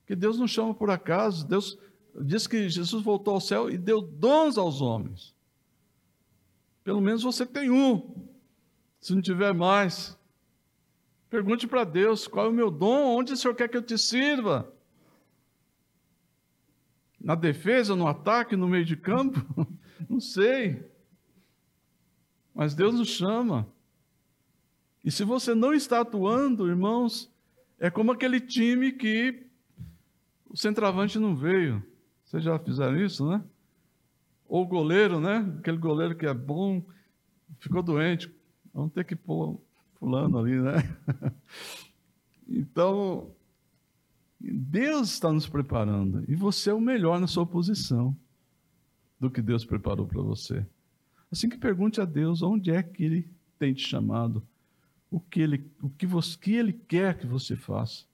Que 0.06 0.16
Deus 0.16 0.38
não 0.38 0.48
chama 0.48 0.72
por 0.72 0.88
acaso. 0.88 1.46
Deus 1.46 1.78
diz 2.22 2.46
que 2.46 2.70
Jesus 2.70 3.04
voltou 3.04 3.34
ao 3.34 3.40
céu 3.42 3.70
e 3.70 3.76
deu 3.76 4.00
dons 4.00 4.56
aos 4.56 4.80
homens. 4.80 5.34
Pelo 6.82 7.02
menos 7.02 7.22
você 7.22 7.44
tem 7.44 7.70
um. 7.70 8.30
Se 8.98 9.14
não 9.14 9.20
tiver 9.20 9.52
mais, 9.52 10.18
Pergunte 11.30 11.68
para 11.68 11.84
Deus 11.84 12.26
qual 12.26 12.46
é 12.46 12.48
o 12.48 12.52
meu 12.52 12.72
dom, 12.72 13.16
onde 13.16 13.32
o 13.32 13.36
Senhor 13.36 13.54
quer 13.54 13.68
que 13.68 13.76
eu 13.76 13.82
te 13.82 13.96
sirva? 13.96 14.70
Na 17.20 17.36
defesa, 17.36 17.94
no 17.94 18.08
ataque, 18.08 18.56
no 18.56 18.68
meio 18.68 18.84
de 18.84 18.96
campo? 18.96 19.38
Não 20.08 20.18
sei. 20.18 20.90
Mas 22.52 22.74
Deus 22.74 22.94
nos 22.94 23.08
chama. 23.08 23.68
E 25.04 25.10
se 25.10 25.22
você 25.22 25.54
não 25.54 25.72
está 25.72 26.00
atuando, 26.00 26.68
irmãos, 26.68 27.30
é 27.78 27.88
como 27.88 28.12
aquele 28.12 28.38
time 28.40 28.92
que 28.92 29.46
o 30.46 30.56
centroavante 30.56 31.18
não 31.18 31.34
veio. 31.34 31.82
Vocês 32.24 32.42
já 32.42 32.58
fizeram 32.58 33.00
isso, 33.00 33.26
né? 33.26 33.42
Ou 34.46 34.64
o 34.64 34.66
goleiro, 34.66 35.20
né? 35.20 35.38
Aquele 35.58 35.78
goleiro 35.78 36.14
que 36.14 36.26
é 36.26 36.34
bom, 36.34 36.84
ficou 37.60 37.82
doente. 37.82 38.30
Vamos 38.74 38.92
ter 38.92 39.04
que 39.04 39.16
pôr 39.16 39.58
fulano 40.00 40.38
ali, 40.38 40.58
né? 40.60 40.72
Então, 42.52 43.30
Deus 44.40 45.12
está 45.12 45.30
nos 45.32 45.46
preparando 45.46 46.24
e 46.26 46.34
você 46.34 46.70
é 46.70 46.74
o 46.74 46.80
melhor 46.80 47.20
na 47.20 47.28
sua 47.28 47.46
posição 47.46 48.16
do 49.20 49.30
que 49.30 49.40
Deus 49.40 49.64
preparou 49.64 50.06
para 50.06 50.20
você. 50.20 50.66
Assim 51.30 51.48
que 51.48 51.56
pergunte 51.56 52.00
a 52.00 52.04
Deus 52.04 52.42
onde 52.42 52.72
é 52.72 52.82
que 52.82 53.04
Ele 53.04 53.30
tem 53.56 53.72
te 53.72 53.86
chamado, 53.86 54.42
o 55.08 55.20
que 55.20 55.40
Ele, 55.40 55.70
o 55.80 55.90
que, 55.90 56.06
você, 56.06 56.36
que 56.36 56.54
ele 56.54 56.72
quer 56.72 57.18
que 57.18 57.26
você 57.26 57.54
faça. 57.54 58.04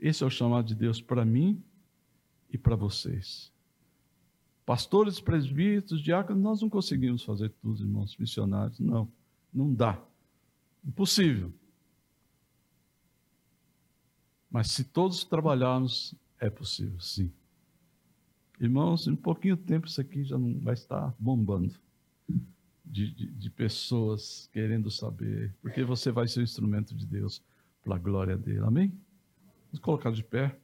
Esse 0.00 0.24
é 0.24 0.26
o 0.26 0.30
chamado 0.30 0.66
de 0.66 0.74
Deus 0.74 1.00
para 1.00 1.24
mim 1.24 1.62
e 2.50 2.58
para 2.58 2.74
vocês. 2.74 3.52
Pastores, 4.66 5.20
presbíteros, 5.20 6.02
diáconos, 6.02 6.42
nós 6.42 6.62
não 6.62 6.68
conseguimos 6.68 7.22
fazer 7.22 7.50
tudo, 7.62 7.82
irmãos 7.82 8.16
missionários. 8.16 8.80
Não, 8.80 9.08
não 9.52 9.72
dá. 9.72 10.02
Impossível. 10.84 11.52
Mas 14.50 14.70
se 14.70 14.84
todos 14.84 15.24
trabalharmos, 15.24 16.14
é 16.38 16.50
possível, 16.50 17.00
sim. 17.00 17.32
Irmãos, 18.60 19.06
em 19.06 19.16
pouquinho 19.16 19.56
tempo 19.56 19.86
isso 19.86 20.00
aqui 20.00 20.24
já 20.24 20.36
não 20.36 20.60
vai 20.60 20.74
estar 20.74 21.14
bombando 21.18 21.74
de, 22.84 23.10
de, 23.10 23.26
de 23.26 23.50
pessoas 23.50 24.48
querendo 24.52 24.90
saber, 24.90 25.54
porque 25.62 25.82
você 25.82 26.10
vai 26.10 26.28
ser 26.28 26.40
o 26.40 26.42
instrumento 26.42 26.94
de 26.94 27.06
Deus 27.06 27.42
para 27.82 27.96
a 27.96 27.98
glória 27.98 28.36
dele. 28.36 28.60
Amém? 28.60 28.92
Vamos 29.66 29.80
colocar 29.80 30.12
de 30.12 30.22
pé. 30.22 30.56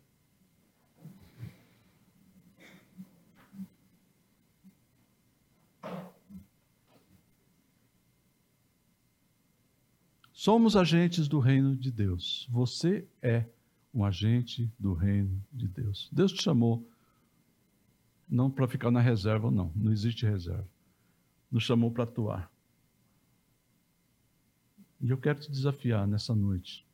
Somos 10.39 10.77
agentes 10.77 11.27
do 11.27 11.41
reino 11.41 11.75
de 11.75 11.91
Deus. 11.91 12.47
Você 12.49 13.09
é 13.21 13.45
um 13.93 14.05
agente 14.05 14.73
do 14.79 14.95
reino 14.95 15.45
de 15.53 15.67
Deus. 15.67 16.09
Deus 16.13 16.31
te 16.31 16.41
chamou 16.41 16.89
não 18.29 18.49
para 18.49 18.69
ficar 18.69 18.93
na 18.93 19.01
reserva, 19.01 19.51
não. 19.51 19.73
Não 19.75 19.91
existe 19.91 20.25
reserva. 20.25 20.65
Nos 21.51 21.65
chamou 21.65 21.91
para 21.91 22.05
atuar. 22.05 22.53
E 25.01 25.11
eu 25.11 25.19
quero 25.19 25.41
te 25.41 25.51
desafiar 25.51 26.07
nessa 26.07 26.37
noite, 26.37 26.87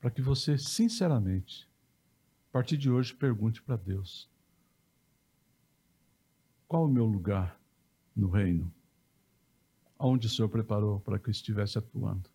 para 0.00 0.10
que 0.10 0.22
você, 0.22 0.56
sinceramente, 0.56 1.68
a 2.48 2.52
partir 2.52 2.78
de 2.78 2.90
hoje, 2.90 3.12
pergunte 3.12 3.60
para 3.60 3.76
Deus: 3.76 4.26
qual 6.66 6.86
o 6.86 6.90
meu 6.90 7.04
lugar 7.04 7.60
no 8.16 8.30
reino? 8.30 8.72
Onde 10.02 10.26
o 10.26 10.30
Senhor 10.30 10.48
preparou 10.48 10.98
para 11.00 11.18
que 11.18 11.28
eu 11.28 11.30
estivesse 11.30 11.76
atuando? 11.76 12.30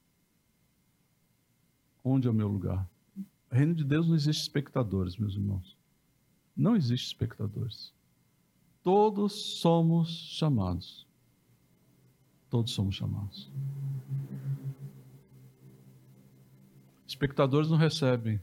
Onde 2.03 2.27
é 2.27 2.29
o 2.29 2.33
meu 2.33 2.47
lugar? 2.47 2.87
No 3.15 3.57
reino 3.57 3.73
de 3.73 3.83
Deus 3.83 4.07
não 4.07 4.13
existe 4.13 4.43
espectadores, 4.43 5.17
meus 5.17 5.33
irmãos. 5.33 5.75
Não 6.55 6.75
existe 6.75 7.07
espectadores. 7.07 7.91
Todos 8.83 9.33
somos 9.33 10.09
chamados. 10.09 11.07
Todos 12.51 12.71
somos 12.71 12.93
chamados. 12.93 13.49
Espectadores 17.07 17.67
não 17.67 17.77
recebem 17.77 18.39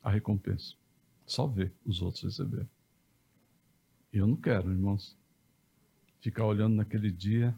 a 0.00 0.08
recompensa. 0.08 0.76
Só 1.26 1.48
vê 1.48 1.72
os 1.84 2.00
outros 2.00 2.22
receber. 2.22 2.68
Eu 4.12 4.28
não 4.28 4.36
quero, 4.36 4.70
irmãos, 4.70 5.16
ficar 6.20 6.46
olhando 6.46 6.76
naquele 6.76 7.10
dia 7.10 7.52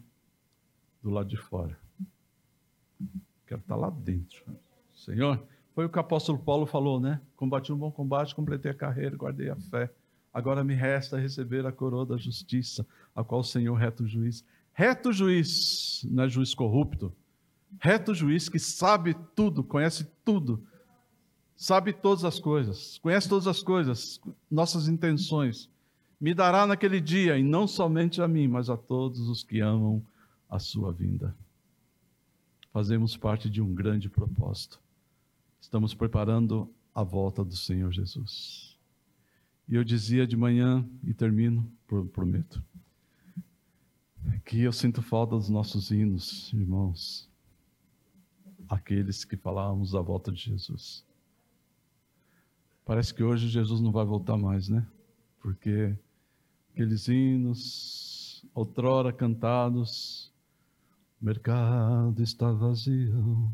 do 1.05 1.11
lado 1.11 1.29
de 1.29 1.37
fora. 1.37 1.77
Quero 3.45 3.61
estar 3.61 3.75
lá 3.75 3.91
dentro. 3.91 4.43
Senhor, 4.91 5.45
foi 5.75 5.85
o 5.85 5.89
que 5.89 5.97
o 5.99 6.01
apóstolo 6.01 6.39
Paulo 6.39 6.65
falou, 6.65 6.99
né? 6.99 7.21
Combati 7.35 7.71
um 7.71 7.77
bom 7.77 7.91
combate, 7.91 8.33
completei 8.33 8.71
a 8.71 8.73
carreira, 8.73 9.15
guardei 9.15 9.51
a 9.51 9.55
fé. 9.55 9.93
Agora 10.33 10.63
me 10.63 10.73
resta 10.73 11.19
receber 11.19 11.63
a 11.63 11.71
coroa 11.71 12.07
da 12.07 12.17
justiça, 12.17 12.87
a 13.15 13.23
qual 13.23 13.41
o 13.41 13.43
Senhor, 13.43 13.75
reto 13.75 14.07
juiz. 14.07 14.43
Reto 14.73 15.13
juiz, 15.13 16.03
não 16.09 16.23
é 16.23 16.27
juiz 16.27 16.55
corrupto. 16.55 17.13
Reto 17.79 18.15
juiz 18.15 18.49
que 18.49 18.57
sabe 18.57 19.15
tudo, 19.35 19.63
conhece 19.63 20.09
tudo, 20.25 20.65
sabe 21.55 21.93
todas 21.93 22.25
as 22.25 22.39
coisas, 22.39 22.97
conhece 22.97 23.29
todas 23.29 23.45
as 23.45 23.61
coisas, 23.61 24.19
nossas 24.49 24.87
intenções. 24.87 25.69
Me 26.19 26.33
dará 26.33 26.65
naquele 26.65 26.99
dia, 26.99 27.37
e 27.37 27.43
não 27.43 27.67
somente 27.67 28.23
a 28.23 28.27
mim, 28.27 28.47
mas 28.47 28.71
a 28.71 28.77
todos 28.77 29.29
os 29.29 29.43
que 29.43 29.59
amam 29.59 30.03
a 30.49 30.59
sua 30.59 30.91
vinda. 30.91 31.35
Fazemos 32.71 33.15
parte 33.15 33.49
de 33.49 33.61
um 33.61 33.73
grande 33.73 34.09
propósito. 34.09 34.79
Estamos 35.61 35.93
preparando 35.93 36.69
a 36.93 37.03
volta 37.03 37.43
do 37.43 37.55
Senhor 37.55 37.91
Jesus. 37.91 38.77
E 39.67 39.75
eu 39.75 39.83
dizia 39.83 40.27
de 40.27 40.37
manhã, 40.37 40.87
e 41.03 41.13
termino, 41.13 41.69
prometo, 42.13 42.63
que 44.45 44.61
eu 44.61 44.71
sinto 44.71 45.01
falta 45.01 45.35
dos 45.35 45.49
nossos 45.49 45.89
hinos, 45.89 46.53
irmãos, 46.53 47.27
aqueles 48.69 49.25
que 49.25 49.35
falávamos 49.35 49.91
da 49.91 50.01
volta 50.01 50.31
de 50.31 50.39
Jesus. 50.39 51.03
Parece 52.85 53.13
que 53.13 53.23
hoje 53.23 53.47
Jesus 53.47 53.81
não 53.81 53.91
vai 53.91 54.05
voltar 54.05 54.37
mais, 54.37 54.69
né? 54.69 54.85
Porque 55.39 55.97
aqueles 56.71 57.07
hinos, 57.07 58.45
outrora 58.53 59.11
cantados, 59.11 60.31
mercado 61.25 62.21
está 62.21 62.51
vazio, 62.51 63.51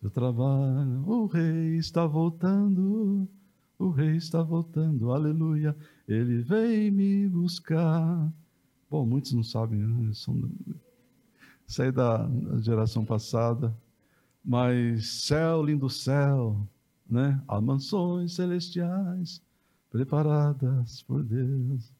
do 0.00 0.08
trabalho. 0.08 1.06
O 1.06 1.26
rei 1.26 1.76
está 1.76 2.06
voltando, 2.06 3.28
o 3.78 3.90
rei 3.90 4.16
está 4.16 4.42
voltando, 4.42 5.12
aleluia. 5.12 5.76
Ele 6.08 6.40
vem 6.40 6.90
me 6.90 7.28
buscar. 7.28 8.32
Bom, 8.90 9.04
muitos 9.04 9.32
não 9.34 9.42
sabem, 9.42 9.80
né? 9.80 10.14
São... 10.14 10.50
isso 11.66 11.82
aí 11.82 11.92
da 11.92 12.26
geração 12.60 13.04
passada. 13.04 13.76
Mas 14.42 15.26
céu, 15.26 15.62
lindo 15.62 15.90
céu, 15.90 16.66
né? 17.08 17.38
Há 17.46 17.60
mansões 17.60 18.32
celestiais 18.32 19.42
preparadas 19.90 21.02
por 21.02 21.22
Deus. 21.22 21.92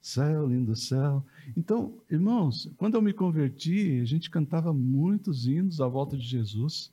Céu, 0.00 0.46
lindo 0.46 0.74
céu. 0.74 1.24
Então, 1.56 1.92
irmãos, 2.10 2.70
quando 2.78 2.94
eu 2.94 3.02
me 3.02 3.12
converti, 3.12 4.00
a 4.00 4.04
gente 4.04 4.30
cantava 4.30 4.72
muitos 4.72 5.46
hinos 5.46 5.80
à 5.80 5.86
volta 5.86 6.16
de 6.16 6.26
Jesus. 6.26 6.90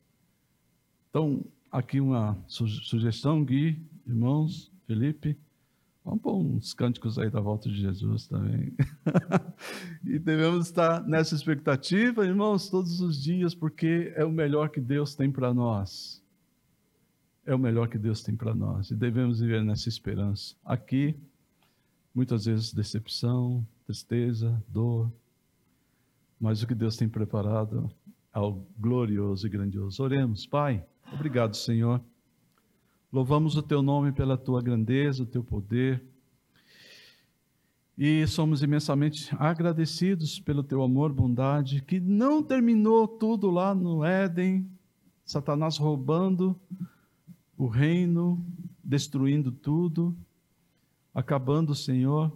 Então, 1.09 1.45
aqui 1.71 2.01
uma 2.01 2.37
sugestão, 2.47 3.45
Gui, 3.45 3.81
irmãos, 4.05 4.69
Felipe, 4.85 5.37
vamos 6.03 6.21
pôr 6.21 6.35
uns 6.37 6.73
cânticos 6.73 7.17
aí 7.17 7.29
da 7.29 7.39
volta 7.39 7.69
de 7.69 7.75
Jesus 7.75 8.27
também. 8.27 8.73
e 10.03 10.19
devemos 10.19 10.67
estar 10.67 11.01
nessa 11.07 11.33
expectativa, 11.33 12.25
irmãos, 12.25 12.69
todos 12.69 12.99
os 12.99 13.21
dias, 13.21 13.55
porque 13.55 14.11
é 14.15 14.25
o 14.25 14.31
melhor 14.31 14.69
que 14.69 14.81
Deus 14.81 15.15
tem 15.15 15.31
para 15.31 15.53
nós. 15.53 16.21
É 17.45 17.55
o 17.55 17.59
melhor 17.59 17.87
que 17.87 17.97
Deus 17.97 18.21
tem 18.21 18.35
para 18.35 18.53
nós 18.53 18.91
e 18.91 18.95
devemos 18.95 19.39
viver 19.39 19.63
nessa 19.63 19.87
esperança. 19.87 20.53
Aqui, 20.65 21.15
muitas 22.17 22.45
vezes 22.45 22.73
decepção, 22.73 23.63
tristeza, 23.85 24.59
dor, 24.67 25.13
mas 26.41 26.63
o 26.63 26.67
que 26.67 26.73
Deus 26.73 26.97
tem 26.97 27.07
preparado 27.07 27.91
é 28.33 28.39
o 28.39 28.59
glorioso 28.75 29.45
e 29.45 29.49
grandioso. 29.51 30.01
Oremos, 30.01 30.43
Pai. 30.47 30.83
Obrigado, 31.13 31.55
Senhor. 31.55 32.01
Louvamos 33.13 33.55
o 33.55 33.61
teu 33.61 33.83
nome 33.83 34.11
pela 34.11 34.35
tua 34.35 34.63
grandeza, 34.63 35.21
o 35.21 35.27
teu 35.27 35.43
poder. 35.43 36.03
E 37.95 38.25
somos 38.25 38.63
imensamente 38.63 39.29
agradecidos 39.37 40.39
pelo 40.39 40.63
teu 40.63 40.81
amor, 40.81 41.13
bondade, 41.13 41.83
que 41.83 41.99
não 41.99 42.41
terminou 42.41 43.07
tudo 43.07 43.51
lá 43.51 43.75
no 43.75 44.03
Éden, 44.03 44.67
Satanás 45.23 45.77
roubando 45.77 46.59
o 47.55 47.67
reino, 47.67 48.43
destruindo 48.83 49.51
tudo, 49.51 50.17
acabando, 51.19 51.75
Senhor. 51.75 52.31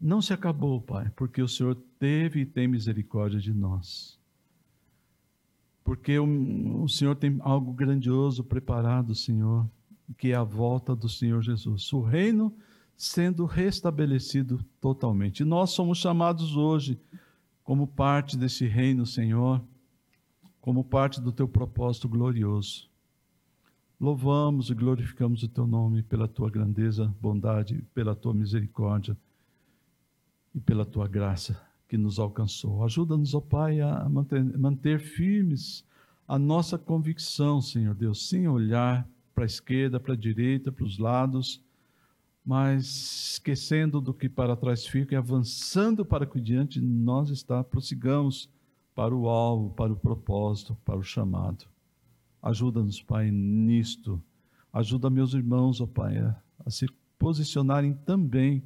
Não 0.00 0.22
se 0.22 0.32
acabou, 0.32 0.80
Pai, 0.80 1.10
porque 1.16 1.42
o 1.42 1.48
Senhor 1.48 1.76
teve 1.98 2.40
e 2.40 2.46
tem 2.46 2.68
misericórdia 2.68 3.40
de 3.40 3.52
nós 3.52 4.16
porque 5.86 6.18
o, 6.18 6.88
Senhor 6.88 7.14
tem 7.14 7.38
algo 7.38 7.72
grandioso 7.72 8.42
preparado, 8.42 9.14
Senhor, 9.14 9.64
que 10.18 10.32
é 10.32 10.34
a 10.34 10.42
volta 10.42 10.96
do 10.96 11.08
Senhor 11.08 11.40
Jesus. 11.40 11.92
O 11.92 12.00
reino 12.00 12.52
sendo 12.96 13.44
restabelecido 13.44 14.58
totalmente. 14.80 15.44
Nós 15.44 15.70
somos 15.70 15.98
chamados 15.98 16.56
hoje 16.56 16.98
como 17.62 17.86
parte 17.86 18.36
desse 18.36 18.66
reino, 18.66 19.06
Senhor, 19.06 19.62
como 20.60 20.82
parte 20.82 21.20
do 21.20 21.30
teu 21.30 21.46
propósito 21.46 22.08
glorioso. 22.08 22.90
Louvamos 23.98 24.68
e 24.68 24.74
glorificamos 24.74 25.42
o 25.42 25.48
teu 25.48 25.66
nome 25.66 26.02
pela 26.02 26.28
tua 26.28 26.50
grandeza, 26.50 27.14
bondade, 27.20 27.82
pela 27.94 28.14
tua 28.14 28.34
misericórdia 28.34 29.16
e 30.54 30.60
pela 30.60 30.84
tua 30.84 31.08
graça 31.08 31.58
que 31.88 31.96
nos 31.96 32.18
alcançou. 32.18 32.84
Ajuda-nos, 32.84 33.34
ó 33.34 33.40
Pai, 33.40 33.80
a 33.80 34.06
manter, 34.08 34.42
manter 34.58 35.00
firmes 35.00 35.82
a 36.28 36.38
nossa 36.38 36.76
convicção, 36.76 37.62
Senhor 37.62 37.94
Deus, 37.94 38.28
sem 38.28 38.46
olhar 38.46 39.08
para 39.34 39.44
a 39.44 39.46
esquerda, 39.46 39.98
para 39.98 40.12
a 40.12 40.16
direita, 40.16 40.70
para 40.70 40.84
os 40.84 40.98
lados, 40.98 41.62
mas 42.44 43.32
esquecendo 43.32 44.00
do 44.00 44.12
que 44.12 44.28
para 44.28 44.56
trás 44.56 44.86
fica 44.86 45.14
e 45.14 45.16
avançando 45.16 46.04
para 46.04 46.26
que 46.26 46.40
diante 46.40 46.80
nós 46.80 47.30
está, 47.30 47.64
prossigamos 47.64 48.50
para 48.94 49.14
o 49.14 49.28
alvo, 49.28 49.70
para 49.70 49.92
o 49.92 49.96
propósito, 49.96 50.76
para 50.84 50.98
o 50.98 51.02
chamado. 51.02 51.66
Ajuda-nos, 52.46 53.02
Pai, 53.02 53.28
nisto. 53.28 54.22
Ajuda 54.72 55.10
meus 55.10 55.34
irmãos, 55.34 55.80
ó 55.80 55.86
Pai, 55.86 56.16
a, 56.16 56.36
a 56.64 56.70
se 56.70 56.86
posicionarem 57.18 57.92
também 57.92 58.62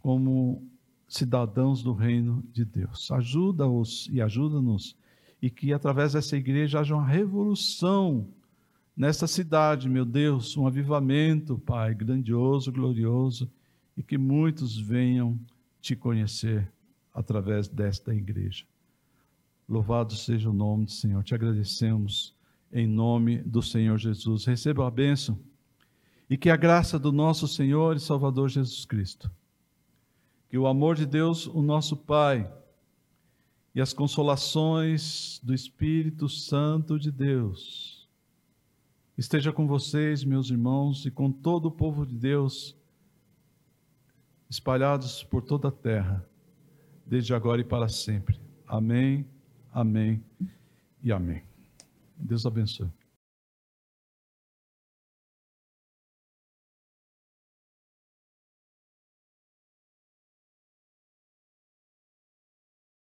como 0.00 0.66
cidadãos 1.06 1.80
do 1.80 1.92
reino 1.92 2.42
de 2.52 2.64
Deus. 2.64 3.08
Ajuda-os 3.12 4.08
e 4.10 4.20
ajuda-nos, 4.20 4.96
e 5.40 5.48
que 5.48 5.72
através 5.72 6.14
dessa 6.14 6.36
igreja 6.36 6.80
haja 6.80 6.96
uma 6.96 7.06
revolução 7.06 8.26
nessa 8.96 9.28
cidade, 9.28 9.88
meu 9.88 10.04
Deus, 10.04 10.56
um 10.56 10.66
avivamento, 10.66 11.58
Pai, 11.58 11.94
grandioso, 11.94 12.72
glorioso, 12.72 13.48
e 13.96 14.02
que 14.02 14.18
muitos 14.18 14.76
venham 14.76 15.38
te 15.80 15.94
conhecer 15.94 16.68
através 17.14 17.68
desta 17.68 18.12
igreja. 18.12 18.64
Louvado 19.68 20.16
seja 20.16 20.50
o 20.50 20.52
nome 20.52 20.86
do 20.86 20.90
Senhor. 20.90 21.22
Te 21.22 21.32
agradecemos 21.32 22.34
em 22.72 22.86
nome 22.86 23.38
do 23.38 23.62
Senhor 23.62 23.98
Jesus. 23.98 24.44
Receba 24.44 24.86
a 24.86 24.90
bênção 24.90 25.38
e 26.28 26.36
que 26.36 26.50
a 26.50 26.56
graça 26.56 26.98
do 26.98 27.12
nosso 27.12 27.46
Senhor 27.46 27.96
e 27.96 28.00
Salvador 28.00 28.48
Jesus 28.48 28.84
Cristo 28.84 29.30
que 30.52 30.58
o 30.58 30.66
amor 30.66 30.96
de 30.96 31.06
Deus, 31.06 31.46
o 31.46 31.62
nosso 31.62 31.96
Pai, 31.96 32.46
e 33.74 33.80
as 33.80 33.94
consolações 33.94 35.40
do 35.42 35.54
Espírito 35.54 36.28
Santo 36.28 36.98
de 36.98 37.10
Deus 37.10 38.06
esteja 39.16 39.50
com 39.50 39.66
vocês, 39.66 40.22
meus 40.24 40.50
irmãos, 40.50 41.06
e 41.06 41.10
com 41.10 41.32
todo 41.32 41.66
o 41.66 41.70
povo 41.70 42.04
de 42.04 42.14
Deus 42.14 42.76
espalhados 44.50 45.24
por 45.24 45.40
toda 45.40 45.68
a 45.68 45.72
terra, 45.72 46.22
desde 47.06 47.32
agora 47.32 47.62
e 47.62 47.64
para 47.64 47.88
sempre. 47.88 48.38
Amém, 48.66 49.26
amém 49.72 50.22
e 51.02 51.10
amém. 51.10 51.51
Deus 52.22 52.46
abençoe. 52.46 52.88